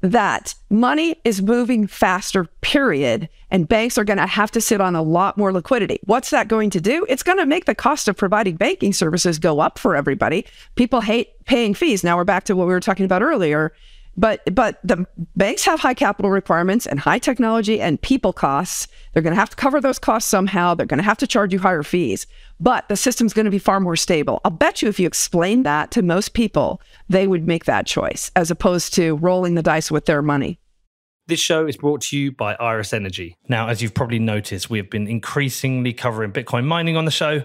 that 0.01 0.53
money 0.69 1.19
is 1.23 1.41
moving 1.41 1.87
faster, 1.87 2.45
period. 2.61 3.29
And 3.49 3.67
banks 3.67 3.97
are 3.97 4.03
going 4.03 4.17
to 4.17 4.27
have 4.27 4.51
to 4.51 4.61
sit 4.61 4.81
on 4.81 4.95
a 4.95 5.01
lot 5.01 5.37
more 5.37 5.53
liquidity. 5.53 5.99
What's 6.03 6.29
that 6.31 6.47
going 6.47 6.69
to 6.71 6.81
do? 6.81 7.05
It's 7.09 7.23
going 7.23 7.37
to 7.37 7.45
make 7.45 7.65
the 7.65 7.75
cost 7.75 8.07
of 8.07 8.17
providing 8.17 8.57
banking 8.57 8.93
services 8.93 9.39
go 9.39 9.59
up 9.59 9.79
for 9.79 9.95
everybody. 9.95 10.45
People 10.75 11.01
hate 11.01 11.43
paying 11.45 11.73
fees. 11.73 12.03
Now 12.03 12.17
we're 12.17 12.25
back 12.25 12.43
to 12.45 12.55
what 12.55 12.67
we 12.67 12.73
were 12.73 12.79
talking 12.79 13.05
about 13.05 13.21
earlier. 13.21 13.73
But 14.17 14.41
but 14.53 14.79
the 14.83 15.05
banks 15.35 15.63
have 15.65 15.79
high 15.79 15.93
capital 15.93 16.31
requirements 16.31 16.87
and 16.87 16.99
high 16.99 17.19
technology 17.19 17.79
and 17.79 18.01
people 18.01 18.33
costs. 18.33 18.87
They're 19.13 19.21
going 19.21 19.35
to 19.35 19.39
have 19.39 19.51
to 19.51 19.55
cover 19.55 19.79
those 19.79 19.99
costs 19.99 20.29
somehow. 20.29 20.73
They're 20.73 20.87
going 20.87 20.97
to 20.97 21.03
have 21.03 21.19
to 21.19 21.27
charge 21.27 21.53
you 21.53 21.59
higher 21.59 21.83
fees. 21.83 22.25
But 22.59 22.89
the 22.89 22.97
system's 22.97 23.33
going 23.33 23.45
to 23.45 23.51
be 23.51 23.59
far 23.59 23.79
more 23.79 23.95
stable. 23.95 24.41
I'll 24.43 24.51
bet 24.51 24.81
you 24.81 24.89
if 24.89 24.99
you 24.99 25.05
explain 25.05 25.63
that 25.63 25.91
to 25.91 26.01
most 26.01 26.33
people, 26.33 26.81
they 27.07 27.27
would 27.27 27.45
make 27.45 27.65
that 27.65 27.85
choice 27.85 28.31
as 28.35 28.49
opposed 28.49 28.95
to 28.95 29.15
rolling 29.17 29.53
the 29.53 29.63
dice 29.63 29.91
with 29.91 30.05
their 30.05 30.23
money. 30.23 30.59
This 31.27 31.39
show 31.39 31.67
is 31.67 31.77
brought 31.77 32.01
to 32.03 32.17
you 32.17 32.31
by 32.31 32.55
Iris 32.55 32.93
Energy. 32.93 33.37
Now, 33.49 33.67
as 33.67 33.81
you've 33.81 33.93
probably 33.93 34.17
noticed, 34.17 34.69
we 34.69 34.77
have 34.77 34.89
been 34.89 35.07
increasingly 35.07 35.93
covering 35.93 36.31
Bitcoin 36.31 36.65
mining 36.65 36.97
on 36.97 37.05
the 37.05 37.11
show. 37.11 37.43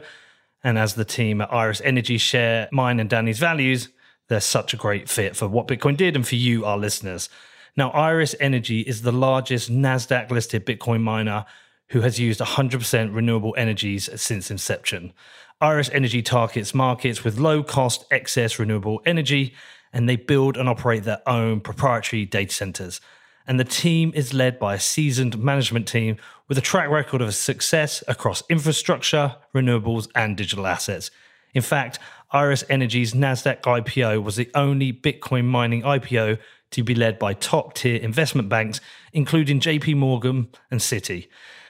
And 0.64 0.78
as 0.78 0.94
the 0.94 1.04
team 1.04 1.40
at 1.40 1.52
Iris 1.52 1.82
Energy 1.84 2.16
share 2.16 2.68
mine 2.70 3.00
and 3.00 3.10
Danny's 3.10 3.40
values, 3.40 3.88
they're 4.32 4.40
such 4.40 4.72
a 4.72 4.78
great 4.78 5.08
fit 5.10 5.36
for 5.36 5.46
what 5.46 5.68
Bitcoin 5.68 5.96
did 5.96 6.16
and 6.16 6.26
for 6.26 6.36
you, 6.36 6.64
our 6.64 6.78
listeners. 6.78 7.28
Now, 7.76 7.90
Iris 7.90 8.34
Energy 8.40 8.80
is 8.80 9.02
the 9.02 9.12
largest 9.12 9.70
NASDAQ 9.70 10.30
listed 10.30 10.64
Bitcoin 10.64 11.02
miner 11.02 11.44
who 11.88 12.00
has 12.00 12.18
used 12.18 12.40
100% 12.40 13.14
renewable 13.14 13.54
energies 13.58 14.08
since 14.20 14.50
inception. 14.50 15.12
Iris 15.60 15.90
Energy 15.92 16.22
targets 16.22 16.74
markets 16.74 17.22
with 17.22 17.38
low 17.38 17.62
cost 17.62 18.06
excess 18.10 18.58
renewable 18.58 19.02
energy, 19.04 19.54
and 19.92 20.08
they 20.08 20.16
build 20.16 20.56
and 20.56 20.68
operate 20.68 21.04
their 21.04 21.20
own 21.28 21.60
proprietary 21.60 22.24
data 22.24 22.54
centers. 22.54 23.00
And 23.46 23.60
the 23.60 23.64
team 23.64 24.12
is 24.14 24.32
led 24.32 24.58
by 24.58 24.74
a 24.74 24.80
seasoned 24.80 25.38
management 25.38 25.86
team 25.86 26.16
with 26.48 26.56
a 26.56 26.62
track 26.62 26.88
record 26.88 27.20
of 27.20 27.34
success 27.34 28.02
across 28.08 28.42
infrastructure, 28.48 29.36
renewables, 29.54 30.08
and 30.14 30.36
digital 30.36 30.66
assets. 30.66 31.10
In 31.54 31.62
fact, 31.62 31.98
Iris 32.32 32.64
Energy's 32.70 33.12
NASDAQ 33.12 33.60
IPO 33.60 34.22
was 34.22 34.36
the 34.36 34.50
only 34.54 34.90
Bitcoin 34.90 35.44
mining 35.44 35.82
IPO 35.82 36.38
to 36.70 36.82
be 36.82 36.94
led 36.94 37.18
by 37.18 37.34
top 37.34 37.74
tier 37.74 37.96
investment 37.96 38.48
banks, 38.48 38.80
including 39.12 39.60
JP 39.60 39.96
Morgan 39.96 40.48
and 40.70 40.80
Citi. 40.80 41.28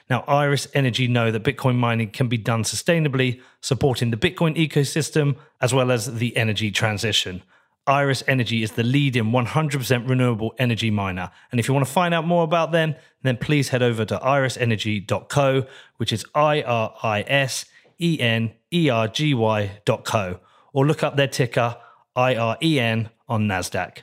Now, 0.09 0.23
Iris 0.25 0.69
Energy 0.73 1.09
know 1.09 1.31
that 1.31 1.43
Bitcoin 1.43 1.75
mining 1.75 2.11
can 2.11 2.29
be 2.29 2.37
done 2.37 2.63
sustainably, 2.63 3.41
supporting 3.59 4.11
the 4.11 4.17
Bitcoin 4.17 4.55
ecosystem 4.55 5.35
as 5.59 5.73
well 5.73 5.91
as 5.91 6.15
the 6.15 6.35
energy 6.37 6.71
transition. 6.71 7.43
Iris 7.85 8.23
Energy 8.25 8.63
is 8.63 8.71
the 8.73 8.83
leading 8.83 9.31
100% 9.31 10.09
renewable 10.09 10.55
energy 10.57 10.89
miner. 10.89 11.31
And 11.51 11.59
if 11.59 11.67
you 11.67 11.73
want 11.73 11.85
to 11.85 11.91
find 11.91 12.13
out 12.13 12.25
more 12.25 12.45
about 12.45 12.71
them, 12.71 12.95
then 13.21 13.35
please 13.35 13.67
head 13.67 13.83
over 13.83 14.05
to 14.05 14.17
irisenergy.co, 14.17 15.65
which 15.97 16.13
is 16.13 16.23
I 16.33 16.61
R 16.61 16.95
I 17.03 17.25
S 17.27 17.65
E 17.99 18.17
N 18.21 18.53
E 18.71 18.89
R 18.89 19.09
G 19.09 19.33
Y.co 19.33 20.39
or 20.73 20.85
look 20.85 21.03
up 21.03 21.15
their 21.15 21.27
ticker 21.27 21.77
IREN 22.15 23.09
on 23.27 23.47
NASDAQ. 23.47 23.99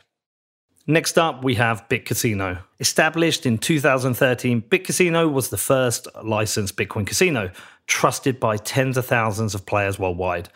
Next 0.86 1.18
up, 1.18 1.44
we 1.44 1.54
have 1.56 1.88
BitCasino. 1.88 2.62
Established 2.80 3.46
in 3.46 3.58
2013, 3.58 4.62
BitCasino 4.62 5.30
was 5.30 5.50
the 5.50 5.58
first 5.58 6.08
licensed 6.24 6.76
Bitcoin 6.76 7.06
casino, 7.06 7.50
trusted 7.86 8.40
by 8.40 8.56
tens 8.56 8.96
of 8.96 9.06
thousands 9.06 9.54
of 9.54 9.66
players 9.66 9.98
worldwide. 9.98 10.48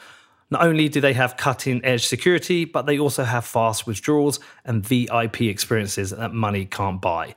Not 0.51 0.62
only 0.62 0.89
do 0.89 1.01
they 1.01 1.12
have 1.12 1.37
cutting 1.37 1.85
edge 1.85 2.07
security, 2.07 2.65
but 2.65 2.87
they 2.87 2.99
also 2.99 3.25
have 3.25 3.45
fast 3.45 3.87
withdrawals 3.87 4.41
and 4.65 4.85
VIP 4.85 5.43
experiences 5.43 6.11
that 6.11 6.33
money 6.33 6.65
can't 6.65 7.01
buy. 7.01 7.35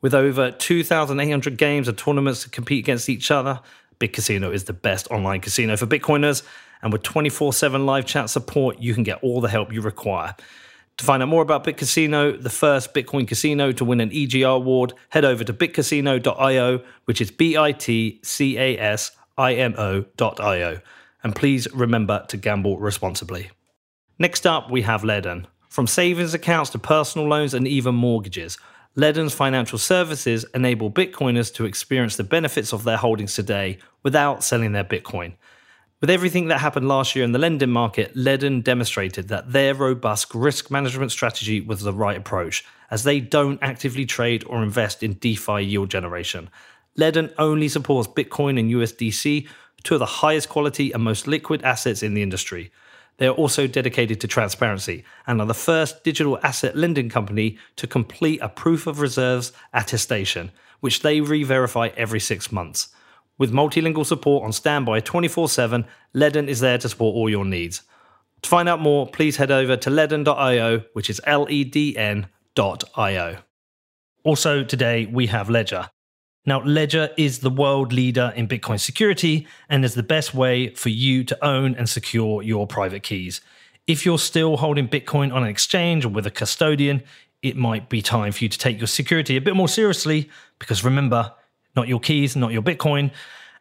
With 0.00 0.14
over 0.14 0.50
2,800 0.50 1.58
games 1.58 1.88
and 1.88 1.98
tournaments 1.98 2.42
to 2.42 2.50
compete 2.50 2.84
against 2.84 3.08
each 3.08 3.30
other, 3.30 3.60
BitCasino 3.98 4.52
is 4.52 4.64
the 4.64 4.72
best 4.72 5.10
online 5.10 5.40
casino 5.40 5.76
for 5.76 5.86
Bitcoiners. 5.86 6.42
And 6.82 6.92
with 6.92 7.02
24 7.02 7.52
7 7.52 7.86
live 7.86 8.06
chat 8.06 8.30
support, 8.30 8.78
you 8.78 8.94
can 8.94 9.02
get 9.02 9.22
all 9.22 9.40
the 9.40 9.48
help 9.48 9.72
you 9.72 9.80
require. 9.80 10.34
To 11.00 11.04
find 11.04 11.22
out 11.22 11.28
more 11.28 11.42
about 11.42 11.64
BitCasino, 11.64 12.42
the 12.42 12.50
first 12.50 12.92
Bitcoin 12.92 13.26
casino 13.26 13.72
to 13.72 13.84
win 13.86 14.00
an 14.00 14.10
EGR 14.10 14.56
award, 14.56 14.92
head 15.08 15.24
over 15.24 15.42
to 15.44 15.52
bitcasino.io, 15.52 16.82
which 17.06 17.22
is 17.22 17.30
B 17.30 17.56
I 17.56 17.72
T 17.72 18.20
C 18.22 18.58
A 18.58 18.78
S 18.78 19.12
I 19.38 19.54
N 19.54 19.74
O.io. 19.78 20.80
And 21.22 21.34
please 21.34 21.66
remember 21.72 22.24
to 22.28 22.36
gamble 22.36 22.78
responsibly. 22.78 23.50
Next 24.18 24.46
up, 24.46 24.70
we 24.70 24.82
have 24.82 25.00
Ledn. 25.00 25.46
From 25.70 25.86
savings 25.86 26.34
accounts 26.34 26.70
to 26.70 26.78
personal 26.78 27.26
loans 27.26 27.54
and 27.54 27.66
even 27.66 27.94
mortgages, 27.94 28.58
Ledn's 28.96 29.32
financial 29.32 29.78
services 29.78 30.44
enable 30.54 30.90
Bitcoiners 30.90 31.54
to 31.54 31.64
experience 31.64 32.16
the 32.16 32.24
benefits 32.24 32.74
of 32.74 32.84
their 32.84 32.96
holdings 32.96 33.34
today 33.34 33.78
without 34.02 34.42
selling 34.42 34.72
their 34.72 34.84
Bitcoin. 34.84 35.34
With 36.00 36.08
everything 36.08 36.48
that 36.48 36.60
happened 36.60 36.88
last 36.88 37.14
year 37.14 37.26
in 37.26 37.32
the 37.32 37.38
lending 37.38 37.68
market, 37.68 38.14
Ledn 38.16 38.64
demonstrated 38.64 39.28
that 39.28 39.52
their 39.52 39.74
robust 39.74 40.34
risk 40.34 40.70
management 40.70 41.12
strategy 41.12 41.60
was 41.60 41.82
the 41.82 41.92
right 41.92 42.16
approach, 42.16 42.64
as 42.90 43.04
they 43.04 43.20
don't 43.20 43.58
actively 43.60 44.06
trade 44.06 44.42
or 44.46 44.62
invest 44.62 45.02
in 45.02 45.14
DeFi 45.14 45.60
yield 45.62 45.90
generation. 45.90 46.48
Ledn 46.96 47.34
only 47.36 47.68
supports 47.68 48.08
Bitcoin 48.08 48.58
and 48.58 48.70
USDC, 48.70 49.46
two 49.82 49.94
of 49.94 49.98
the 49.98 50.06
highest 50.06 50.48
quality 50.48 50.90
and 50.90 51.02
most 51.02 51.26
liquid 51.26 51.62
assets 51.64 52.02
in 52.02 52.14
the 52.14 52.22
industry. 52.22 52.72
They 53.18 53.26
are 53.26 53.34
also 53.34 53.66
dedicated 53.66 54.22
to 54.22 54.26
transparency 54.26 55.04
and 55.26 55.38
are 55.38 55.46
the 55.46 55.52
first 55.52 56.02
digital 56.02 56.38
asset 56.42 56.76
lending 56.76 57.10
company 57.10 57.58
to 57.76 57.86
complete 57.86 58.40
a 58.40 58.48
proof 58.48 58.86
of 58.86 59.00
reserves 59.00 59.52
attestation, 59.74 60.50
which 60.80 61.02
they 61.02 61.20
re 61.20 61.42
verify 61.42 61.90
every 61.94 62.20
six 62.20 62.50
months. 62.50 62.88
With 63.40 63.54
multilingual 63.54 64.04
support 64.04 64.44
on 64.44 64.52
standby 64.52 65.00
24 65.00 65.48
7, 65.48 65.86
Ledn 66.14 66.46
is 66.46 66.60
there 66.60 66.76
to 66.76 66.90
support 66.90 67.16
all 67.16 67.30
your 67.30 67.46
needs. 67.46 67.80
To 68.42 68.48
find 68.50 68.68
out 68.68 68.82
more, 68.82 69.06
please 69.06 69.38
head 69.38 69.50
over 69.50 69.78
to 69.78 69.88
ledn.io, 69.88 70.82
which 70.92 71.08
is 71.08 71.22
L 71.24 71.46
E 71.48 71.64
D 71.64 71.96
N.io. 71.96 73.38
Also, 74.24 74.62
today 74.62 75.06
we 75.06 75.28
have 75.28 75.48
Ledger. 75.48 75.88
Now, 76.44 76.62
Ledger 76.64 77.08
is 77.16 77.38
the 77.38 77.48
world 77.48 77.94
leader 77.94 78.30
in 78.36 78.46
Bitcoin 78.46 78.78
security 78.78 79.46
and 79.70 79.86
is 79.86 79.94
the 79.94 80.02
best 80.02 80.34
way 80.34 80.74
for 80.74 80.90
you 80.90 81.24
to 81.24 81.44
own 81.44 81.74
and 81.76 81.88
secure 81.88 82.42
your 82.42 82.66
private 82.66 83.02
keys. 83.02 83.40
If 83.86 84.04
you're 84.04 84.18
still 84.18 84.58
holding 84.58 84.86
Bitcoin 84.86 85.32
on 85.32 85.44
an 85.44 85.48
exchange 85.48 86.04
or 86.04 86.10
with 86.10 86.26
a 86.26 86.30
custodian, 86.30 87.02
it 87.42 87.56
might 87.56 87.88
be 87.88 88.02
time 88.02 88.32
for 88.32 88.44
you 88.44 88.50
to 88.50 88.58
take 88.58 88.78
your 88.78 88.86
security 88.86 89.38
a 89.38 89.40
bit 89.40 89.56
more 89.56 89.68
seriously 89.68 90.28
because 90.58 90.84
remember, 90.84 91.32
not 91.76 91.88
your 91.88 92.00
keys, 92.00 92.36
not 92.36 92.52
your 92.52 92.62
Bitcoin. 92.62 93.10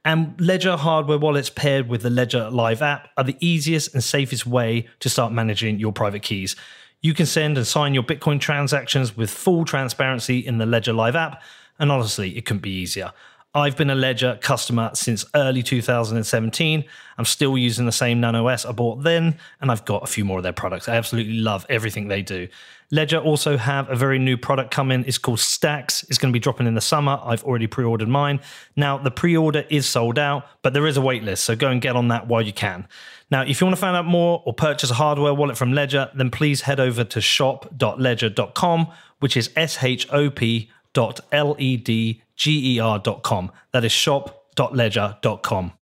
And 0.05 0.39
Ledger 0.39 0.78
hardware 0.78 1.18
wallets 1.18 1.49
paired 1.49 1.89
with 1.89 2.01
the 2.01 2.10
Ledger 2.10 2.49
Live 2.49 2.82
app 2.82 3.10
are 3.18 3.24
the 3.24 3.38
easiest 3.39 3.93
and 3.93 4.03
safest 4.03 4.45
way 4.45 4.88
to 5.01 5.10
start 5.10 5.34
managing 5.34 5.80
your 5.80 5.91
private 5.91 6.22
keys. 6.22 6.55
You 7.01 7.14
can 7.14 7.26
send 7.26 7.57
and 7.57 7.68
sign 7.68 7.93
your 7.93 8.03
Bitcoin 8.03 8.39
transactions 8.39 9.16
with 9.16 9.30
full 9.30 9.66
transparency 9.66 10.39
in 10.39 10.57
the 10.57 10.66
Ledger 10.66 10.93
Live 10.93 11.16
app, 11.16 11.41
and 11.80 11.91
honestly, 11.91 12.38
it 12.38 12.45
couldn't 12.45 12.62
be 12.62 12.72
easier. 12.72 13.12
I've 13.56 13.76
been 13.76 13.89
a 13.89 13.95
Ledger 13.95 14.38
customer 14.43 14.91
since 14.93 15.26
early 15.34 15.64
2017. 15.64 16.84
I'm 17.18 17.26
still 17.26 17.58
using 17.58 17.88
the 17.88 17.91
same 17.91 18.22
Nano 18.22 18.47
S 18.47 18.64
I 18.64 18.72
bought 18.72 19.02
then, 19.02 19.39
and 19.60 19.72
I've 19.72 19.86
got 19.86 20.04
a 20.04 20.08
few 20.08 20.24
more 20.24 20.38
of 20.38 20.43
their 20.43 20.54
products. 20.54 20.88
I 20.88 20.95
absolutely 20.95 21.39
love 21.39 21.66
everything 21.68 22.10
they 22.10 22.22
do. 22.22 22.47
Ledger 22.91 23.18
also 23.18 23.58
have 23.58 23.89
a 23.89 23.95
very 23.95 24.20
new 24.20 24.38
product 24.38 24.70
coming. 24.70 25.04
It's 25.08 25.18
called 25.18 25.39
Stax. 25.39 26.08
It's 26.10 26.20
going 26.20 26.32
to 26.32 26.34
be 26.34 26.39
dropping 26.39 26.68
in 26.68 26.76
the 26.76 26.82
summer. 26.82 27.20
I've 27.24 27.43
already 27.43 27.66
pre-ordered 27.66 28.08
mine. 28.08 28.39
Now 28.76 29.00
the 29.00 29.12
pre-order 29.12 29.66
is 29.70 29.88
sold 29.88 30.20
out, 30.20 30.45
but 30.62 30.74
there 30.74 30.86
is 30.86 30.97
a 30.97 31.02
wait 31.02 31.24
list, 31.24 31.43
so 31.43 31.56
go 31.56 31.70
and 31.70 31.82
get 31.82 31.95
on 31.95 32.10
that 32.10 32.28
while 32.28 32.43
you 32.43 32.54
can. 32.54 32.88
Now, 33.32 33.41
if 33.41 33.62
you 33.62 33.66
want 33.66 33.76
to 33.76 33.82
find 33.82 33.95
out 33.95 34.06
more 34.06 34.43
or 34.45 34.54
purchase 34.54 34.91
a 34.91 34.95
hardware 34.95 35.34
wallet 35.34 35.58
from 35.58 35.74
Ledger, 35.74 36.10
then 36.16 36.30
please 36.30 36.62
head 36.62 36.80
over 36.80 37.04
to 37.04 37.22
shop.ledger.com, 37.22 38.88
which 39.20 39.38
is 39.38 39.50
S 39.56 39.84
H 39.84 40.08
O 40.12 40.30
P 40.30 40.70
dot 40.94 41.20
L 41.32 41.56
E 41.60 41.78
D 41.78 42.22
ger.com. 42.36 43.52
That 43.74 43.84
is 43.86 43.92
shop.ledger.com. 43.92 45.74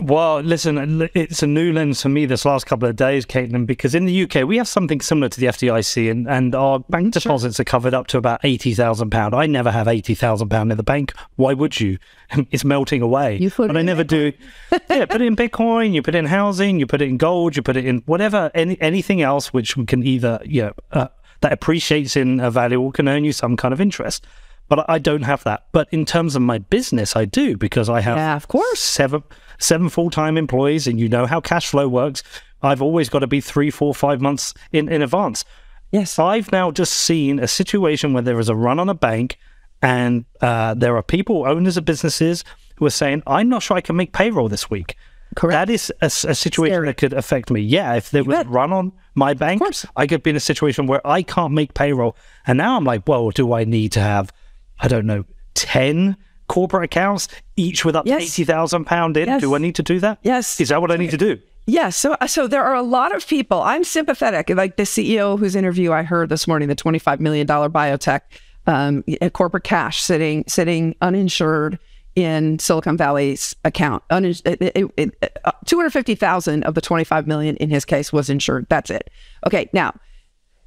Well, 0.00 0.38
listen, 0.42 1.08
it's 1.12 1.42
a 1.42 1.46
new 1.48 1.72
lens 1.72 2.00
for 2.02 2.08
me 2.08 2.24
this 2.24 2.44
last 2.44 2.66
couple 2.66 2.88
of 2.88 2.94
days, 2.94 3.26
Caitlin, 3.26 3.66
because 3.66 3.96
in 3.96 4.04
the 4.04 4.22
UK 4.22 4.46
we 4.46 4.56
have 4.56 4.68
something 4.68 5.00
similar 5.00 5.28
to 5.28 5.40
the 5.40 5.46
FDIC, 5.46 6.08
and, 6.08 6.28
and 6.28 6.54
our 6.54 6.78
bank 6.78 7.14
deposits 7.14 7.58
are 7.58 7.64
covered 7.64 7.94
up 7.94 8.06
to 8.08 8.16
about 8.18 8.38
eighty 8.44 8.74
thousand 8.74 9.10
pound. 9.10 9.34
I 9.34 9.46
never 9.46 9.72
have 9.72 9.88
eighty 9.88 10.14
thousand 10.14 10.50
pound 10.50 10.70
in 10.70 10.76
the 10.76 10.84
bank. 10.84 11.12
Why 11.34 11.52
would 11.52 11.80
you? 11.80 11.98
It's 12.52 12.64
melting 12.64 13.02
away. 13.02 13.38
You 13.38 13.50
put 13.50 13.68
but 13.68 13.76
I 13.76 13.82
never 13.82 14.04
Bitcoin. 14.04 14.34
do. 14.70 14.78
yeah, 14.90 15.06
put 15.06 15.20
it 15.20 15.26
in 15.26 15.34
Bitcoin. 15.34 15.94
You 15.94 16.02
put 16.02 16.14
it 16.14 16.18
in 16.18 16.26
housing. 16.26 16.78
You 16.78 16.86
put 16.86 17.02
it 17.02 17.08
in 17.08 17.16
gold. 17.16 17.56
You 17.56 17.62
put 17.62 17.76
it 17.76 17.84
in 17.86 18.02
whatever 18.06 18.50
any 18.54 18.80
anything 18.80 19.20
else 19.22 19.52
which 19.52 19.74
can 19.88 20.04
either 20.04 20.38
you 20.44 20.62
know 20.62 20.72
uh, 20.92 21.08
that 21.40 21.52
appreciates 21.52 22.16
in 22.16 22.40
a 22.40 22.50
value 22.50 22.80
or 22.80 22.92
can 22.92 23.08
earn 23.08 23.24
you 23.24 23.32
some 23.32 23.56
kind 23.56 23.72
of 23.72 23.80
interest. 23.80 24.26
But 24.68 24.84
I 24.88 24.98
don't 24.98 25.22
have 25.22 25.44
that. 25.44 25.66
But 25.72 25.88
in 25.90 26.04
terms 26.04 26.36
of 26.36 26.42
my 26.42 26.58
business, 26.58 27.16
I 27.16 27.24
do 27.24 27.56
because 27.56 27.88
I 27.88 28.00
have, 28.00 28.16
yeah, 28.16 28.36
of 28.36 28.48
course, 28.48 28.80
seven 28.80 29.22
seven 29.58 29.88
full 29.88 30.10
time 30.10 30.36
employees, 30.36 30.86
and 30.86 31.00
you 31.00 31.08
know 31.08 31.26
how 31.26 31.40
cash 31.40 31.68
flow 31.68 31.88
works. 31.88 32.22
I've 32.62 32.82
always 32.82 33.08
got 33.08 33.20
to 33.20 33.26
be 33.26 33.40
three, 33.40 33.70
four, 33.70 33.94
five 33.94 34.20
months 34.20 34.52
in, 34.72 34.88
in 34.88 35.00
advance. 35.00 35.44
Yes, 35.92 36.18
I've 36.18 36.52
now 36.52 36.70
just 36.70 36.92
seen 36.92 37.38
a 37.38 37.48
situation 37.48 38.12
where 38.12 38.22
there 38.22 38.38
is 38.38 38.48
a 38.48 38.54
run 38.54 38.78
on 38.78 38.88
a 38.88 38.94
bank, 38.94 39.38
and 39.80 40.24
uh, 40.40 40.74
there 40.74 40.96
are 40.96 41.02
people, 41.02 41.46
owners 41.46 41.76
of 41.76 41.84
businesses, 41.84 42.44
who 42.76 42.84
are 42.84 42.90
saying, 42.90 43.22
"I'm 43.26 43.48
not 43.48 43.62
sure 43.62 43.76
I 43.76 43.80
can 43.80 43.96
make 43.96 44.12
payroll 44.12 44.48
this 44.48 44.68
week." 44.68 44.96
Correct. 45.34 45.52
That 45.52 45.70
is 45.70 45.92
a, 46.02 46.06
a 46.06 46.34
situation 46.34 46.74
Scary. 46.74 46.86
that 46.88 46.96
could 46.96 47.12
affect 47.12 47.50
me. 47.50 47.60
Yeah, 47.60 47.94
if 47.94 48.10
there 48.10 48.22
you 48.22 48.28
was 48.28 48.38
bet. 48.38 48.46
a 48.46 48.50
run 48.50 48.72
on 48.72 48.92
my 49.18 49.34
bank, 49.34 49.60
I 49.96 50.06
could 50.06 50.22
be 50.22 50.30
in 50.30 50.36
a 50.36 50.40
situation 50.40 50.86
where 50.86 51.06
I 51.06 51.22
can't 51.22 51.52
make 51.52 51.74
payroll. 51.74 52.16
And 52.46 52.56
now 52.56 52.76
I'm 52.76 52.84
like, 52.84 53.06
well, 53.06 53.30
do 53.30 53.52
I 53.52 53.64
need 53.64 53.92
to 53.92 54.00
have 54.00 54.32
I 54.80 54.88
don't 54.88 55.06
know, 55.06 55.24
10 55.54 56.16
corporate 56.48 56.84
accounts, 56.84 57.28
each 57.56 57.84
with 57.84 57.96
up 57.96 58.04
to 58.04 58.10
yes. 58.10 58.22
£80,000 58.38 59.16
in? 59.16 59.26
Yes. 59.26 59.40
Do 59.40 59.54
I 59.54 59.58
need 59.58 59.74
to 59.76 59.82
do 59.82 60.00
that? 60.00 60.18
Yes. 60.22 60.60
Is 60.60 60.68
that 60.68 60.80
what 60.80 60.90
I 60.90 60.96
need 60.96 61.10
to 61.10 61.16
do? 61.16 61.38
Yes. 61.66 61.96
So, 61.96 62.16
so 62.26 62.46
there 62.46 62.64
are 62.64 62.74
a 62.74 62.82
lot 62.82 63.14
of 63.14 63.26
people. 63.26 63.60
I'm 63.60 63.84
sympathetic. 63.84 64.48
Like 64.50 64.76
the 64.76 64.84
CEO 64.84 65.38
whose 65.38 65.54
interview 65.54 65.92
I 65.92 66.02
heard 66.02 66.30
this 66.30 66.48
morning, 66.48 66.68
the 66.68 66.76
$25 66.76 67.20
million 67.20 67.46
biotech 67.46 68.20
um, 68.66 69.04
corporate 69.32 69.64
cash 69.64 70.00
sitting, 70.00 70.44
sitting 70.46 70.94
uninsured 71.00 71.78
in 72.18 72.58
Silicon 72.58 72.96
Valley's 72.96 73.54
account. 73.64 74.02
Uh, 74.10 74.20
250,000 74.20 76.64
of 76.64 76.74
the 76.74 76.80
25 76.80 77.28
million 77.28 77.54
in 77.56 77.70
his 77.70 77.84
case 77.84 78.12
was 78.12 78.28
insured. 78.28 78.66
That's 78.68 78.90
it. 78.90 79.08
Okay. 79.46 79.70
Now, 79.72 79.94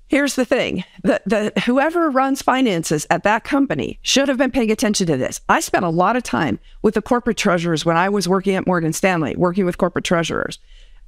Here's 0.08 0.36
the 0.36 0.44
thing 0.44 0.84
the, 1.04 1.22
the, 1.26 1.54
whoever 1.66 2.10
runs 2.10 2.42
finances 2.42 3.08
at 3.10 3.24
that 3.24 3.46
company 3.46 3.98
should 4.02 4.28
have 4.28 4.38
been 4.38 4.52
paying 4.52 4.70
attention 4.70 5.08
to 5.08 5.16
this. 5.16 5.40
I 5.48 5.62
spent 5.62 5.86
a 5.86 5.90
lot 5.90 6.18
of 6.18 6.24
time 6.24 6.60
with 6.82 6.96
the 6.96 7.02
corporate 7.02 7.38
treasurers 7.38 7.86
when 7.86 7.96
I 7.96 8.10
was 8.10 8.28
working 8.28 8.56
at 8.56 8.68
Morgan 8.68 8.92
Stanley, 8.92 9.38
working 9.38 9.64
with 9.64 9.78
corporate 9.78 10.04
treasurers, 10.04 10.60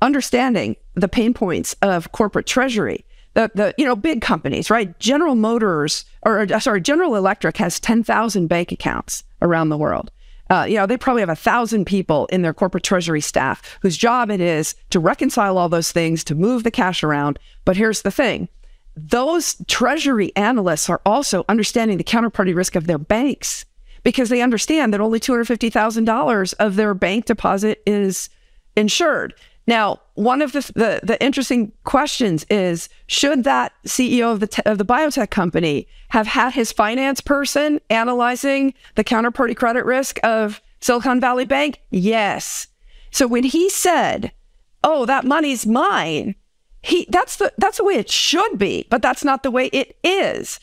understanding 0.01 0.77
the 0.93 1.09
pain 1.09 1.33
points 1.33 1.75
of 1.81 2.13
corporate 2.13 2.45
treasury. 2.45 3.03
The, 3.33 3.51
the 3.53 3.75
you 3.77 3.83
know 3.83 3.97
big 3.97 4.21
companies 4.21 4.69
right 4.69 4.97
general 4.99 5.35
motors 5.35 6.05
or 6.21 6.41
uh, 6.41 6.59
sorry 6.59 6.79
general 6.79 7.15
electric 7.15 7.57
has 7.57 7.79
10000 7.79 8.47
bank 8.47 8.71
accounts 8.71 9.25
around 9.41 9.67
the 9.67 9.77
world 9.77 10.11
uh, 10.53 10.65
you 10.65 10.75
know, 10.75 10.85
they 10.85 10.97
probably 10.97 11.23
have 11.23 11.29
a 11.29 11.35
thousand 11.35 11.85
people 11.85 12.27
in 12.27 12.43
their 12.43 12.53
corporate 12.53 12.83
treasury 12.83 13.21
staff 13.21 13.79
whose 13.81 13.97
job 13.97 14.29
it 14.29 14.39
is 14.39 14.75
to 14.91 14.99
reconcile 14.99 15.57
all 15.57 15.67
those 15.67 15.91
things, 15.91 16.23
to 16.23 16.35
move 16.35 16.63
the 16.63 16.69
cash 16.69 17.01
around. 17.03 17.39
But 17.65 17.75
here's 17.75 18.03
the 18.03 18.11
thing 18.11 18.49
those 18.95 19.55
treasury 19.67 20.31
analysts 20.35 20.91
are 20.91 21.01
also 21.07 21.43
understanding 21.49 21.97
the 21.97 22.03
counterparty 22.03 22.55
risk 22.55 22.75
of 22.75 22.85
their 22.85 22.99
banks 22.99 23.65
because 24.03 24.29
they 24.29 24.43
understand 24.43 24.93
that 24.93 25.01
only 25.01 25.19
$250,000 25.19 26.53
of 26.59 26.75
their 26.75 26.93
bank 26.93 27.25
deposit 27.25 27.81
is 27.87 28.29
insured. 28.75 29.33
Now, 29.65 30.01
one 30.15 30.41
of 30.41 30.51
the, 30.51 30.59
the, 30.75 30.99
the 31.03 31.23
interesting 31.23 31.71
questions 31.85 32.45
is 32.49 32.89
should 33.07 33.43
that 33.45 33.71
CEO 33.85 34.31
of 34.31 34.39
the 34.39 34.47
te- 34.47 34.61
of 34.65 34.77
the 34.77 34.85
biotech 34.85 35.29
company 35.29 35.87
have 36.09 36.27
had 36.27 36.53
his 36.53 36.71
finance 36.71 37.21
person 37.21 37.79
analyzing 37.89 38.73
the 38.95 39.03
counterparty 39.03 39.55
credit 39.55 39.85
risk 39.85 40.19
of 40.23 40.61
Silicon 40.81 41.21
Valley 41.21 41.45
Bank? 41.45 41.81
Yes. 41.89 42.67
So 43.11 43.25
when 43.25 43.43
he 43.43 43.69
said, 43.69 44.31
"Oh, 44.83 45.05
that 45.05 45.25
money's 45.25 45.65
mine," 45.65 46.35
he 46.81 47.07
that's 47.09 47.37
the 47.37 47.53
that's 47.57 47.77
the 47.77 47.85
way 47.85 47.95
it 47.95 48.09
should 48.09 48.57
be, 48.57 48.85
but 48.89 49.01
that's 49.01 49.23
not 49.23 49.43
the 49.43 49.51
way 49.51 49.67
it 49.67 49.97
is. 50.03 50.59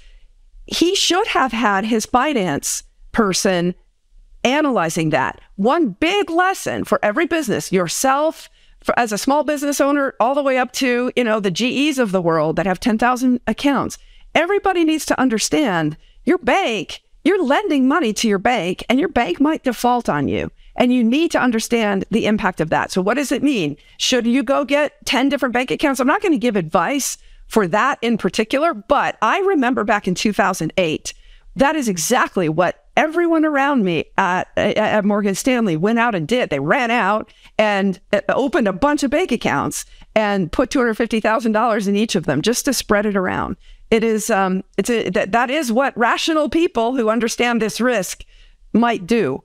He 0.67 0.95
should 0.95 1.29
have 1.29 1.53
had 1.53 1.87
his 1.87 2.07
finance 2.07 2.83
person 3.13 3.75
analyzing 4.45 5.11
that. 5.11 5.41
One 5.57 5.91
big 5.91 6.31
lesson 6.31 6.85
for 6.85 6.99
every 7.03 7.27
business, 7.27 7.73
yourself, 7.73 8.49
as 8.97 9.12
a 9.12 9.18
small 9.18 9.45
business 9.45 9.81
owner, 9.81 10.14
all 10.20 10.35
the 10.35 10.43
way 10.43 10.59
up 10.59 10.72
to 10.72 11.12
you 11.16 11.24
know 11.24 11.41
the 11.41 11.51
GEs 11.51 11.99
of 11.99 12.12
the 12.12 12.22
world 12.22 12.57
that 12.57 12.66
have 12.66 12.81
ten 12.81 12.99
thousand 12.99 13.41
accounts. 13.47 13.99
Everybody 14.35 14.85
needs 14.85 15.07
to 15.07 15.20
understand 15.20 15.97
your 16.24 16.39
bank. 16.39 17.03
You're 17.24 17.45
lending 17.45 17.87
money 17.87 18.12
to 18.14 18.28
your 18.28 18.39
bank, 18.39 18.85
and 18.89 18.99
your 18.99 19.09
bank 19.09 19.41
might 19.41 19.64
default 19.64 20.09
on 20.09 20.28
you. 20.28 20.51
And 20.76 20.95
you 20.95 21.05
need 21.05 21.31
to 21.33 21.41
understand 21.41 22.07
the 22.11 22.26
impact 22.26 22.61
of 22.61 22.70
that. 22.70 22.91
So, 22.91 23.03
what 23.03 23.14
does 23.14 23.33
it 23.33 23.43
mean? 23.43 23.76
Should 23.99 24.26
you 24.26 24.43
go 24.43 24.64
get 24.64 25.05
10 25.05 25.28
different 25.28 25.53
bank 25.53 25.70
accounts? 25.70 26.01
I'm 26.01 26.07
not 26.07 26.22
going 26.22 26.33
to 26.33 26.39
give 26.39 26.57
advice 26.57 27.18
for 27.49 27.66
that 27.68 27.99
in 28.01 28.16
particular, 28.16 28.72
but 28.72 29.18
I 29.20 29.41
remember 29.41 29.85
back 29.85 30.07
in 30.07 30.14
2008, 30.14 31.12
that 31.57 31.76
is 31.76 31.89
exactly 31.89 32.49
what 32.49 32.80
everyone 32.97 33.45
around 33.45 33.84
me 33.84 34.07
at, 34.18 34.49
at 34.57 35.05
Morgan 35.05 35.34
Stanley 35.34 35.76
went 35.76 35.99
out 35.99 36.14
and 36.14 36.26
did. 36.26 36.51
They 36.51 36.61
ran 36.61 36.91
out 36.91 37.32
and 37.59 38.01
uh, 38.12 38.20
opened 38.28 38.68
a 38.68 38.72
bunch 38.72 39.03
of 39.03 39.11
bank 39.11 39.32
accounts 39.32 39.84
and 40.14 40.51
put 40.51 40.70
$250,000 40.70 41.88
in 41.88 41.97
each 41.97 42.14
of 42.14 42.26
them 42.26 42.43
just 42.43 42.64
to 42.64 42.72
spread 42.72 43.07
it 43.07 43.16
around. 43.16 43.57
It 43.91 44.05
is, 44.05 44.30
um, 44.30 44.62
it's 44.76 44.91
a, 44.91 45.11
that, 45.11 45.32
that 45.32 45.51
is 45.51 45.72
what 45.72 45.97
rational 45.97 46.49
people 46.49 46.97
who 46.97 47.09
understand 47.09 47.61
this 47.61 47.80
risk 47.80 48.24
might 48.72 49.07
do 49.07 49.43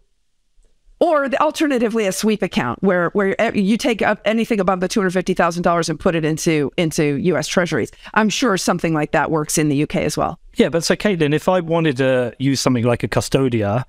or 1.00 1.28
the, 1.30 1.40
alternatively 1.42 2.06
a 2.06 2.12
sweep 2.12 2.42
account 2.42 2.82
where 2.82 3.10
where 3.10 3.36
you 3.56 3.78
take 3.78 4.02
up 4.02 4.22
anything 4.26 4.60
above 4.60 4.80
the 4.80 4.88
two 4.88 5.00
hundred 5.00 5.12
fifty 5.12 5.34
thousand 5.34 5.64
dollars 5.64 5.90
and 5.90 6.00
put 6.00 6.16
it 6.16 6.24
into 6.24 6.72
into 6.78 7.16
U.S. 7.16 7.48
Treasuries. 7.48 7.92
I'm 8.14 8.30
sure 8.30 8.58
something 8.58 8.94
like 8.94 9.12
that 9.12 9.32
works 9.32 9.58
in 9.58 9.70
the 9.70 9.84
UK 9.84 9.98
as 9.98 10.18
well. 10.18 10.40
Yeah, 10.56 10.70
but 10.70 10.84
so 10.84 10.96
Caitlin, 10.96 11.34
if 11.34 11.50
I 11.50 11.60
wanted 11.60 11.98
to 11.98 12.34
use 12.40 12.62
something 12.62 12.84
like 12.84 13.04
a 13.04 13.08
Custodia, 13.08 13.84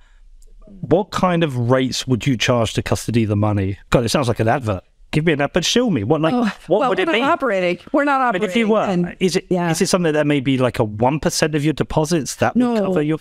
what 0.81 1.11
kind 1.11 1.43
of 1.43 1.55
rates 1.71 2.05
would 2.07 2.27
you 2.27 2.35
charge 2.35 2.73
to 2.73 2.83
custody 2.83 3.25
the 3.25 3.37
money? 3.37 3.77
God, 3.89 4.03
it 4.03 4.09
sounds 4.09 4.27
like 4.27 4.39
an 4.39 4.47
advert. 4.47 4.83
Give 5.11 5.25
me 5.25 5.33
an 5.33 5.47
but 5.53 5.63
show 5.63 5.89
me 5.89 6.03
what 6.03 6.19
like 6.19 6.33
oh, 6.33 6.51
what 6.67 6.79
well, 6.81 6.89
would 6.89 6.99
it 6.99 7.09
be? 7.09 7.21
Operating, 7.21 7.79
we're 7.93 8.03
not 8.03 8.19
operating. 8.19 8.41
But 8.41 8.49
if 8.49 8.55
you 8.57 8.67
were, 8.67 8.81
and, 8.81 9.15
is 9.21 9.37
it 9.37 9.47
yeah. 9.49 9.71
is 9.71 9.81
it 9.81 9.87
something 9.87 10.11
that 10.11 10.27
may 10.27 10.41
be 10.41 10.57
like 10.57 10.79
a 10.79 10.83
one 10.83 11.21
percent 11.21 11.55
of 11.55 11.63
your 11.63 11.73
deposits 11.73 12.35
that 12.35 12.57
no. 12.57 12.73
would 12.73 12.83
cover 12.83 13.01
your? 13.01 13.17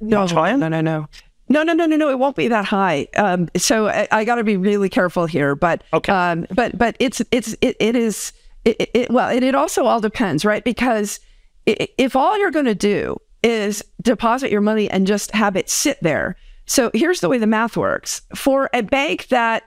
No, 0.00 0.26
no, 0.26 0.68
no, 0.68 0.80
no. 0.80 1.08
No, 1.48 1.62
no, 1.62 1.72
no, 1.72 1.86
no, 1.86 1.96
no. 1.96 2.10
It 2.10 2.18
won't 2.18 2.36
be 2.36 2.48
that 2.48 2.64
high. 2.64 3.08
Um, 3.16 3.48
so 3.56 3.88
I, 3.88 4.08
I 4.10 4.24
got 4.24 4.36
to 4.36 4.44
be 4.44 4.56
really 4.56 4.88
careful 4.88 5.26
here. 5.26 5.54
But 5.54 5.84
okay. 5.92 6.12
Um, 6.12 6.46
but 6.50 6.76
but 6.76 6.96
it's 6.98 7.22
it's 7.30 7.54
it, 7.60 7.76
it 7.78 7.94
is 7.96 8.32
it, 8.64 8.90
it 8.94 9.10
well 9.10 9.30
it, 9.30 9.42
it 9.42 9.54
also 9.54 9.84
all 9.84 10.00
depends, 10.00 10.44
right? 10.44 10.64
Because 10.64 11.20
if 11.66 12.16
all 12.16 12.38
you're 12.38 12.50
going 12.50 12.66
to 12.66 12.74
do 12.74 13.20
is 13.42 13.84
deposit 14.02 14.50
your 14.50 14.60
money 14.60 14.90
and 14.90 15.06
just 15.06 15.30
have 15.32 15.56
it 15.56 15.70
sit 15.70 15.98
there. 16.02 16.36
So 16.66 16.90
here's 16.94 17.20
the 17.20 17.28
way 17.28 17.38
the 17.38 17.46
math 17.46 17.76
works 17.76 18.22
for 18.34 18.68
a 18.72 18.82
bank 18.82 19.28
that 19.28 19.64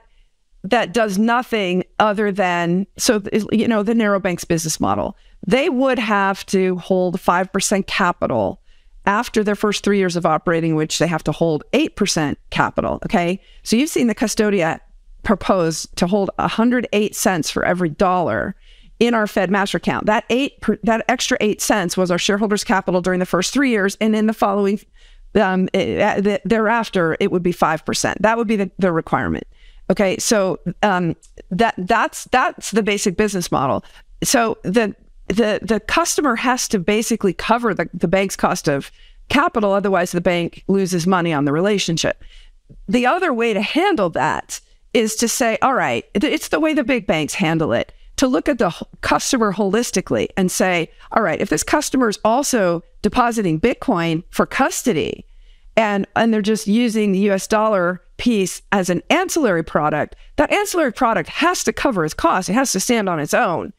that 0.64 0.92
does 0.92 1.16
nothing 1.16 1.84
other 1.98 2.30
than 2.30 2.86
so 2.98 3.22
you 3.52 3.66
know 3.66 3.82
the 3.82 3.94
narrow 3.94 4.20
banks 4.20 4.44
business 4.44 4.80
model. 4.80 5.16
They 5.46 5.70
would 5.70 5.98
have 5.98 6.44
to 6.46 6.76
hold 6.76 7.18
five 7.18 7.50
percent 7.52 7.86
capital 7.86 8.59
after 9.06 9.42
their 9.42 9.54
first 9.54 9.84
three 9.84 9.98
years 9.98 10.16
of 10.16 10.26
operating, 10.26 10.74
which 10.74 10.98
they 10.98 11.06
have 11.06 11.24
to 11.24 11.32
hold 11.32 11.64
8% 11.72 12.36
capital. 12.50 13.00
Okay. 13.04 13.40
So 13.62 13.76
you've 13.76 13.90
seen 13.90 14.06
the 14.06 14.14
Custodia 14.14 14.80
propose 15.22 15.86
to 15.96 16.06
hold 16.06 16.30
108 16.36 17.14
cents 17.14 17.50
for 17.50 17.64
every 17.64 17.90
dollar 17.90 18.54
in 18.98 19.14
our 19.14 19.26
Fed 19.26 19.50
master 19.50 19.78
account. 19.78 20.06
That 20.06 20.24
eight, 20.30 20.62
that 20.84 21.04
extra 21.08 21.36
eight 21.40 21.60
cents 21.60 21.96
was 21.96 22.10
our 22.10 22.18
shareholders' 22.18 22.62
capital 22.62 23.00
during 23.00 23.18
the 23.18 23.26
first 23.26 23.52
three 23.52 23.70
years, 23.70 23.96
and 24.00 24.14
in 24.14 24.26
the 24.26 24.34
following, 24.34 24.78
um, 25.34 25.68
it, 25.72 26.42
thereafter, 26.44 27.16
it 27.18 27.32
would 27.32 27.42
be 27.42 27.52
five 27.52 27.84
percent. 27.84 28.20
That 28.20 28.36
would 28.36 28.46
be 28.46 28.56
the, 28.56 28.70
the 28.78 28.92
requirement. 28.92 29.44
Okay, 29.90 30.18
so 30.18 30.60
um, 30.82 31.16
that 31.50 31.74
that's 31.78 32.24
that's 32.24 32.70
the 32.70 32.82
basic 32.82 33.16
business 33.16 33.50
model. 33.50 33.84
So 34.22 34.58
the 34.62 34.94
the 35.30 35.60
the 35.62 35.80
customer 35.80 36.36
has 36.36 36.68
to 36.68 36.78
basically 36.78 37.32
cover 37.32 37.72
the, 37.72 37.88
the 37.94 38.08
bank's 38.08 38.36
cost 38.36 38.68
of 38.68 38.90
capital. 39.28 39.72
Otherwise 39.72 40.12
the 40.12 40.20
bank 40.20 40.64
loses 40.68 41.06
money 41.06 41.32
on 41.32 41.44
the 41.44 41.52
relationship. 41.52 42.22
The 42.88 43.06
other 43.06 43.32
way 43.32 43.54
to 43.54 43.62
handle 43.62 44.10
that 44.10 44.60
is 44.92 45.14
to 45.16 45.28
say 45.28 45.56
all 45.62 45.74
right 45.74 46.04
it's 46.14 46.48
the 46.48 46.60
way 46.60 46.74
the 46.74 46.84
big 46.84 47.06
banks 47.06 47.34
handle 47.34 47.72
it. 47.72 47.92
To 48.16 48.26
look 48.26 48.50
at 48.50 48.58
the 48.58 48.70
customer 49.00 49.52
holistically 49.52 50.28
and 50.36 50.50
say 50.50 50.90
all 51.12 51.22
right 51.22 51.40
if 51.40 51.48
this 51.48 51.62
customer 51.62 52.08
is 52.08 52.18
also 52.24 52.82
depositing 53.02 53.60
bitcoin 53.60 54.24
for 54.30 54.46
custody 54.46 55.24
and 55.76 56.06
and 56.16 56.34
they're 56.34 56.42
just 56.42 56.66
using 56.66 57.12
the 57.12 57.30
US 57.30 57.46
dollar 57.46 58.02
piece 58.16 58.60
as 58.72 58.90
an 58.90 59.02
ancillary 59.08 59.62
product 59.62 60.16
that 60.36 60.52
ancillary 60.52 60.92
product 60.92 61.28
has 61.28 61.64
to 61.64 61.72
cover 61.72 62.04
its 62.04 62.14
cost. 62.14 62.48
It 62.48 62.54
has 62.54 62.72
to 62.72 62.80
stand 62.80 63.08
on 63.08 63.20
its 63.20 63.32
own 63.32 63.72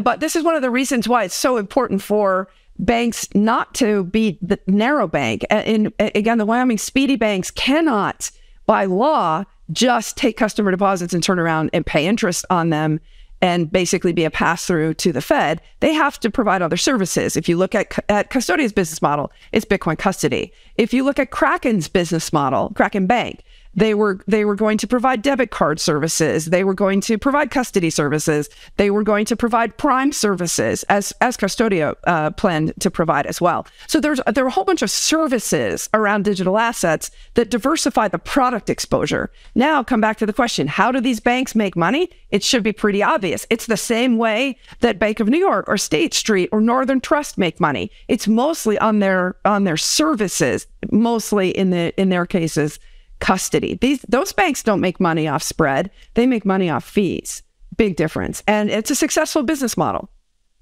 but 0.00 0.20
this 0.20 0.36
is 0.36 0.44
one 0.44 0.54
of 0.54 0.62
the 0.62 0.70
reasons 0.70 1.08
why 1.08 1.24
it's 1.24 1.34
so 1.34 1.56
important 1.56 2.02
for 2.02 2.48
banks 2.78 3.28
not 3.34 3.74
to 3.74 4.04
be 4.04 4.38
the 4.40 4.58
narrow 4.66 5.08
bank. 5.08 5.44
And 5.50 5.92
again, 5.98 6.38
the 6.38 6.46
Wyoming 6.46 6.76
SPDI 6.76 7.18
Banks 7.18 7.50
cannot, 7.50 8.30
by 8.66 8.84
law, 8.84 9.44
just 9.72 10.16
take 10.16 10.36
customer 10.36 10.70
deposits 10.70 11.12
and 11.12 11.22
turn 11.22 11.38
around 11.38 11.70
and 11.72 11.84
pay 11.84 12.06
interest 12.06 12.44
on 12.50 12.70
them 12.70 13.00
and 13.40 13.70
basically 13.70 14.12
be 14.12 14.24
a 14.24 14.30
pass 14.30 14.66
through 14.66 14.94
to 14.94 15.12
the 15.12 15.20
Fed. 15.20 15.60
They 15.80 15.92
have 15.92 16.18
to 16.20 16.30
provide 16.30 16.62
other 16.62 16.76
services. 16.76 17.36
If 17.36 17.48
you 17.48 17.56
look 17.56 17.74
at, 17.74 17.98
at 18.08 18.30
Custodia's 18.30 18.72
business 18.72 19.00
model, 19.00 19.30
it's 19.52 19.64
Bitcoin 19.64 19.98
custody. 19.98 20.52
If 20.76 20.92
you 20.92 21.04
look 21.04 21.18
at 21.18 21.30
Kraken's 21.30 21.88
business 21.88 22.32
model, 22.32 22.72
Kraken 22.74 23.06
Bank, 23.06 23.42
they 23.78 23.94
were 23.94 24.18
they 24.26 24.44
were 24.44 24.56
going 24.56 24.76
to 24.78 24.88
provide 24.88 25.22
debit 25.22 25.50
card 25.50 25.78
services. 25.78 26.46
They 26.46 26.64
were 26.64 26.74
going 26.74 27.00
to 27.02 27.16
provide 27.16 27.52
custody 27.52 27.90
services. 27.90 28.50
They 28.76 28.90
were 28.90 29.04
going 29.04 29.24
to 29.26 29.36
provide 29.36 29.76
prime 29.76 30.10
services 30.10 30.82
as 30.84 31.12
as 31.20 31.36
Custodia 31.36 31.94
uh, 32.04 32.30
planned 32.32 32.74
to 32.80 32.90
provide 32.90 33.26
as 33.26 33.40
well. 33.40 33.66
So 33.86 34.00
there's 34.00 34.20
there 34.26 34.44
are 34.44 34.48
a 34.48 34.50
whole 34.52 34.64
bunch 34.64 34.82
of 34.82 34.90
services 34.90 35.88
around 35.94 36.24
digital 36.24 36.58
assets 36.58 37.12
that 37.34 37.50
diversify 37.50 38.08
the 38.08 38.18
product 38.18 38.68
exposure. 38.68 39.30
Now 39.54 39.84
come 39.84 40.00
back 40.00 40.18
to 40.18 40.26
the 40.26 40.32
question: 40.32 40.66
How 40.66 40.90
do 40.90 41.00
these 41.00 41.20
banks 41.20 41.54
make 41.54 41.76
money? 41.76 42.10
It 42.30 42.42
should 42.42 42.64
be 42.64 42.72
pretty 42.72 43.02
obvious. 43.02 43.46
It's 43.48 43.66
the 43.66 43.76
same 43.76 44.18
way 44.18 44.58
that 44.80 44.98
Bank 44.98 45.20
of 45.20 45.28
New 45.28 45.38
York 45.38 45.66
or 45.68 45.78
State 45.78 46.14
Street 46.14 46.48
or 46.50 46.60
Northern 46.60 47.00
Trust 47.00 47.38
make 47.38 47.60
money. 47.60 47.92
It's 48.08 48.26
mostly 48.26 48.76
on 48.78 48.98
their 48.98 49.36
on 49.44 49.62
their 49.62 49.76
services, 49.76 50.66
mostly 50.90 51.50
in 51.50 51.70
the 51.70 51.94
in 51.96 52.08
their 52.08 52.26
cases 52.26 52.80
custody. 53.20 53.78
These 53.80 54.02
those 54.08 54.32
banks 54.32 54.62
don't 54.62 54.80
make 54.80 55.00
money 55.00 55.28
off 55.28 55.42
spread. 55.42 55.90
They 56.14 56.26
make 56.26 56.44
money 56.44 56.70
off 56.70 56.84
fees. 56.84 57.42
Big 57.76 57.96
difference. 57.96 58.42
And 58.46 58.70
it's 58.70 58.90
a 58.90 58.94
successful 58.94 59.42
business 59.42 59.76
model. 59.76 60.10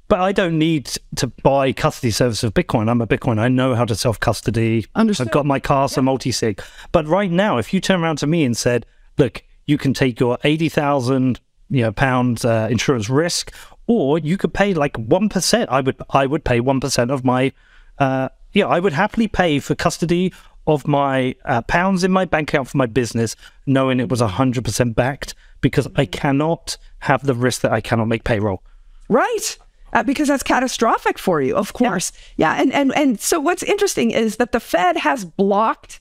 But 0.08 0.20
I 0.20 0.32
don't 0.32 0.58
need 0.58 0.92
to 1.16 1.26
buy 1.26 1.72
custody 1.72 2.12
service 2.12 2.44
of 2.44 2.54
Bitcoin. 2.54 2.88
I'm 2.88 3.00
a 3.00 3.06
Bitcoin. 3.08 3.40
I 3.40 3.48
know 3.48 3.74
how 3.74 3.84
to 3.84 3.96
self 3.96 4.20
custody. 4.20 4.86
I've 4.94 5.30
got 5.30 5.46
my 5.46 5.58
Casa 5.58 6.00
yeah. 6.00 6.04
multi 6.04 6.30
sig. 6.30 6.62
But 6.92 7.06
right 7.08 7.30
now, 7.30 7.58
if 7.58 7.74
you 7.74 7.80
turn 7.80 8.02
around 8.02 8.18
to 8.18 8.26
me 8.26 8.44
and 8.44 8.56
said, 8.56 8.86
"Look, 9.18 9.42
you 9.64 9.78
can 9.78 9.94
take 9.94 10.20
your 10.20 10.38
eighty 10.44 10.68
thousand 10.68 11.40
you 11.70 11.82
know 11.82 11.90
pounds 11.90 12.44
uh, 12.44 12.68
insurance 12.70 13.10
risk, 13.10 13.52
or 13.88 14.18
you 14.20 14.36
could 14.36 14.54
pay 14.54 14.74
like 14.74 14.96
one 14.96 15.28
percent," 15.28 15.70
I 15.70 15.80
would 15.80 15.96
I 16.10 16.26
would 16.26 16.44
pay 16.44 16.60
one 16.60 16.80
percent 16.80 17.10
of 17.10 17.24
my. 17.24 17.52
Uh, 17.98 18.28
yeah, 18.52 18.66
I 18.66 18.78
would 18.78 18.92
happily 18.92 19.26
pay 19.26 19.58
for 19.58 19.74
custody 19.74 20.32
of 20.66 20.86
my 20.86 21.34
uh, 21.44 21.62
pounds 21.62 22.04
in 22.04 22.10
my 22.10 22.24
bank 22.24 22.50
account 22.50 22.68
for 22.68 22.76
my 22.76 22.86
business, 22.86 23.36
knowing 23.66 24.00
it 24.00 24.08
was 24.08 24.20
100% 24.20 24.94
backed 24.94 25.34
because 25.60 25.88
I 25.96 26.06
cannot 26.06 26.76
have 27.00 27.24
the 27.24 27.34
risk 27.34 27.62
that 27.62 27.72
I 27.72 27.80
cannot 27.80 28.08
make 28.08 28.24
payroll. 28.24 28.62
Right. 29.08 29.58
Uh, 29.92 30.02
because 30.02 30.28
that's 30.28 30.42
catastrophic 30.42 31.18
for 31.18 31.40
you, 31.40 31.56
of 31.56 31.72
course. 31.72 32.12
Yeah. 32.36 32.54
yeah. 32.54 32.62
And, 32.62 32.72
and, 32.72 32.96
and 32.96 33.20
so 33.20 33.40
what's 33.40 33.62
interesting 33.62 34.10
is 34.10 34.36
that 34.36 34.52
the 34.52 34.60
Fed 34.60 34.96
has 34.98 35.24
blocked 35.24 36.00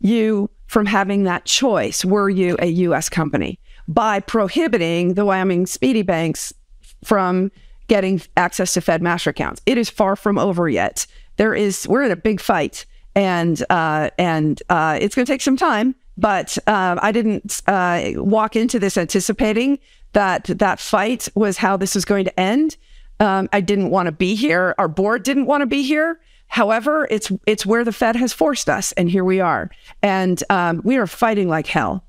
you 0.00 0.50
from 0.66 0.86
having 0.86 1.24
that 1.24 1.44
choice 1.44 2.04
were 2.04 2.28
you 2.28 2.56
a 2.58 2.66
U.S. 2.66 3.08
company 3.08 3.58
by 3.86 4.20
prohibiting 4.20 5.14
the 5.14 5.24
Wyoming 5.24 5.64
SPDI 5.64 6.04
Banks 6.04 6.52
from 7.04 7.52
getting 7.88 8.20
access 8.36 8.74
to 8.74 8.80
Fed 8.80 9.00
master 9.00 9.30
accounts. 9.30 9.62
It 9.64 9.78
is 9.78 9.88
far 9.88 10.16
from 10.16 10.38
over 10.38 10.68
yet. 10.68 11.06
There 11.36 11.54
is, 11.54 11.86
we're 11.86 12.02
in 12.02 12.10
a 12.10 12.16
big 12.16 12.40
fight 12.40 12.84
and 13.16 13.64
uh, 13.70 14.10
and 14.18 14.62
uh, 14.68 14.98
it's 15.00 15.16
going 15.16 15.26
to 15.26 15.32
take 15.32 15.40
some 15.40 15.56
time. 15.56 15.96
But 16.18 16.56
uh, 16.66 16.96
I 17.02 17.10
didn't 17.10 17.62
uh, 17.66 18.12
walk 18.16 18.54
into 18.54 18.78
this 18.78 18.96
anticipating 18.96 19.78
that 20.12 20.44
that 20.44 20.78
fight 20.78 21.28
was 21.34 21.56
how 21.56 21.76
this 21.76 21.94
was 21.94 22.04
going 22.04 22.24
to 22.26 22.40
end. 22.40 22.76
Um, 23.18 23.48
I 23.52 23.60
didn't 23.60 23.90
want 23.90 24.06
to 24.06 24.12
be 24.12 24.34
here. 24.34 24.74
Our 24.78 24.88
board 24.88 25.24
didn't 25.24 25.46
want 25.46 25.62
to 25.62 25.66
be 25.66 25.82
here. 25.82 26.20
However, 26.48 27.08
it's 27.10 27.32
it's 27.46 27.66
where 27.66 27.84
the 27.84 27.92
Fed 27.92 28.16
has 28.16 28.32
forced 28.32 28.68
us, 28.68 28.92
and 28.92 29.10
here 29.10 29.24
we 29.24 29.40
are, 29.40 29.70
and 30.02 30.42
um, 30.48 30.80
we 30.84 30.96
are 30.96 31.06
fighting 31.06 31.48
like 31.48 31.66
hell. 31.66 32.04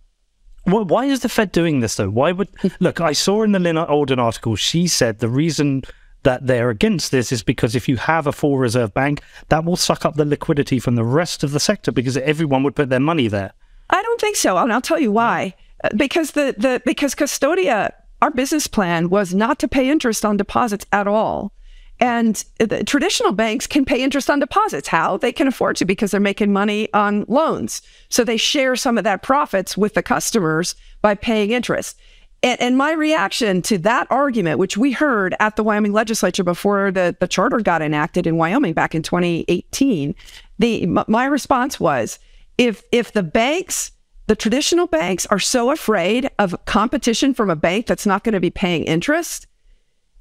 Why 0.66 1.06
is 1.06 1.22
the 1.22 1.30
Fed 1.30 1.54
doing 1.54 1.80
this 1.80 1.96
though? 1.96 2.10
Why 2.10 2.34
would 2.34 2.50
look? 2.82 3.00
I 3.00 3.14
saw 3.14 3.44
in 3.44 3.54
the 3.54 3.60
Lyn 3.60 3.78
Alden 3.78 4.20
article. 4.20 4.58
She 4.58 4.88
said 4.88 5.20
the 5.20 5.30
reason 5.30 5.84
that 6.28 6.46
they're 6.46 6.70
against 6.70 7.12
this 7.12 7.32
is 7.32 7.42
because 7.42 7.74
if 7.74 7.88
you 7.88 7.96
have 7.96 8.28
a 8.28 8.34
full 8.34 8.58
reserve 8.58 8.94
bank, 8.94 9.22
that 9.48 9.64
will 9.64 9.78
suck 9.78 10.04
up 10.04 10.16
the 10.16 10.26
liquidity 10.26 10.78
from 10.78 10.96
the 10.96 11.06
rest 11.06 11.42
of 11.42 11.52
the 11.52 11.60
sector 11.60 11.90
because 11.90 12.18
everyone 12.18 12.64
would 12.64 12.76
put 12.76 12.90
their 12.90 13.00
money 13.00 13.30
there. 13.30 13.54
I 13.90 14.02
don't 14.02 14.20
think 14.20 14.36
so, 14.36 14.58
and 14.58 14.74
I'll 14.74 14.82
tell 14.82 15.00
you 15.00 15.14
why. 15.14 15.56
Uh, 15.82 15.90
because 15.96 16.32
the 16.32 16.54
the 16.58 16.82
because 16.86 17.16
Custodia, 17.16 17.94
our 18.22 18.30
business 18.30 18.68
plan 18.68 19.10
was 19.10 19.34
not 19.34 19.58
to 19.60 19.70
pay 19.70 19.90
interest 19.90 20.26
on 20.26 20.36
deposits 20.36 20.86
at 20.92 21.08
all. 21.08 21.54
And 22.00 22.44
traditional 22.86 23.32
banks 23.32 23.66
can 23.66 23.86
pay 23.86 24.04
interest 24.04 24.30
on 24.30 24.40
deposits. 24.40 24.90
How? 24.90 25.18
They 25.18 25.32
can 25.32 25.48
afford 25.48 25.78
to 25.78 25.86
because 25.86 26.12
they're 26.12 26.20
making 26.20 26.52
money 26.52 26.94
on 26.94 27.24
loans. 27.30 27.82
So 28.10 28.24
they 28.24 28.38
share 28.38 28.76
some 28.76 28.98
of 28.98 29.06
that 29.06 29.24
profits 29.24 29.78
with 29.78 29.94
the 29.94 30.04
customers 30.04 30.76
by 31.02 31.16
paying 31.16 31.52
interest. 31.52 31.98
And, 32.44 32.62
and, 32.62 32.78
my 32.78 32.92
reaction 32.92 33.64
to 33.64 33.80
that 33.80 34.08
argument, 34.12 34.60
which 34.60 34.78
we 34.78 34.92
heard 34.92 35.36
at 35.40 35.56
the 35.56 35.64
Wyoming 35.64 35.94
legislature 35.94 36.44
before 36.44 36.92
the, 36.92 37.16
the 37.20 37.28
charter 37.28 37.60
got 37.60 37.82
enacted 37.82 38.28
in 38.28 38.38
Wyoming 38.38 38.74
back 38.74 38.94
in 38.94 39.02
2018, 39.02 40.14
the 40.60 40.86
my 40.86 41.26
response 41.26 41.80
was 41.80 42.20
if 42.58 42.84
if 42.92 43.12
the 43.14 43.24
banks, 43.24 43.92
the 44.28 44.36
traditional 44.36 44.88
banks 44.88 45.26
are 45.28 45.40
so 45.40 45.72
afraid 45.72 46.30
of 46.38 46.56
competition 46.66 47.34
from 47.34 47.50
a 47.50 47.56
bank 47.56 47.88
that's 47.88 48.06
not 48.06 48.24
going 48.24 48.34
to 48.34 48.40
be 48.40 48.52
paying 48.52 48.84
interest, 48.84 49.48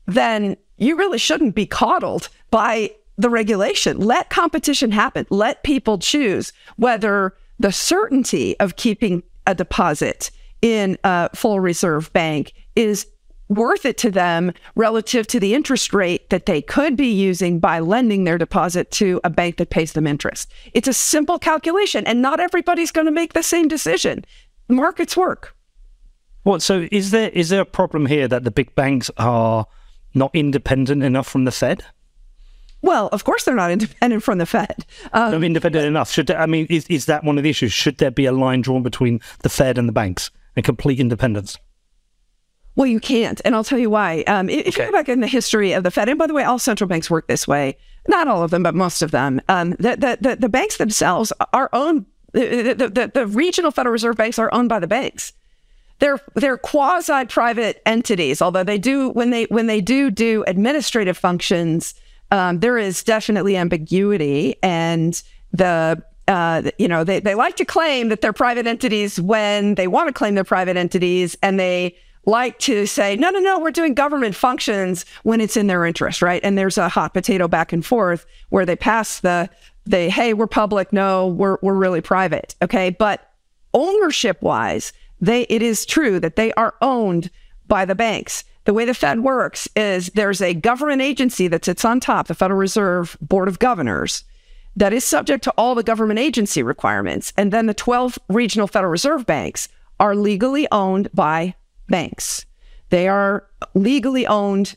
then 0.06 0.56
you 0.78 0.96
really 0.96 1.18
shouldn't 1.18 1.54
be 1.54 1.66
coddled 1.66 2.28
by 2.50 2.90
the 3.16 3.30
regulation. 3.30 3.98
Let 3.98 4.30
competition 4.30 4.90
happen. 4.90 5.26
Let 5.30 5.64
people 5.64 5.98
choose 5.98 6.52
whether 6.76 7.34
the 7.58 7.72
certainty 7.72 8.58
of 8.60 8.76
keeping 8.76 9.22
a 9.46 9.54
deposit 9.54 10.30
in 10.62 10.98
a 11.04 11.34
full 11.34 11.61
reserve 11.61 12.12
bank 12.12 12.52
is 12.74 13.07
worth 13.48 13.84
it 13.84 13.96
to 13.98 14.11
them 14.11 14.52
relative 14.74 15.26
to 15.28 15.40
the 15.40 15.54
interest 15.54 15.92
rate 15.92 16.30
that 16.30 16.46
they 16.46 16.61
could 16.61 16.96
be 16.96 17.07
using 17.07 17.59
by 17.59 17.78
lending 17.78 18.24
their 18.24 18.38
deposit 18.38 18.90
to 18.90 19.20
a 19.24 19.30
bank 19.30 19.57
that 19.57 19.70
pays 19.70 19.92
them 19.92 20.07
interest. 20.07 20.50
It's 20.74 20.88
a 20.88 20.92
simple 20.92 21.38
calculation, 21.38 22.07
and 22.07 22.20
not 22.20 22.40
everybody's 22.40 22.90
going 22.90 23.07
to 23.07 23.12
make 23.12 23.32
the 23.32 23.42
same 23.42 23.68
decision. 23.68 24.24
Markets 24.68 25.16
work. 25.16 25.54
Well, 26.44 26.61
so 26.61 26.88
is 26.92 27.11
there 27.11 27.30
is 27.30 27.48
there 27.48 27.62
a 27.62 27.66
problem 27.66 28.07
here 28.07 28.28
that 28.28 28.44
the 28.44 28.50
big 28.50 28.74
banks 28.74 29.11
are 29.16 29.66
not 30.14 30.30
independent 30.34 31.02
enough 31.02 31.26
from 31.26 31.44
the 31.44 31.52
Fed? 31.52 31.84
Well, 32.82 33.09
of 33.09 33.24
course 33.24 33.44
they're 33.44 33.54
not 33.54 33.70
independent 33.72 34.22
from 34.22 34.38
the 34.38 34.46
Fed. 34.46 34.86
Um, 35.12 35.32
no, 35.32 35.42
independent 35.42 35.86
enough. 35.86 36.11
Should 36.11 36.30
I 36.30 36.46
mean 36.46 36.66
is 36.70 36.86
is 36.86 37.07
that 37.07 37.24
one 37.24 37.36
of 37.36 37.44
the 37.44 37.50
issues? 37.50 37.72
Should 37.72 37.98
there 37.98 38.11
be 38.11 38.26
a 38.26 38.32
line 38.32 38.61
drawn 38.61 38.82
between 38.82 39.20
the 39.42 39.48
Fed 39.48 39.78
and 39.78 39.88
the 39.88 39.92
banks 39.92 40.30
and 40.57 40.64
complete 40.64 40.98
independence? 40.98 41.59
Well, 42.74 42.86
you 42.86 43.00
can't, 43.00 43.40
and 43.44 43.54
I'll 43.54 43.64
tell 43.64 43.78
you 43.78 43.88
why. 43.88 44.22
Um, 44.26 44.50
if 44.50 44.68
okay. 44.68 44.84
you 44.84 44.90
go 44.90 44.92
back 44.92 45.09
in 45.09 45.20
the 45.20 45.26
history 45.26 45.72
of 45.72 45.82
the 45.82 45.90
Fed, 45.90 46.09
and 46.09 46.18
by 46.18 46.26
the 46.26 46.34
way, 46.34 46.44
all 46.44 46.59
central 46.59 46.88
banks 46.88 47.11
work 47.11 47.26
this 47.26 47.48
way. 47.48 47.78
Not 48.09 48.28
all 48.28 48.42
of 48.42 48.50
them, 48.50 48.62
but 48.62 48.74
most 48.74 49.02
of 49.02 49.11
them. 49.11 49.40
Um, 49.48 49.70
the, 49.70 49.96
the, 49.96 50.18
the, 50.20 50.36
the 50.36 50.48
banks 50.48 50.76
themselves 50.76 51.32
are 51.52 51.70
owned. 51.72 52.07
The, 52.32 52.74
the, 52.74 53.11
the 53.12 53.26
regional 53.26 53.70
Federal 53.70 53.92
Reserve 53.92 54.16
banks 54.16 54.38
are 54.38 54.52
owned 54.52 54.68
by 54.68 54.78
the 54.78 54.86
banks 54.86 55.32
they're 55.98 56.20
they're 56.34 56.59
quasi 56.59 57.24
private 57.26 57.80
entities 57.86 58.42
although 58.42 58.64
they 58.64 58.78
do 58.78 59.11
when 59.11 59.30
they 59.30 59.44
when 59.44 59.66
they 59.66 59.80
do 59.80 60.11
do 60.11 60.44
administrative 60.46 61.16
functions 61.16 61.94
um, 62.30 62.59
there 62.61 62.76
is 62.76 63.02
definitely 63.02 63.57
ambiguity 63.57 64.57
and 64.62 65.22
the 65.52 66.02
uh, 66.29 66.70
you 66.79 66.89
know 66.89 67.05
they, 67.05 67.20
they 67.20 67.35
like 67.35 67.57
to 67.57 67.64
claim 67.64 68.09
that 68.09 68.20
they're 68.20 68.33
private 68.33 68.66
entities 68.66 69.20
when 69.20 69.74
they 69.74 69.87
want 69.87 70.09
to 70.09 70.12
claim 70.12 70.35
they're 70.35 70.45
private 70.45 70.77
entities 70.77 71.37
and 71.43 71.59
they 71.59 71.97
like 72.24 72.59
to 72.59 72.87
say 72.87 73.14
no 73.16 73.31
no 73.31 73.39
no 73.39 73.59
we're 73.61 73.70
doing 73.70 73.95
government 73.95 74.35
functions 74.35 75.05
when 75.22 75.41
it's 75.41 75.57
in 75.57 75.68
their 75.68 75.85
interest 75.85 76.22
right? 76.22 76.41
And 76.43 76.59
there's 76.59 76.79
a 76.79 76.89
hot 76.89 77.14
potato 77.14 77.47
back 77.49 77.72
and 77.72 77.85
forth 77.85 78.27
where 78.49 78.66
they 78.66 78.77
pass 78.77 79.20
the 79.20 79.49
they 79.85 80.11
hey 80.11 80.35
we're 80.35 80.49
public. 80.49 80.93
No 80.93 81.29
we're 81.29 81.59
we're 81.62 81.74
really 81.74 82.01
private 82.01 82.55
okay? 82.62 82.91
But 82.91 83.31
ownership 83.72 84.43
wise 84.43 84.93
they 85.20 85.43
it 85.43 85.62
is 85.62 85.87
true 85.87 86.18
that 86.20 86.37
they 86.37 86.53
are 86.55 86.74
owned 86.83 87.31
by 87.68 87.85
the 87.85 87.95
banks. 87.95 88.45
The 88.64 88.74
way 88.74 88.85
the 88.85 88.95
Fed 88.95 89.20
works 89.20 89.68
is 89.77 90.09
there's 90.14 90.43
a 90.43 90.55
government 90.55 91.01
agency 91.01 91.47
that 91.49 91.64
sits 91.64 91.85
on 91.85 92.01
top, 92.01 92.27
the 92.27 92.35
Federal 92.35 92.59
Reserve 92.59 93.16
Board 93.20 93.47
of 93.47 93.61
Governors, 93.61 94.24
that 94.77 94.93
is 94.93 95.05
subject 95.05 95.43
to 95.45 95.55
all 95.57 95.74
the 95.74 95.83
government 95.83 96.18
agency 96.18 96.62
requirements. 96.62 97.33
And 97.37 97.53
then 97.53 97.66
the 97.66 97.74
12 97.74 98.18
regional 98.29 98.66
Federal 98.66 98.91
Reserve 98.91 99.27
banks 99.27 99.68
are 99.99 100.14
legally 100.14 100.68
owned 100.70 101.09
by 101.12 101.55
banks. 101.89 102.45
They 102.91 103.09
are 103.09 103.47
legally 103.74 104.27
owned 104.27 104.77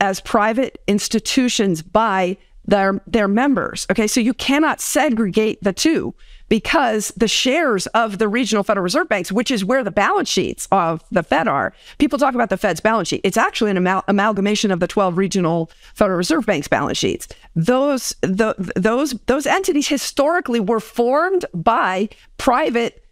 as 0.00 0.20
private 0.20 0.82
institutions 0.86 1.80
by 1.80 2.36
their 2.66 3.00
their 3.06 3.28
members. 3.28 3.86
Okay, 3.90 4.06
so 4.06 4.20
you 4.20 4.34
cannot 4.34 4.80
segregate 4.80 5.62
the 5.62 5.72
two 5.72 6.14
because 6.48 7.12
the 7.16 7.28
shares 7.28 7.86
of 7.88 8.18
the 8.18 8.28
regional 8.28 8.62
Federal 8.62 8.84
Reserve 8.84 9.08
banks, 9.08 9.32
which 9.32 9.50
is 9.50 9.64
where 9.64 9.82
the 9.82 9.90
balance 9.90 10.28
sheets 10.28 10.68
of 10.70 11.02
the 11.10 11.22
Fed 11.22 11.48
are, 11.48 11.72
people 11.98 12.18
talk 12.18 12.34
about 12.34 12.50
the 12.50 12.56
Fed's 12.56 12.80
balance 12.80 13.08
sheet. 13.08 13.20
It's 13.24 13.36
actually 13.36 13.70
an 13.70 13.76
amal- 13.76 14.04
amalgamation 14.08 14.70
of 14.70 14.80
the 14.80 14.86
12 14.86 15.16
regional 15.16 15.70
Federal 15.94 16.18
Reserve 16.18 16.46
banks' 16.46 16.68
balance 16.68 16.98
sheets. 16.98 17.28
Those 17.54 18.14
the, 18.20 18.54
those 18.76 19.12
those 19.26 19.46
entities 19.46 19.88
historically 19.88 20.60
were 20.60 20.80
formed 20.80 21.44
by 21.54 22.08
private 22.38 23.04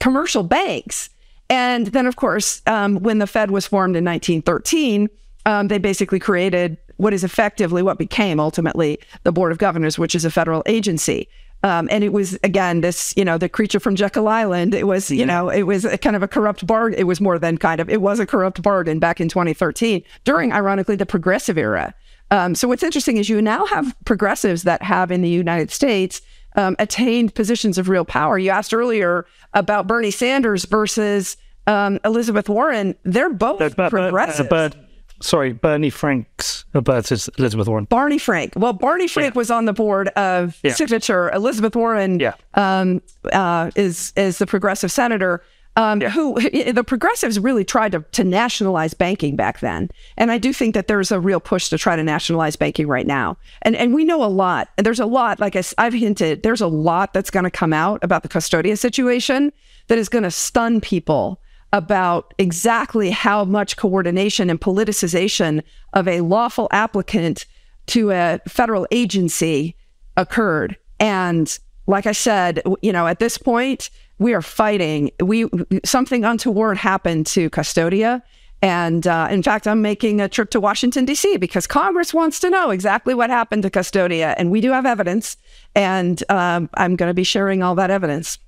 commercial 0.00 0.42
banks. 0.42 1.10
And 1.50 1.88
then, 1.88 2.06
of 2.06 2.16
course, 2.16 2.62
um, 2.66 3.00
when 3.00 3.18
the 3.18 3.26
Fed 3.26 3.50
was 3.50 3.66
formed 3.66 3.96
in 3.96 4.04
1913, 4.04 5.08
um, 5.46 5.68
they 5.68 5.78
basically 5.78 6.18
created 6.18 6.76
what 6.98 7.14
is 7.14 7.24
effectively 7.24 7.82
what 7.82 7.96
became 7.96 8.38
ultimately 8.38 8.98
the 9.22 9.32
Board 9.32 9.52
of 9.52 9.58
Governors, 9.58 9.98
which 9.98 10.14
is 10.14 10.24
a 10.24 10.30
federal 10.30 10.62
agency. 10.66 11.28
Um, 11.64 11.88
and 11.90 12.04
it 12.04 12.12
was 12.12 12.38
again 12.44 12.82
this, 12.82 13.12
you 13.16 13.24
know, 13.24 13.36
the 13.36 13.48
creature 13.48 13.80
from 13.80 13.96
Jekyll 13.96 14.28
Island. 14.28 14.74
It 14.74 14.86
was, 14.86 15.10
you 15.10 15.26
know, 15.26 15.48
it 15.48 15.64
was 15.64 15.84
a 15.84 15.98
kind 15.98 16.14
of 16.14 16.22
a 16.22 16.28
corrupt 16.28 16.66
bargain. 16.66 16.98
It 16.98 17.04
was 17.04 17.20
more 17.20 17.38
than 17.38 17.58
kind 17.58 17.80
of. 17.80 17.90
It 17.90 18.00
was 18.00 18.20
a 18.20 18.26
corrupt 18.26 18.62
bargain 18.62 18.98
back 18.98 19.20
in 19.20 19.28
2013 19.28 20.02
during, 20.24 20.52
ironically, 20.52 20.94
the 20.94 21.06
progressive 21.06 21.58
era. 21.58 21.94
Um, 22.30 22.54
so 22.54 22.68
what's 22.68 22.82
interesting 22.82 23.16
is 23.16 23.28
you 23.28 23.42
now 23.42 23.66
have 23.66 23.94
progressives 24.04 24.62
that 24.64 24.82
have 24.82 25.10
in 25.10 25.22
the 25.22 25.28
United 25.28 25.70
States 25.70 26.20
um, 26.56 26.76
attained 26.78 27.34
positions 27.34 27.78
of 27.78 27.88
real 27.88 28.04
power. 28.04 28.38
You 28.38 28.50
asked 28.50 28.74
earlier 28.74 29.26
about 29.54 29.86
Bernie 29.86 30.10
Sanders 30.10 30.64
versus 30.64 31.36
um, 31.66 31.98
Elizabeth 32.04 32.48
Warren. 32.48 32.94
They're 33.04 33.30
both 33.30 33.58
but, 33.58 33.76
but, 33.76 33.90
progressives. 33.90 34.48
But, 34.48 34.76
sorry, 35.20 35.52
Bernie 35.52 35.90
Frank's 35.90 36.64
about 36.74 37.10
Elizabeth 37.10 37.68
Warren. 37.68 37.84
Barney 37.84 38.18
Frank. 38.18 38.52
Well, 38.56 38.72
Barney 38.72 39.08
Frank 39.08 39.34
yeah. 39.34 39.38
was 39.38 39.50
on 39.50 39.64
the 39.64 39.72
board 39.72 40.08
of 40.08 40.58
yeah. 40.62 40.72
Signature. 40.72 41.30
Elizabeth 41.30 41.76
Warren 41.76 42.20
yeah. 42.20 42.34
um, 42.54 43.02
uh, 43.32 43.70
is 43.76 44.12
is 44.16 44.38
the 44.38 44.46
progressive 44.46 44.92
senator. 44.92 45.42
Um, 45.76 46.00
yeah. 46.00 46.10
Who 46.10 46.40
the 46.72 46.82
progressives 46.82 47.38
really 47.38 47.64
tried 47.64 47.92
to, 47.92 48.00
to 48.10 48.24
nationalize 48.24 48.94
banking 48.94 49.36
back 49.36 49.60
then, 49.60 49.90
and 50.16 50.32
I 50.32 50.38
do 50.38 50.52
think 50.52 50.74
that 50.74 50.88
there's 50.88 51.12
a 51.12 51.20
real 51.20 51.38
push 51.38 51.68
to 51.68 51.78
try 51.78 51.94
to 51.94 52.02
nationalize 52.02 52.56
banking 52.56 52.88
right 52.88 53.06
now. 53.06 53.36
And 53.62 53.76
and 53.76 53.94
we 53.94 54.04
know 54.04 54.24
a 54.24 54.26
lot. 54.26 54.70
And 54.76 54.84
there's 54.84 54.98
a 54.98 55.06
lot, 55.06 55.38
like 55.38 55.54
I, 55.54 55.62
I've 55.78 55.92
hinted, 55.92 56.42
there's 56.42 56.60
a 56.60 56.66
lot 56.66 57.12
that's 57.12 57.30
going 57.30 57.44
to 57.44 57.50
come 57.50 57.72
out 57.72 58.02
about 58.02 58.24
the 58.24 58.28
Custodia 58.28 58.76
situation 58.76 59.52
that 59.86 59.98
is 59.98 60.08
going 60.08 60.24
to 60.24 60.32
stun 60.32 60.80
people 60.80 61.40
about 61.72 62.32
exactly 62.38 63.10
how 63.10 63.44
much 63.44 63.76
coordination 63.76 64.48
and 64.48 64.60
politicization 64.60 65.62
of 65.92 66.08
a 66.08 66.22
lawful 66.22 66.68
applicant 66.70 67.44
to 67.86 68.10
a 68.10 68.40
federal 68.48 68.86
agency 68.90 69.76
occurred. 70.16 70.76
And 70.98 71.58
like 71.86 72.06
I 72.06 72.12
said, 72.12 72.62
you 72.82 72.92
know, 72.92 73.06
at 73.06 73.18
this 73.18 73.38
point, 73.38 73.90
we 74.18 74.34
are 74.34 74.42
fighting. 74.42 75.10
We 75.22 75.48
something 75.84 76.24
untoward 76.24 76.76
happened 76.76 77.26
to 77.28 77.50
Custodia. 77.50 78.22
And 78.60 79.06
uh, 79.06 79.28
in 79.30 79.42
fact, 79.42 79.68
I'm 79.68 79.82
making 79.82 80.20
a 80.20 80.28
trip 80.28 80.50
to 80.50 80.60
Washington, 80.60 81.04
D.C., 81.04 81.36
because 81.36 81.68
Congress 81.68 82.12
wants 82.12 82.40
to 82.40 82.50
know 82.50 82.70
exactly 82.70 83.14
what 83.14 83.30
happened 83.30 83.62
to 83.62 83.70
Custodia. 83.70 84.34
And 84.36 84.50
we 84.50 84.60
do 84.60 84.72
have 84.72 84.84
evidence. 84.84 85.36
And 85.76 86.22
um, 86.28 86.68
I'm 86.74 86.96
going 86.96 87.08
to 87.08 87.14
be 87.14 87.22
sharing 87.22 87.62
all 87.62 87.76
that 87.76 87.90
evidence. 87.90 88.38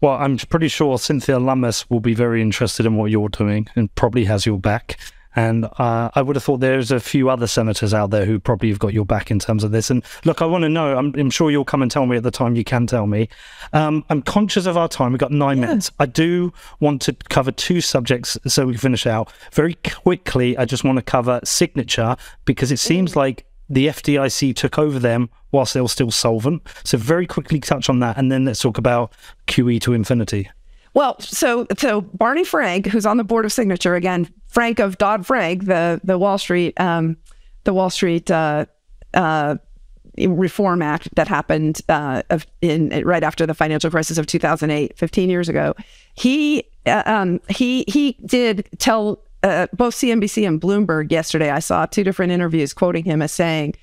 Well, 0.00 0.14
I'm 0.14 0.36
pretty 0.36 0.68
sure 0.68 0.98
Cynthia 0.98 1.38
Lummis 1.38 1.88
will 1.88 2.00
be 2.00 2.14
very 2.14 2.42
interested 2.42 2.86
in 2.86 2.96
what 2.96 3.10
you're 3.10 3.28
doing 3.28 3.66
and 3.76 3.94
probably 3.94 4.24
has 4.24 4.44
your 4.44 4.58
back. 4.58 4.98
And 5.36 5.66
uh, 5.78 6.10
I 6.14 6.22
would 6.22 6.34
have 6.34 6.42
thought 6.42 6.60
there's 6.60 6.90
a 6.90 6.98
few 6.98 7.28
other 7.28 7.46
senators 7.46 7.92
out 7.92 8.08
there 8.08 8.24
who 8.24 8.40
probably 8.40 8.70
have 8.70 8.78
got 8.78 8.94
your 8.94 9.04
back 9.04 9.30
in 9.30 9.38
terms 9.38 9.64
of 9.64 9.70
this. 9.70 9.90
And 9.90 10.02
look, 10.24 10.40
I 10.40 10.46
want 10.46 10.62
to 10.62 10.70
know, 10.70 10.96
I'm, 10.96 11.14
I'm 11.14 11.28
sure 11.28 11.50
you'll 11.50 11.66
come 11.66 11.82
and 11.82 11.90
tell 11.90 12.06
me 12.06 12.16
at 12.16 12.22
the 12.22 12.30
time 12.30 12.56
you 12.56 12.64
can 12.64 12.86
tell 12.86 13.06
me. 13.06 13.28
Um, 13.74 14.02
I'm 14.08 14.22
conscious 14.22 14.64
of 14.64 14.78
our 14.78 14.88
time. 14.88 15.12
We've 15.12 15.20
got 15.20 15.32
nine 15.32 15.58
yeah. 15.58 15.66
minutes. 15.66 15.90
I 15.98 16.06
do 16.06 16.54
want 16.80 17.02
to 17.02 17.12
cover 17.28 17.52
two 17.52 17.82
subjects 17.82 18.38
so 18.46 18.64
we 18.64 18.72
can 18.72 18.80
finish 18.80 19.06
out. 19.06 19.30
Very 19.52 19.74
quickly, 19.74 20.56
I 20.56 20.64
just 20.64 20.84
want 20.84 20.96
to 20.96 21.02
cover 21.02 21.38
signature 21.44 22.16
because 22.46 22.72
it 22.72 22.78
seems 22.78 23.14
like 23.14 23.44
the 23.68 23.88
FDIC 23.88 24.54
took 24.54 24.78
over 24.78 24.98
them 24.98 25.28
whilst 25.52 25.74
they 25.74 25.80
were 25.80 25.88
still 25.88 26.10
solvent. 26.10 26.62
So 26.84 26.98
very 26.98 27.26
quickly 27.26 27.60
touch 27.60 27.88
on 27.88 28.00
that, 28.00 28.16
and 28.16 28.30
then 28.30 28.44
let's 28.44 28.60
talk 28.60 28.78
about 28.78 29.12
QE 29.46 29.80
to 29.82 29.92
infinity. 29.92 30.50
Well, 30.94 31.20
so 31.20 31.66
so 31.76 32.00
Barney 32.00 32.44
Frank, 32.44 32.86
who's 32.86 33.04
on 33.04 33.18
the 33.18 33.24
board 33.24 33.44
of 33.44 33.52
Signature 33.52 33.94
again, 33.94 34.32
Frank 34.48 34.78
of 34.78 34.96
Dodd 34.96 35.26
Frank, 35.26 35.66
the 35.66 36.00
the 36.02 36.18
Wall 36.18 36.38
Street 36.38 36.78
um, 36.80 37.18
the 37.64 37.74
Wall 37.74 37.90
Street 37.90 38.30
uh, 38.30 38.64
uh, 39.12 39.56
Reform 40.16 40.80
Act 40.80 41.14
that 41.16 41.28
happened 41.28 41.82
uh, 41.90 42.22
in 42.62 43.02
right 43.04 43.22
after 43.22 43.44
the 43.44 43.52
financial 43.52 43.90
crisis 43.90 44.16
of 44.16 44.26
2008, 44.26 44.96
15 44.96 45.28
years 45.28 45.50
ago. 45.50 45.74
He 46.14 46.64
uh, 46.86 47.02
um, 47.04 47.40
he 47.48 47.84
he 47.88 48.16
did 48.24 48.66
tell 48.78 49.20
uh, 49.46 49.66
both 49.72 49.94
CNBC 49.94 50.46
and 50.46 50.60
Bloomberg 50.60 51.10
yesterday. 51.10 51.50
I 51.50 51.60
saw 51.60 51.86
two 51.86 52.04
different 52.04 52.32
interviews 52.32 52.72
quoting 52.72 53.04
him 53.04 53.22
as 53.22 53.32
saying 53.32 53.74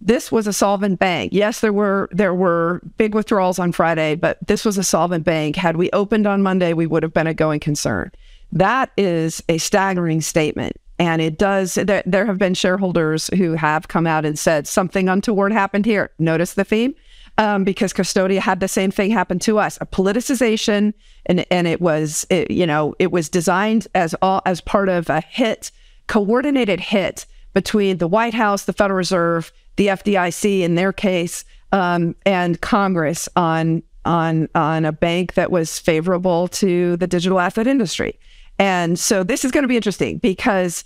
this 0.00 0.30
was 0.30 0.46
a 0.46 0.52
solvent 0.52 0.98
bank. 0.98 1.32
Yes, 1.32 1.60
there 1.60 1.72
were 1.72 2.08
there 2.12 2.34
were 2.34 2.80
big 2.98 3.14
withdrawals 3.14 3.58
on 3.58 3.72
Friday, 3.72 4.14
but 4.14 4.38
this 4.46 4.64
was 4.64 4.78
a 4.78 4.84
solvent 4.84 5.24
bank. 5.24 5.56
Had 5.56 5.76
we 5.76 5.90
opened 5.90 6.26
on 6.26 6.42
Monday, 6.42 6.72
we 6.72 6.86
would 6.86 7.02
have 7.02 7.14
been 7.14 7.26
a 7.26 7.34
going 7.34 7.58
concern. 7.58 8.12
That 8.52 8.90
is 8.96 9.42
a 9.48 9.58
staggering 9.58 10.20
statement. 10.20 10.76
And 11.00 11.22
it 11.22 11.38
does, 11.38 11.74
there, 11.74 12.02
there 12.06 12.26
have 12.26 12.38
been 12.38 12.54
shareholders 12.54 13.28
who 13.36 13.52
have 13.52 13.86
come 13.86 14.06
out 14.06 14.24
and 14.24 14.36
said 14.36 14.66
something 14.66 15.08
untoward 15.08 15.52
happened 15.52 15.86
here. 15.86 16.10
Notice 16.18 16.54
the 16.54 16.64
theme? 16.64 16.94
Um, 17.40 17.62
because 17.62 17.92
Custodia 17.92 18.40
had 18.40 18.58
the 18.58 18.66
same 18.66 18.90
thing 18.90 19.12
happen 19.12 19.38
to 19.40 19.60
us, 19.60 19.78
a 19.80 19.86
politicization, 19.86 20.92
and 21.26 21.46
and 21.52 21.68
it 21.68 21.80
was, 21.80 22.26
it, 22.30 22.50
you 22.50 22.66
know, 22.66 22.96
it 22.98 23.12
was 23.12 23.28
designed 23.28 23.86
as 23.94 24.12
all 24.20 24.42
as 24.44 24.60
part 24.60 24.88
of 24.88 25.08
a 25.08 25.20
hit, 25.20 25.70
coordinated 26.08 26.80
hit 26.80 27.26
between 27.54 27.98
the 27.98 28.08
White 28.08 28.34
House, 28.34 28.64
the 28.64 28.72
Federal 28.72 28.96
Reserve, 28.96 29.52
the 29.76 29.86
FDIC 29.86 30.62
in 30.62 30.74
their 30.74 30.92
case, 30.92 31.44
um, 31.70 32.16
and 32.26 32.60
Congress 32.60 33.28
on 33.36 33.84
on 34.04 34.48
on 34.54 34.84
a 34.84 34.92
bank 34.92 35.34
that 35.34 35.52
was 35.52 35.78
favorable 35.78 36.48
to 36.48 36.96
the 36.96 37.06
digital 37.06 37.38
asset 37.38 37.66
industry. 37.66 38.18
And 38.58 38.98
so 38.98 39.22
this 39.22 39.44
is 39.44 39.52
going 39.52 39.62
to 39.62 39.68
be 39.68 39.76
interesting 39.76 40.18
because 40.18 40.84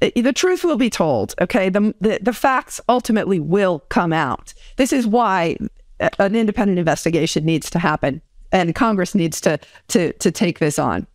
the 0.00 0.32
truth 0.34 0.64
will 0.64 0.76
be 0.76 0.90
told. 0.90 1.34
Okay, 1.40 1.70
the, 1.70 1.94
the 2.00 2.18
the 2.20 2.32
facts 2.32 2.80
ultimately 2.88 3.40
will 3.40 3.80
come 3.88 4.12
out. 4.12 4.52
This 4.76 4.92
is 4.92 5.06
why 5.06 5.56
an 6.00 6.34
independent 6.34 6.78
investigation 6.78 7.44
needs 7.44 7.70
to 7.70 7.78
happen, 7.78 8.20
and 8.52 8.74
Congress 8.74 9.14
needs 9.14 9.40
to 9.42 9.58
to 9.88 10.12
to 10.14 10.30
take 10.30 10.58
this 10.58 10.78
on. 10.78 11.06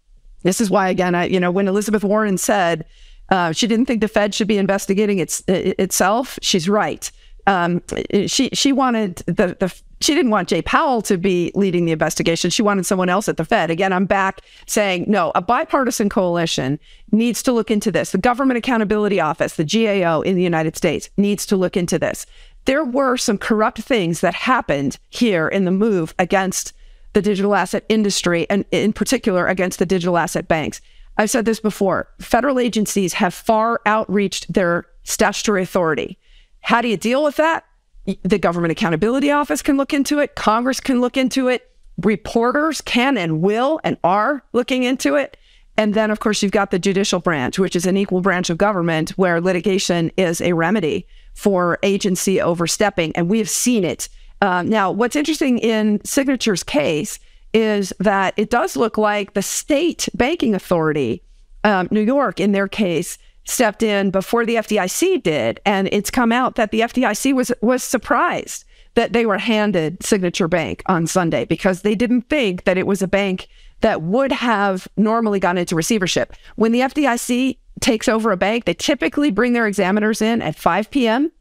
This 0.43 0.59
is 0.59 0.69
why, 0.69 0.89
again, 0.89 1.15
I 1.15 1.25
you 1.25 1.39
know 1.39 1.51
when 1.51 1.67
Elizabeth 1.67 2.03
Warren 2.03 2.37
said 2.37 2.85
uh, 3.29 3.51
she 3.51 3.67
didn't 3.67 3.85
think 3.85 4.01
the 4.01 4.07
Fed 4.07 4.35
should 4.35 4.47
be 4.47 4.57
investigating 4.57 5.19
its, 5.19 5.43
itself. 5.47 6.37
She's 6.41 6.69
right. 6.69 7.11
Um, 7.45 7.81
she 8.27 8.49
she 8.53 8.71
wanted 8.71 9.17
the 9.25 9.57
the 9.59 9.73
she 9.99 10.13
didn't 10.13 10.31
want 10.31 10.49
Jay 10.49 10.61
Powell 10.61 11.01
to 11.03 11.17
be 11.17 11.51
leading 11.55 11.85
the 11.85 11.91
investigation. 11.91 12.49
She 12.49 12.61
wanted 12.61 12.85
someone 12.85 13.09
else 13.09 13.27
at 13.27 13.37
the 13.37 13.45
Fed. 13.45 13.69
Again, 13.69 13.91
I'm 13.91 14.05
back 14.05 14.41
saying 14.65 15.05
no. 15.07 15.31
A 15.35 15.41
bipartisan 15.41 16.09
coalition 16.09 16.79
needs 17.11 17.41
to 17.43 17.51
look 17.51 17.71
into 17.71 17.91
this. 17.91 18.11
The 18.11 18.17
Government 18.17 18.57
Accountability 18.57 19.19
Office, 19.19 19.55
the 19.55 19.65
GAO 19.65 20.21
in 20.21 20.35
the 20.35 20.43
United 20.43 20.77
States, 20.77 21.09
needs 21.17 21.45
to 21.47 21.57
look 21.57 21.75
into 21.75 21.97
this. 21.97 22.25
There 22.65 22.83
were 22.83 23.17
some 23.17 23.37
corrupt 23.37 23.81
things 23.81 24.21
that 24.21 24.33
happened 24.33 24.97
here 25.09 25.47
in 25.47 25.65
the 25.65 25.71
move 25.71 26.13
against 26.17 26.73
the 27.13 27.21
digital 27.21 27.55
asset 27.55 27.85
industry, 27.89 28.47
and 28.49 28.65
in 28.71 28.93
particular 28.93 29.47
against 29.47 29.79
the 29.79 29.85
digital 29.85 30.17
asset 30.17 30.47
banks. 30.47 30.81
I've 31.17 31.29
said 31.29 31.45
this 31.45 31.59
before 31.59 32.09
federal 32.19 32.59
agencies 32.59 33.13
have 33.13 33.33
far 33.33 33.81
outreached 33.85 34.51
their 34.51 34.85
statutory 35.03 35.61
authority. 35.61 36.17
How 36.61 36.81
do 36.81 36.87
you 36.87 36.97
deal 36.97 37.23
with 37.23 37.35
that? 37.35 37.65
The 38.23 38.39
Government 38.39 38.71
Accountability 38.71 39.29
Office 39.31 39.61
can 39.61 39.77
look 39.77 39.93
into 39.93 40.19
it, 40.19 40.35
Congress 40.35 40.79
can 40.79 41.01
look 41.01 41.15
into 41.15 41.47
it, 41.49 41.69
reporters 42.01 42.81
can 42.81 43.17
and 43.17 43.41
will 43.41 43.79
and 43.83 43.97
are 44.03 44.43
looking 44.53 44.83
into 44.83 45.15
it. 45.15 45.37
And 45.77 45.93
then, 45.93 46.11
of 46.11 46.19
course, 46.19 46.41
you've 46.43 46.51
got 46.51 46.71
the 46.71 46.79
judicial 46.79 47.19
branch, 47.19 47.57
which 47.57 47.75
is 47.75 47.85
an 47.85 47.97
equal 47.97 48.21
branch 48.21 48.49
of 48.49 48.57
government 48.57 49.11
where 49.11 49.41
litigation 49.41 50.11
is 50.17 50.41
a 50.41 50.53
remedy 50.53 51.07
for 51.33 51.79
agency 51.83 52.39
overstepping. 52.39 53.15
And 53.15 53.29
we 53.29 53.39
have 53.39 53.49
seen 53.49 53.83
it. 53.83 54.09
Um, 54.41 54.69
now, 54.69 54.91
what's 54.91 55.15
interesting 55.15 55.57
in 55.59 56.03
Signature's 56.03 56.63
case 56.63 57.19
is 57.53 57.93
that 57.99 58.33
it 58.35 58.49
does 58.49 58.75
look 58.75 58.97
like 58.97 59.33
the 59.33 59.41
state 59.41 60.09
banking 60.13 60.55
authority, 60.55 61.21
um, 61.63 61.87
New 61.91 62.01
York, 62.01 62.39
in 62.39 62.51
their 62.51 62.67
case, 62.67 63.17
stepped 63.45 63.83
in 63.83 64.09
before 64.09 64.45
the 64.45 64.55
FDIC 64.55 65.21
did, 65.21 65.59
and 65.65 65.89
it's 65.91 66.09
come 66.09 66.31
out 66.31 66.55
that 66.55 66.71
the 66.71 66.81
FDIC 66.81 67.33
was 67.33 67.51
was 67.61 67.83
surprised 67.83 68.65
that 68.95 69.13
they 69.13 69.25
were 69.25 69.37
handed 69.37 70.03
Signature 70.03 70.47
Bank 70.47 70.83
on 70.85 71.07
Sunday 71.07 71.45
because 71.45 71.81
they 71.81 71.95
didn't 71.95 72.29
think 72.29 72.63
that 72.65 72.77
it 72.77 72.87
was 72.87 73.01
a 73.01 73.07
bank 73.07 73.47
that 73.81 74.01
would 74.01 74.31
have 74.31 74.87
normally 74.97 75.39
gone 75.39 75.57
into 75.57 75.75
receivership. 75.75 76.33
When 76.55 76.71
the 76.71 76.81
FDIC 76.81 77.57
takes 77.79 78.07
over 78.07 78.31
a 78.31 78.37
bank, 78.37 78.65
they 78.65 78.73
typically 78.73 79.31
bring 79.31 79.53
their 79.53 79.67
examiners 79.67 80.21
in 80.21 80.41
at 80.41 80.55
5 80.55 80.91
p.m. 80.91 81.31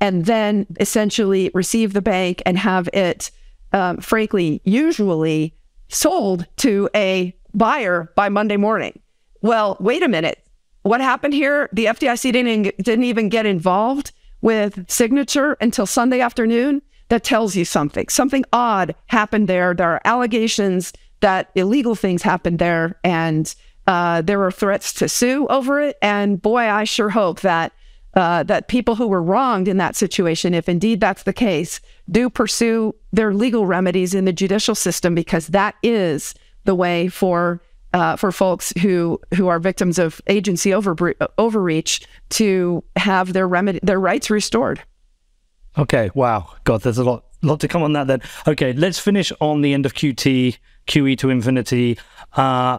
and 0.00 0.26
then 0.26 0.66
essentially 0.78 1.50
receive 1.54 1.92
the 1.92 2.02
bank 2.02 2.42
and 2.44 2.58
have 2.58 2.88
it 2.92 3.30
um, 3.72 3.98
frankly, 3.98 4.60
usually 4.64 5.54
sold 5.88 6.46
to 6.56 6.88
a 6.94 7.34
buyer 7.54 8.12
by 8.16 8.28
Monday 8.28 8.56
morning. 8.56 9.00
Well, 9.42 9.76
wait 9.80 10.02
a 10.02 10.08
minute. 10.08 10.44
What 10.82 11.00
happened 11.00 11.34
here? 11.34 11.68
The 11.72 11.86
FDIC 11.86 12.32
didn't, 12.32 12.76
didn't 12.78 13.04
even 13.04 13.28
get 13.28 13.46
involved 13.46 14.12
with 14.40 14.90
signature 14.90 15.56
until 15.60 15.86
Sunday 15.86 16.20
afternoon. 16.20 16.82
That 17.08 17.24
tells 17.24 17.56
you 17.56 17.64
something. 17.64 18.08
Something 18.08 18.44
odd 18.52 18.94
happened 19.06 19.48
there. 19.48 19.74
There 19.74 19.90
are 19.90 20.00
allegations 20.04 20.92
that 21.20 21.50
illegal 21.54 21.94
things 21.94 22.22
happened 22.22 22.60
there, 22.60 22.98
and 23.04 23.52
uh, 23.86 24.22
there 24.22 24.38
were 24.38 24.50
threats 24.50 24.92
to 24.94 25.08
sue 25.08 25.46
over 25.48 25.80
it. 25.80 25.96
And 26.02 26.40
boy, 26.40 26.60
I 26.60 26.84
sure 26.84 27.10
hope 27.10 27.40
that 27.40 27.72
uh, 28.14 28.42
that 28.42 28.66
people 28.66 28.96
who 28.96 29.06
were 29.06 29.22
wronged 29.22 29.68
in 29.68 29.76
that 29.76 29.94
situation, 29.94 30.52
if 30.52 30.68
indeed 30.68 31.00
that's 31.00 31.22
the 31.22 31.32
case, 31.32 31.80
do 32.10 32.28
pursue 32.28 32.94
their 33.12 33.32
legal 33.32 33.66
remedies 33.66 34.14
in 34.14 34.24
the 34.24 34.32
judicial 34.32 34.74
system 34.74 35.14
because 35.14 35.48
that 35.48 35.76
is 35.82 36.34
the 36.64 36.74
way 36.74 37.08
for 37.08 37.62
uh, 37.92 38.16
for 38.16 38.32
folks 38.32 38.72
who 38.82 39.20
who 39.34 39.48
are 39.48 39.58
victims 39.58 39.98
of 39.98 40.20
agency 40.26 40.72
over, 40.72 41.14
overreach 41.38 42.06
to 42.30 42.82
have 42.96 43.32
their 43.32 43.48
remedy 43.48 43.80
their 43.82 44.00
rights 44.00 44.30
restored. 44.30 44.82
Okay. 45.78 46.10
Wow. 46.14 46.54
God, 46.64 46.82
there's 46.82 46.98
a 46.98 47.04
lot 47.04 47.24
lot 47.42 47.60
to 47.60 47.68
come 47.68 47.82
on 47.82 47.92
that. 47.94 48.06
Then. 48.06 48.22
Okay. 48.46 48.72
Let's 48.72 48.98
finish 48.98 49.32
on 49.40 49.62
the 49.62 49.72
end 49.72 49.86
of 49.86 49.94
QT 49.94 50.58
QE 50.86 51.18
to 51.18 51.30
infinity. 51.30 51.98
Uh, 52.34 52.78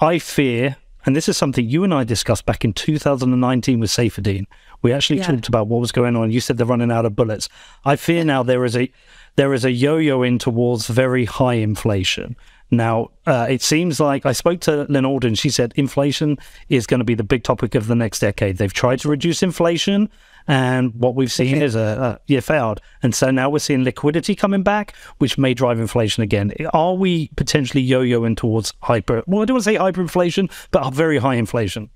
I 0.00 0.18
fear 0.18 0.76
and 1.06 1.16
this 1.16 1.28
is 1.28 1.36
something 1.36 1.66
you 1.66 1.82
and 1.84 1.94
I 1.94 2.04
discussed 2.04 2.44
back 2.44 2.64
in 2.64 2.72
2019 2.72 3.80
with 3.80 3.90
Saifedean. 3.90 4.46
We 4.82 4.92
actually 4.92 5.18
yeah. 5.18 5.28
talked 5.28 5.48
about 5.48 5.66
what 5.66 5.80
was 5.80 5.92
going 5.92 6.16
on. 6.16 6.30
You 6.30 6.40
said 6.40 6.58
they're 6.58 6.66
running 6.66 6.92
out 6.92 7.06
of 7.06 7.16
bullets. 7.16 7.48
I 7.84 7.96
fear 7.96 8.24
now 8.24 8.42
there 8.42 8.64
is 8.64 8.76
a 8.76 8.90
there 9.36 9.54
is 9.54 9.64
a 9.64 9.70
yo-yo 9.70 10.22
in 10.22 10.38
towards 10.38 10.88
very 10.88 11.24
high 11.24 11.54
inflation. 11.54 12.36
Now, 12.70 13.10
uh, 13.26 13.46
it 13.48 13.62
seems 13.62 13.98
like 13.98 14.26
I 14.26 14.32
spoke 14.32 14.60
to 14.60 14.86
Lyn 14.88 15.04
Alden. 15.04 15.34
She 15.34 15.50
said 15.50 15.72
inflation 15.76 16.38
is 16.68 16.86
going 16.86 17.00
to 17.00 17.04
be 17.04 17.14
the 17.14 17.24
big 17.24 17.42
topic 17.42 17.74
of 17.74 17.86
the 17.86 17.94
next 17.94 18.20
decade. 18.20 18.58
They've 18.58 18.72
tried 18.72 19.00
to 19.00 19.08
reduce 19.08 19.42
inflation, 19.42 20.08
and 20.50 20.92
what 20.94 21.14
we've 21.14 21.30
seen 21.30 21.62
is 21.62 21.76
a, 21.76 21.80
a 21.80 22.20
yeah 22.26 22.40
failed. 22.40 22.80
And 23.02 23.14
so 23.14 23.30
now 23.30 23.48
we're 23.48 23.60
seeing 23.60 23.84
liquidity 23.84 24.34
coming 24.34 24.62
back, 24.64 24.94
which 25.18 25.38
may 25.38 25.54
drive 25.54 25.78
inflation 25.78 26.24
again. 26.24 26.52
Are 26.72 26.94
we 26.94 27.28
potentially 27.36 27.82
yo-yoing 27.82 28.36
towards 28.36 28.74
hyper? 28.82 29.22
Well, 29.26 29.42
I 29.42 29.44
don't 29.44 29.54
want 29.54 29.64
to 29.64 29.70
say 29.70 29.76
hyperinflation, 29.76 30.50
but 30.72 30.90
very 30.92 31.18
high 31.18 31.36
inflation. 31.36 31.88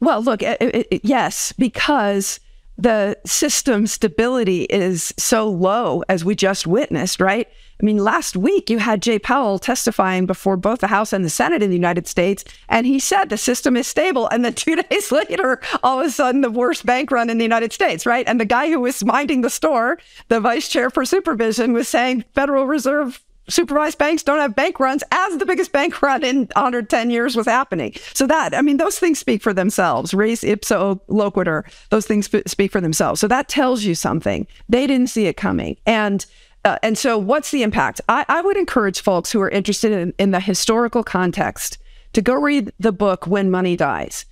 Well, 0.00 0.20
look, 0.20 0.42
it, 0.42 0.58
it, 0.60 1.00
yes, 1.04 1.52
because 1.56 2.38
the 2.78 3.16
system 3.26 3.86
stability 3.86 4.64
is 4.64 5.12
so 5.18 5.48
low 5.48 6.02
as 6.08 6.24
we 6.24 6.34
just 6.34 6.66
witnessed, 6.66 7.20
right? 7.20 7.48
I 7.80 7.84
mean, 7.84 7.98
last 7.98 8.36
week 8.36 8.70
you 8.70 8.78
had 8.78 9.02
Jay 9.02 9.18
Powell 9.18 9.58
testifying 9.58 10.24
before 10.24 10.56
both 10.56 10.80
the 10.80 10.86
House 10.86 11.12
and 11.12 11.24
the 11.24 11.30
Senate 11.30 11.62
in 11.62 11.70
the 11.70 11.76
United 11.76 12.06
States, 12.06 12.44
and 12.68 12.86
he 12.86 13.00
said 13.00 13.28
the 13.28 13.36
system 13.36 13.76
is 13.76 13.86
stable. 13.86 14.28
And 14.28 14.44
then 14.44 14.54
two 14.54 14.76
days 14.76 15.10
later, 15.10 15.60
all 15.82 16.00
of 16.00 16.06
a 16.06 16.10
sudden, 16.10 16.40
the 16.40 16.50
worst 16.50 16.86
bank 16.86 17.10
run 17.10 17.28
in 17.28 17.38
the 17.38 17.44
United 17.44 17.72
States, 17.72 18.06
right? 18.06 18.26
And 18.26 18.40
the 18.40 18.44
guy 18.44 18.70
who 18.70 18.80
was 18.80 19.04
minding 19.04 19.40
the 19.40 19.50
store, 19.50 19.98
the 20.28 20.40
vice 20.40 20.68
chair 20.68 20.90
for 20.90 21.04
supervision, 21.04 21.72
was 21.72 21.88
saying 21.88 22.24
Federal 22.34 22.66
Reserve 22.66 23.20
supervised 23.48 23.98
banks 23.98 24.22
don't 24.22 24.38
have 24.38 24.54
bank 24.54 24.80
runs 24.80 25.02
as 25.10 25.36
the 25.38 25.46
biggest 25.46 25.72
bank 25.72 26.00
run 26.02 26.24
in 26.24 26.48
110 26.54 27.10
years 27.10 27.36
was 27.36 27.46
happening. 27.46 27.94
So 28.14 28.26
that, 28.26 28.54
I 28.54 28.62
mean, 28.62 28.76
those 28.76 28.98
things 28.98 29.18
speak 29.18 29.42
for 29.42 29.52
themselves. 29.52 30.14
Res 30.14 30.42
ipsa 30.42 31.00
loquitur, 31.08 31.64
those 31.90 32.06
things 32.06 32.28
speak 32.46 32.72
for 32.72 32.80
themselves. 32.80 33.20
So 33.20 33.28
that 33.28 33.48
tells 33.48 33.84
you 33.84 33.94
something. 33.94 34.46
They 34.68 34.86
didn't 34.86 35.08
see 35.08 35.26
it 35.26 35.36
coming. 35.36 35.76
And 35.86 36.24
uh, 36.64 36.78
and 36.82 36.96
so, 36.96 37.18
what's 37.18 37.50
the 37.50 37.64
impact? 37.64 38.00
I, 38.08 38.24
I 38.28 38.40
would 38.40 38.56
encourage 38.56 39.00
folks 39.00 39.32
who 39.32 39.40
are 39.40 39.48
interested 39.48 39.90
in, 39.90 40.14
in 40.18 40.30
the 40.30 40.38
historical 40.38 41.02
context 41.02 41.76
to 42.12 42.22
go 42.22 42.34
read 42.34 42.72
the 42.78 42.92
book 42.92 43.26
When 43.26 43.50
Money 43.50 43.76
Dies. 43.76 44.26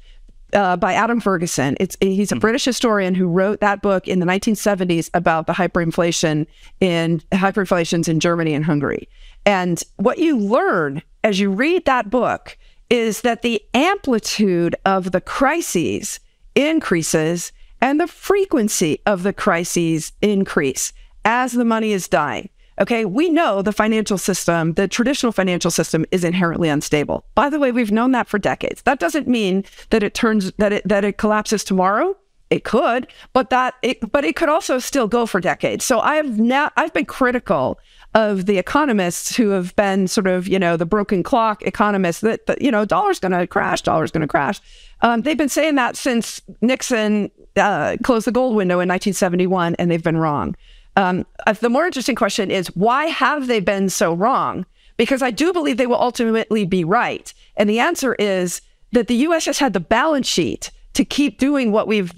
Uh, 0.55 0.77
by 0.77 0.95
Adam 0.95 1.21
Ferguson. 1.21 1.77
It's 1.81 1.97
he's 2.01 2.33
a 2.33 2.35
hmm. 2.35 2.41
British 2.41 2.65
historian 2.65 3.15
who 3.15 3.27
wrote 3.27 3.61
that 3.61 3.83
book 3.83 4.09
in 4.09 4.21
the 4.21 4.27
1970s 4.27 5.11
about 5.15 5.47
the 5.47 5.53
hyperinflation 5.53 6.47
in 6.81 7.21
hyperinflations 7.33 8.09
in 8.09 8.21
Germany 8.21 8.55
and 8.55 8.65
Hungary. 8.65 9.09
And 9.47 9.83
what 9.97 10.19
you 10.19 10.37
learn 10.37 11.03
as 11.25 11.41
you 11.41 11.51
read 11.51 11.85
that 11.85 12.11
book 12.11 12.57
is 12.89 13.21
that 13.23 13.43
the 13.43 13.63
amplitude 13.73 14.75
of 14.85 15.13
the 15.13 15.21
crises 15.21 16.21
increases 16.55 17.53
and 17.81 18.01
the 18.01 18.07
frequency 18.07 19.01
of 19.07 19.23
the 19.23 19.33
crises 19.33 20.13
increase 20.21 20.93
as 21.25 21.53
the 21.53 21.65
money 21.65 21.93
is 21.93 22.09
dying. 22.09 22.49
Okay, 22.81 23.05
we 23.05 23.29
know 23.29 23.61
the 23.61 23.73
financial 23.73 24.17
system, 24.17 24.73
the 24.73 24.89
traditional 24.89 25.33
financial 25.33 25.71
system 25.71 26.07
is 26.11 26.25
inherently 26.25 26.71
unstable. 26.71 27.25
By 27.35 27.51
the 27.51 27.59
way, 27.59 27.73
we've 27.73 27.93
known 27.93 28.13
that 28.13 28.27
for 28.27 28.39
decades. 28.39 28.83
That 28.83 28.99
doesn't 28.99 29.29
mean 29.29 29.65
that 29.91 30.03
it 30.03 30.15
turns 30.15 30.51
that 30.53 30.73
it 30.73 30.89
that 30.89 31.05
it 31.05 31.19
collapses 31.19 31.63
tomorrow. 31.63 32.17
It 32.49 32.65
could, 32.65 33.07
but 33.33 33.51
that 33.51 33.75
it 33.83 34.11
but 34.11 34.25
it 34.25 34.35
could 34.35 34.49
also 34.49 34.79
still 34.79 35.07
go 35.07 35.27
for 35.27 35.41
decades. 35.41 35.85
So 35.85 36.01
I've 36.01 36.39
now 36.39 36.71
I've 36.77 36.95
been 36.95 37.05
critical 37.05 37.79
of 38.15 38.47
the 38.47 38.59
economists 38.59 39.37
who 39.37 39.51
have 39.51 39.77
been 39.77 40.09
sort 40.09 40.27
of, 40.27 40.49
you 40.49 40.59
know, 40.59 40.77
the 40.77 40.87
broken 40.87 41.23
clock 41.23 41.63
economists 41.63 42.23
that, 42.23 42.47
that 42.47 42.61
you 42.61 42.71
know, 42.71 42.85
dollar's 42.85 43.21
going 43.21 43.33
to 43.33 43.47
crash, 43.47 43.83
dollar's 43.83 44.11
going 44.11 44.23
to 44.23 44.27
crash. 44.27 44.61
Um, 45.03 45.23
they've 45.23 45.39
been 45.39 45.49
saying 45.49 45.77
that 45.77 45.97
since 45.97 46.41
Nixon 46.61 47.31
uh, 47.57 47.97
closed 48.03 48.27
the 48.27 48.33
gold 48.33 48.57
window 48.57 48.75
in 48.75 48.89
1971, 48.89 49.77
and 49.77 49.91
they've 49.91 50.03
been 50.03 50.17
wrong. 50.17 50.57
Um, 51.01 51.25
uh, 51.47 51.55
the 51.55 51.71
more 51.71 51.87
interesting 51.87 52.15
question 52.15 52.51
is 52.51 52.67
why 52.77 53.07
have 53.07 53.47
they 53.47 53.61
been 53.61 53.89
so 53.89 54.13
wrong? 54.13 54.67
Because 54.99 55.23
I 55.23 55.31
do 55.31 55.51
believe 55.51 55.79
they 55.79 55.87
will 55.87 56.01
ultimately 56.01 56.67
be 56.67 56.85
right. 56.85 57.33
And 57.57 57.71
the 57.71 57.79
answer 57.79 58.15
is 58.17 58.61
that 58.93 59.07
the 59.07 59.15
U.S. 59.15 59.47
has 59.47 59.59
had 59.59 59.73
the 59.73 59.81
balance 59.81 60.29
sheet 60.29 60.71
to 60.93 61.05
keep 61.07 61.39
doing 61.39 61.73
what 61.73 61.89
we've 61.89 62.13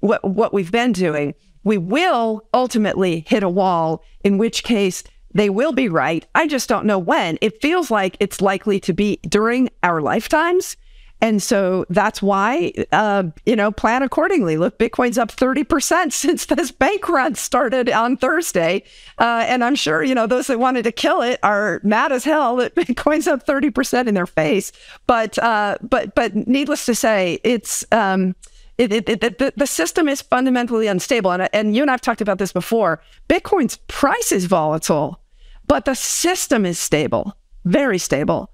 what, 0.00 0.22
what 0.22 0.52
we've 0.52 0.70
been 0.70 0.92
doing. 0.92 1.34
We 1.64 1.78
will 1.78 2.46
ultimately 2.52 3.24
hit 3.26 3.42
a 3.42 3.48
wall, 3.48 4.04
in 4.22 4.36
which 4.36 4.62
case 4.62 5.02
they 5.32 5.48
will 5.48 5.72
be 5.72 5.88
right. 5.88 6.26
I 6.34 6.46
just 6.46 6.68
don't 6.68 6.86
know 6.86 6.98
when. 6.98 7.38
It 7.40 7.62
feels 7.62 7.90
like 7.90 8.16
it's 8.20 8.42
likely 8.42 8.78
to 8.80 8.92
be 8.92 9.20
during 9.26 9.70
our 9.82 10.02
lifetimes. 10.02 10.76
And 11.20 11.42
so 11.42 11.84
that's 11.90 12.22
why, 12.22 12.72
uh, 12.92 13.24
you 13.44 13.56
know, 13.56 13.72
plan 13.72 14.02
accordingly. 14.02 14.56
Look, 14.56 14.78
Bitcoin's 14.78 15.18
up 15.18 15.30
30% 15.30 16.12
since 16.12 16.46
this 16.46 16.70
bank 16.70 17.08
run 17.08 17.34
started 17.34 17.90
on 17.90 18.16
Thursday. 18.16 18.84
Uh, 19.18 19.44
and 19.46 19.64
I'm 19.64 19.74
sure, 19.74 20.02
you 20.02 20.14
know, 20.14 20.26
those 20.26 20.46
that 20.46 20.60
wanted 20.60 20.84
to 20.84 20.92
kill 20.92 21.22
it 21.22 21.40
are 21.42 21.80
mad 21.82 22.12
as 22.12 22.24
hell 22.24 22.56
that 22.56 22.74
Bitcoin's 22.76 23.26
up 23.26 23.44
30% 23.44 24.06
in 24.06 24.14
their 24.14 24.26
face. 24.26 24.70
But, 25.06 25.38
uh, 25.38 25.78
but, 25.82 26.14
but 26.14 26.34
needless 26.34 26.86
to 26.86 26.94
say, 26.94 27.40
it's, 27.42 27.84
um, 27.90 28.36
it, 28.76 28.92
it, 28.92 29.08
it, 29.08 29.38
the, 29.38 29.52
the 29.56 29.66
system 29.66 30.08
is 30.08 30.22
fundamentally 30.22 30.86
unstable. 30.86 31.32
And, 31.32 31.48
and 31.52 31.74
you 31.74 31.82
and 31.82 31.90
I've 31.90 32.00
talked 32.00 32.20
about 32.20 32.38
this 32.38 32.52
before. 32.52 33.02
Bitcoin's 33.28 33.78
price 33.88 34.30
is 34.30 34.44
volatile, 34.44 35.20
but 35.66 35.84
the 35.84 35.94
system 35.94 36.64
is 36.64 36.78
stable, 36.78 37.36
very 37.64 37.98
stable. 37.98 38.52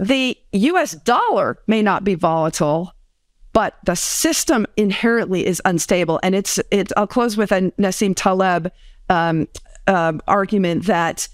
The 0.00 0.38
US 0.52 0.92
dollar 0.92 1.58
may 1.66 1.82
not 1.82 2.04
be 2.04 2.14
volatile, 2.14 2.94
but 3.52 3.76
the 3.84 3.94
system 3.94 4.66
inherently 4.78 5.46
is 5.46 5.60
unstable. 5.66 6.18
And 6.22 6.34
it's, 6.34 6.58
it's 6.70 6.90
I'll 6.96 7.06
close 7.06 7.36
with 7.36 7.52
a 7.52 7.70
Nassim 7.78 8.14
Taleb 8.16 8.72
um, 9.10 9.46
uh, 9.86 10.14
argument 10.26 10.86
that 10.86 11.28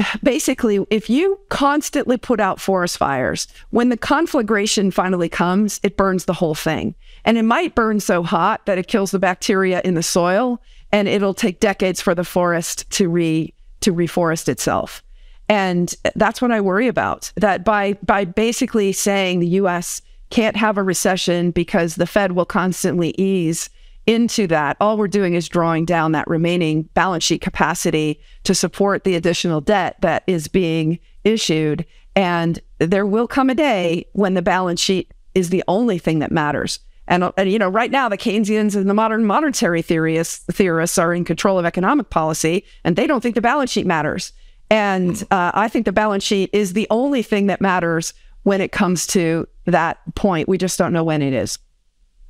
basically, 0.22 0.86
if 0.90 1.10
you 1.10 1.40
constantly 1.48 2.16
put 2.16 2.38
out 2.38 2.60
forest 2.60 2.96
fires, 2.96 3.48
when 3.70 3.88
the 3.88 3.96
conflagration 3.96 4.92
finally 4.92 5.28
comes, 5.28 5.80
it 5.82 5.96
burns 5.96 6.26
the 6.26 6.34
whole 6.34 6.54
thing. 6.54 6.94
And 7.24 7.36
it 7.38 7.42
might 7.42 7.74
burn 7.74 7.98
so 7.98 8.22
hot 8.22 8.66
that 8.66 8.78
it 8.78 8.86
kills 8.86 9.10
the 9.10 9.18
bacteria 9.18 9.80
in 9.84 9.94
the 9.94 10.02
soil, 10.02 10.62
and 10.92 11.08
it'll 11.08 11.34
take 11.34 11.58
decades 11.58 12.00
for 12.00 12.14
the 12.14 12.24
forest 12.24 12.88
to 12.92 13.08
re 13.08 13.52
to 13.80 13.92
reforest 13.92 14.48
itself. 14.48 15.02
And 15.50 15.92
that's 16.14 16.40
what 16.40 16.52
I 16.52 16.60
worry 16.60 16.86
about. 16.86 17.32
That 17.34 17.64
by 17.64 17.94
by 18.04 18.24
basically 18.24 18.92
saying 18.92 19.40
the 19.40 19.48
US 19.48 20.00
can't 20.30 20.56
have 20.56 20.78
a 20.78 20.82
recession 20.82 21.50
because 21.50 21.96
the 21.96 22.06
Fed 22.06 22.32
will 22.32 22.44
constantly 22.46 23.16
ease 23.18 23.68
into 24.06 24.46
that, 24.46 24.76
all 24.80 24.96
we're 24.96 25.08
doing 25.08 25.34
is 25.34 25.48
drawing 25.48 25.84
down 25.84 26.12
that 26.12 26.26
remaining 26.28 26.82
balance 26.94 27.24
sheet 27.24 27.40
capacity 27.40 28.20
to 28.44 28.54
support 28.54 29.04
the 29.04 29.14
additional 29.16 29.60
debt 29.60 29.96
that 30.00 30.22
is 30.26 30.48
being 30.48 30.98
issued. 31.24 31.84
And 32.16 32.58
there 32.78 33.06
will 33.06 33.26
come 33.26 33.50
a 33.50 33.54
day 33.54 34.06
when 34.12 34.34
the 34.34 34.42
balance 34.42 34.80
sheet 34.80 35.12
is 35.34 35.50
the 35.50 35.64
only 35.68 35.98
thing 35.98 36.20
that 36.20 36.32
matters. 36.32 36.78
And, 37.08 37.30
and 37.36 37.50
you 37.50 37.58
know, 37.58 37.68
right 37.68 37.90
now 37.90 38.08
the 38.08 38.16
Keynesians 38.16 38.76
and 38.76 38.88
the 38.88 38.94
modern 38.94 39.26
monetary 39.26 39.82
theorists 39.82 40.44
theorists 40.50 40.96
are 40.96 41.12
in 41.12 41.24
control 41.24 41.58
of 41.58 41.64
economic 41.64 42.10
policy, 42.10 42.64
and 42.84 42.94
they 42.94 43.08
don't 43.08 43.20
think 43.20 43.34
the 43.34 43.40
balance 43.40 43.72
sheet 43.72 43.86
matters. 43.86 44.32
And 44.70 45.22
uh, 45.30 45.50
I 45.52 45.68
think 45.68 45.84
the 45.84 45.92
balance 45.92 46.22
sheet 46.22 46.50
is 46.52 46.72
the 46.72 46.86
only 46.90 47.22
thing 47.22 47.48
that 47.48 47.60
matters 47.60 48.14
when 48.44 48.60
it 48.60 48.72
comes 48.72 49.06
to 49.08 49.46
that 49.66 49.98
point. 50.14 50.48
We 50.48 50.58
just 50.58 50.78
don't 50.78 50.92
know 50.92 51.04
when 51.04 51.22
it 51.22 51.32
is. 51.32 51.58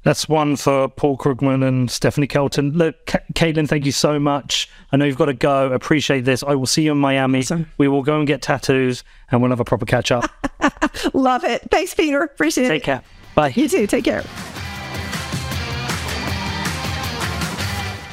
That's 0.03 0.27
one 0.27 0.57
for 0.57 0.89
Paul 0.89 1.19
Krugman 1.19 1.67
and 1.67 1.91
Stephanie 1.91 2.27
Kelton. 2.27 2.73
Look, 2.73 3.05
Caitlin, 3.35 3.69
thank 3.69 3.85
you 3.85 3.93
so 3.93 4.19
much. 4.19 4.71
I 4.93 4.97
know 4.97 5.05
you've 5.05 5.19
got 5.19 5.27
to 5.27 5.35
go. 5.35 5.71
Appreciate 5.73 6.25
this. 6.25 6.43
I 6.43 6.55
will 6.55 6.67
see 6.67 6.83
you 6.83 6.93
in 6.93 6.99
Miami. 6.99 7.41
Awesome. 7.41 7.71
We 7.77 7.87
will 7.87 8.03
go 8.03 8.19
and 8.19 8.27
get 8.27 8.41
tattoos 8.41 9.05
and 9.31 9.43
we'll 9.43 9.51
have 9.51 9.61
a 9.61 9.65
proper 9.65 9.85
catch 9.85 10.11
up. 10.11 10.31
Love 11.15 11.45
it. 11.45 11.69
Thanks, 11.71 11.93
Peter. 11.93 12.23
Appreciate 12.23 12.69
Take 12.69 12.71
it. 12.71 12.75
Take 12.77 12.85
care. 12.85 13.03
Bye. 13.35 13.53
You 13.55 13.69
too. 13.69 13.87
Take 13.87 14.05
care. 14.05 14.25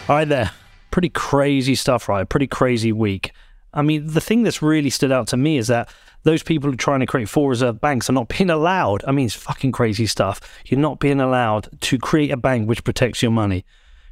All 0.09 0.15
right, 0.15 0.27
there. 0.27 0.51
Pretty 0.91 1.09
crazy 1.09 1.75
stuff, 1.75 2.09
right? 2.09 2.27
Pretty 2.27 2.47
crazy 2.47 2.91
week. 2.91 3.31
I 3.77 3.83
mean, 3.83 4.07
the 4.07 4.21
thing 4.21 4.41
that's 4.41 4.61
really 4.61 4.89
stood 4.89 5.11
out 5.11 5.27
to 5.27 5.37
me 5.37 5.57
is 5.57 5.67
that 5.67 5.87
those 6.23 6.41
people 6.41 6.69
who 6.69 6.73
are 6.73 6.77
trying 6.77 6.99
to 6.99 7.05
create 7.05 7.29
full 7.29 7.47
reserve 7.47 7.79
banks 7.79 8.09
are 8.09 8.13
not 8.13 8.27
being 8.37 8.49
allowed. 8.49 9.03
I 9.07 9.11
mean, 9.11 9.27
it's 9.27 9.35
fucking 9.35 9.71
crazy 9.71 10.07
stuff. 10.07 10.41
You're 10.65 10.79
not 10.79 10.99
being 10.99 11.21
allowed 11.21 11.69
to 11.81 11.97
create 11.99 12.31
a 12.31 12.37
bank 12.37 12.67
which 12.67 12.83
protects 12.83 13.21
your 13.21 13.31
money. 13.31 13.65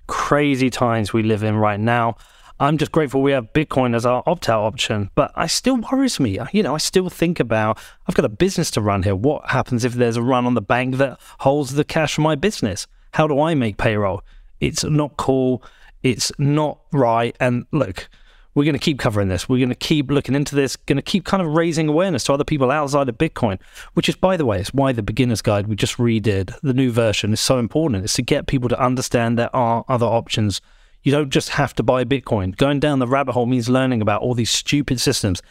Crazy 0.07 0.69
times 0.69 1.13
we 1.13 1.23
live 1.23 1.43
in 1.43 1.55
right 1.55 1.79
now. 1.79 2.15
I'm 2.59 2.77
just 2.77 2.91
grateful 2.93 3.21
we 3.21 3.33
have 3.33 3.51
Bitcoin 3.51 3.93
as 3.95 4.05
our 4.05 4.23
opt 4.25 4.47
out 4.47 4.63
option, 4.63 5.09
but 5.13 5.31
I 5.35 5.47
still 5.47 5.77
worries 5.77 6.21
me. 6.21 6.39
You 6.53 6.63
know, 6.63 6.75
I 6.75 6.77
still 6.77 7.09
think 7.09 7.41
about 7.41 7.77
I've 8.07 8.15
got 8.15 8.23
a 8.23 8.29
business 8.29 8.71
to 8.71 8.81
run 8.81 9.03
here. 9.03 9.15
What 9.15 9.49
happens 9.49 9.83
if 9.83 9.93
there's 9.93 10.15
a 10.15 10.21
run 10.21 10.45
on 10.45 10.53
the 10.53 10.61
bank 10.61 10.95
that 10.97 11.19
holds 11.39 11.73
the 11.73 11.83
cash 11.83 12.15
for 12.15 12.21
my 12.21 12.35
business? 12.35 12.87
How 13.13 13.27
do 13.27 13.41
I 13.41 13.55
make 13.55 13.77
payroll? 13.77 14.21
It's 14.61 14.85
not 14.85 15.17
cool. 15.17 15.63
It's 16.01 16.31
not 16.37 16.79
right. 16.93 17.35
And 17.41 17.65
look, 17.71 18.07
we're 18.55 18.63
going 18.63 18.73
to 18.73 18.79
keep 18.79 18.97
covering 18.97 19.27
this. 19.27 19.47
We're 19.47 19.59
going 19.59 19.69
to 19.69 19.75
keep 19.75 20.09
looking 20.09 20.33
into 20.33 20.55
this, 20.55 20.77
going 20.77 20.95
to 20.95 21.01
keep 21.01 21.25
kind 21.25 21.43
of 21.43 21.53
raising 21.53 21.89
awareness 21.89 22.23
to 22.23 22.33
other 22.33 22.45
people 22.45 22.71
outside 22.71 23.09
of 23.09 23.17
Bitcoin, 23.17 23.59
which 23.93 24.09
is, 24.09 24.15
by 24.15 24.37
the 24.37 24.45
way, 24.45 24.61
is 24.61 24.73
why 24.73 24.93
the 24.93 25.03
beginner's 25.03 25.41
guide 25.41 25.67
we 25.67 25.75
just 25.75 25.97
redid, 25.97 26.57
the 26.61 26.73
new 26.73 26.91
version, 26.91 27.33
is 27.33 27.41
so 27.41 27.59
important. 27.59 28.05
It's 28.05 28.13
to 28.13 28.21
get 28.21 28.47
people 28.47 28.69
to 28.69 28.79
understand 28.81 29.37
there 29.37 29.53
are 29.55 29.83
other 29.89 30.05
options. 30.05 30.61
You 31.03 31.11
don't 31.11 31.29
just 31.29 31.49
have 31.49 31.75
to 31.75 31.83
buy 31.83 32.05
Bitcoin. 32.05 32.55
Going 32.55 32.79
down 32.79 32.99
the 32.99 33.07
rabbit 33.07 33.33
hole 33.33 33.45
means 33.45 33.69
learning 33.69 34.01
about 34.01 34.21
all 34.21 34.33
these 34.33 34.51
stupid 34.51 35.01
systems. 35.01 35.41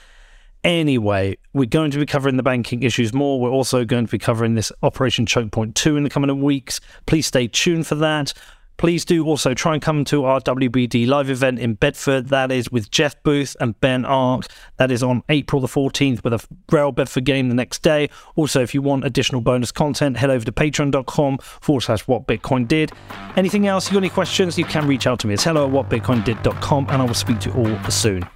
Anyway, 0.65 1.37
we're 1.53 1.67
going 1.67 1.91
to 1.91 1.99
be 1.99 2.07
covering 2.07 2.39
the 2.39 2.43
banking 2.43 2.83
issues 2.83 3.13
more. 3.13 3.39
We're 3.39 3.51
also 3.51 3.85
going 3.85 4.07
to 4.07 4.11
be 4.11 4.19
covering 4.19 4.55
this 4.55 4.73
Operation 4.83 5.27
Choke 5.27 5.53
Point 5.53 5.75
2 5.75 5.99
in 5.99 6.05
the 6.05 6.11
coming 6.11 6.43
weeks. 6.43 6.81
Please 7.05 7.27
stay 7.27 7.49
tuned 7.49 7.87
for 7.87 7.97
that. 7.97 8.33
Please 8.77 9.05
do 9.05 9.25
also 9.25 9.55
try 9.55 9.75
and 9.75 9.83
come 9.83 10.05
to 10.05 10.25
our 10.25 10.41
WBD 10.41 11.07
live 11.07 11.31
event 11.31 11.59
in 11.59 11.75
Bedford. 11.75 12.29
That 12.29 12.51
is 12.51 12.71
with 12.71 12.91
Jeff 12.91 13.21
Booth 13.23 13.57
and 13.61 13.79
Ben 13.81 14.05
Arc. 14.05 14.47
That 14.77 14.91
is 14.91 15.03
on 15.03 15.23
April 15.29 15.61
the 15.61 15.69
14th 15.69 16.25
with 16.25 16.33
a 16.33 16.47
Real 16.71 16.93
Bedford 16.93 17.25
game 17.25 17.49
the 17.49 17.55
next 17.55 17.83
day. 17.83 18.11
Also, 18.37 18.63
if 18.63 18.75
you 18.75 18.83
want 18.83 19.05
additional 19.05 19.41
bonus 19.41 19.73
content, 19.73 20.17
head 20.17 20.31
over 20.31 20.45
to 20.45 20.53
patreon.com 20.53 21.39
forward 21.39 21.81
slash 21.83 22.03
what 22.09 22.27
Bitcoin 22.27 22.67
did. 22.67 22.93
Anything 23.37 23.67
else? 23.67 23.89
You 23.89 23.95
got 23.95 23.99
any 23.99 24.11
questions? 24.11 24.59
You 24.59 24.65
can 24.65 24.87
reach 24.87 25.07
out 25.07 25.19
to 25.21 25.27
me. 25.27 25.35
It's 25.35 25.45
hello 25.45 25.67
at 25.67 25.73
whatbitcoindid.com 25.73 26.87
and 26.91 27.03
I 27.03 27.05
will 27.05 27.15
speak 27.15 27.41
to 27.41 27.51
you 27.51 27.57
all 27.57 27.91
soon. 27.91 28.29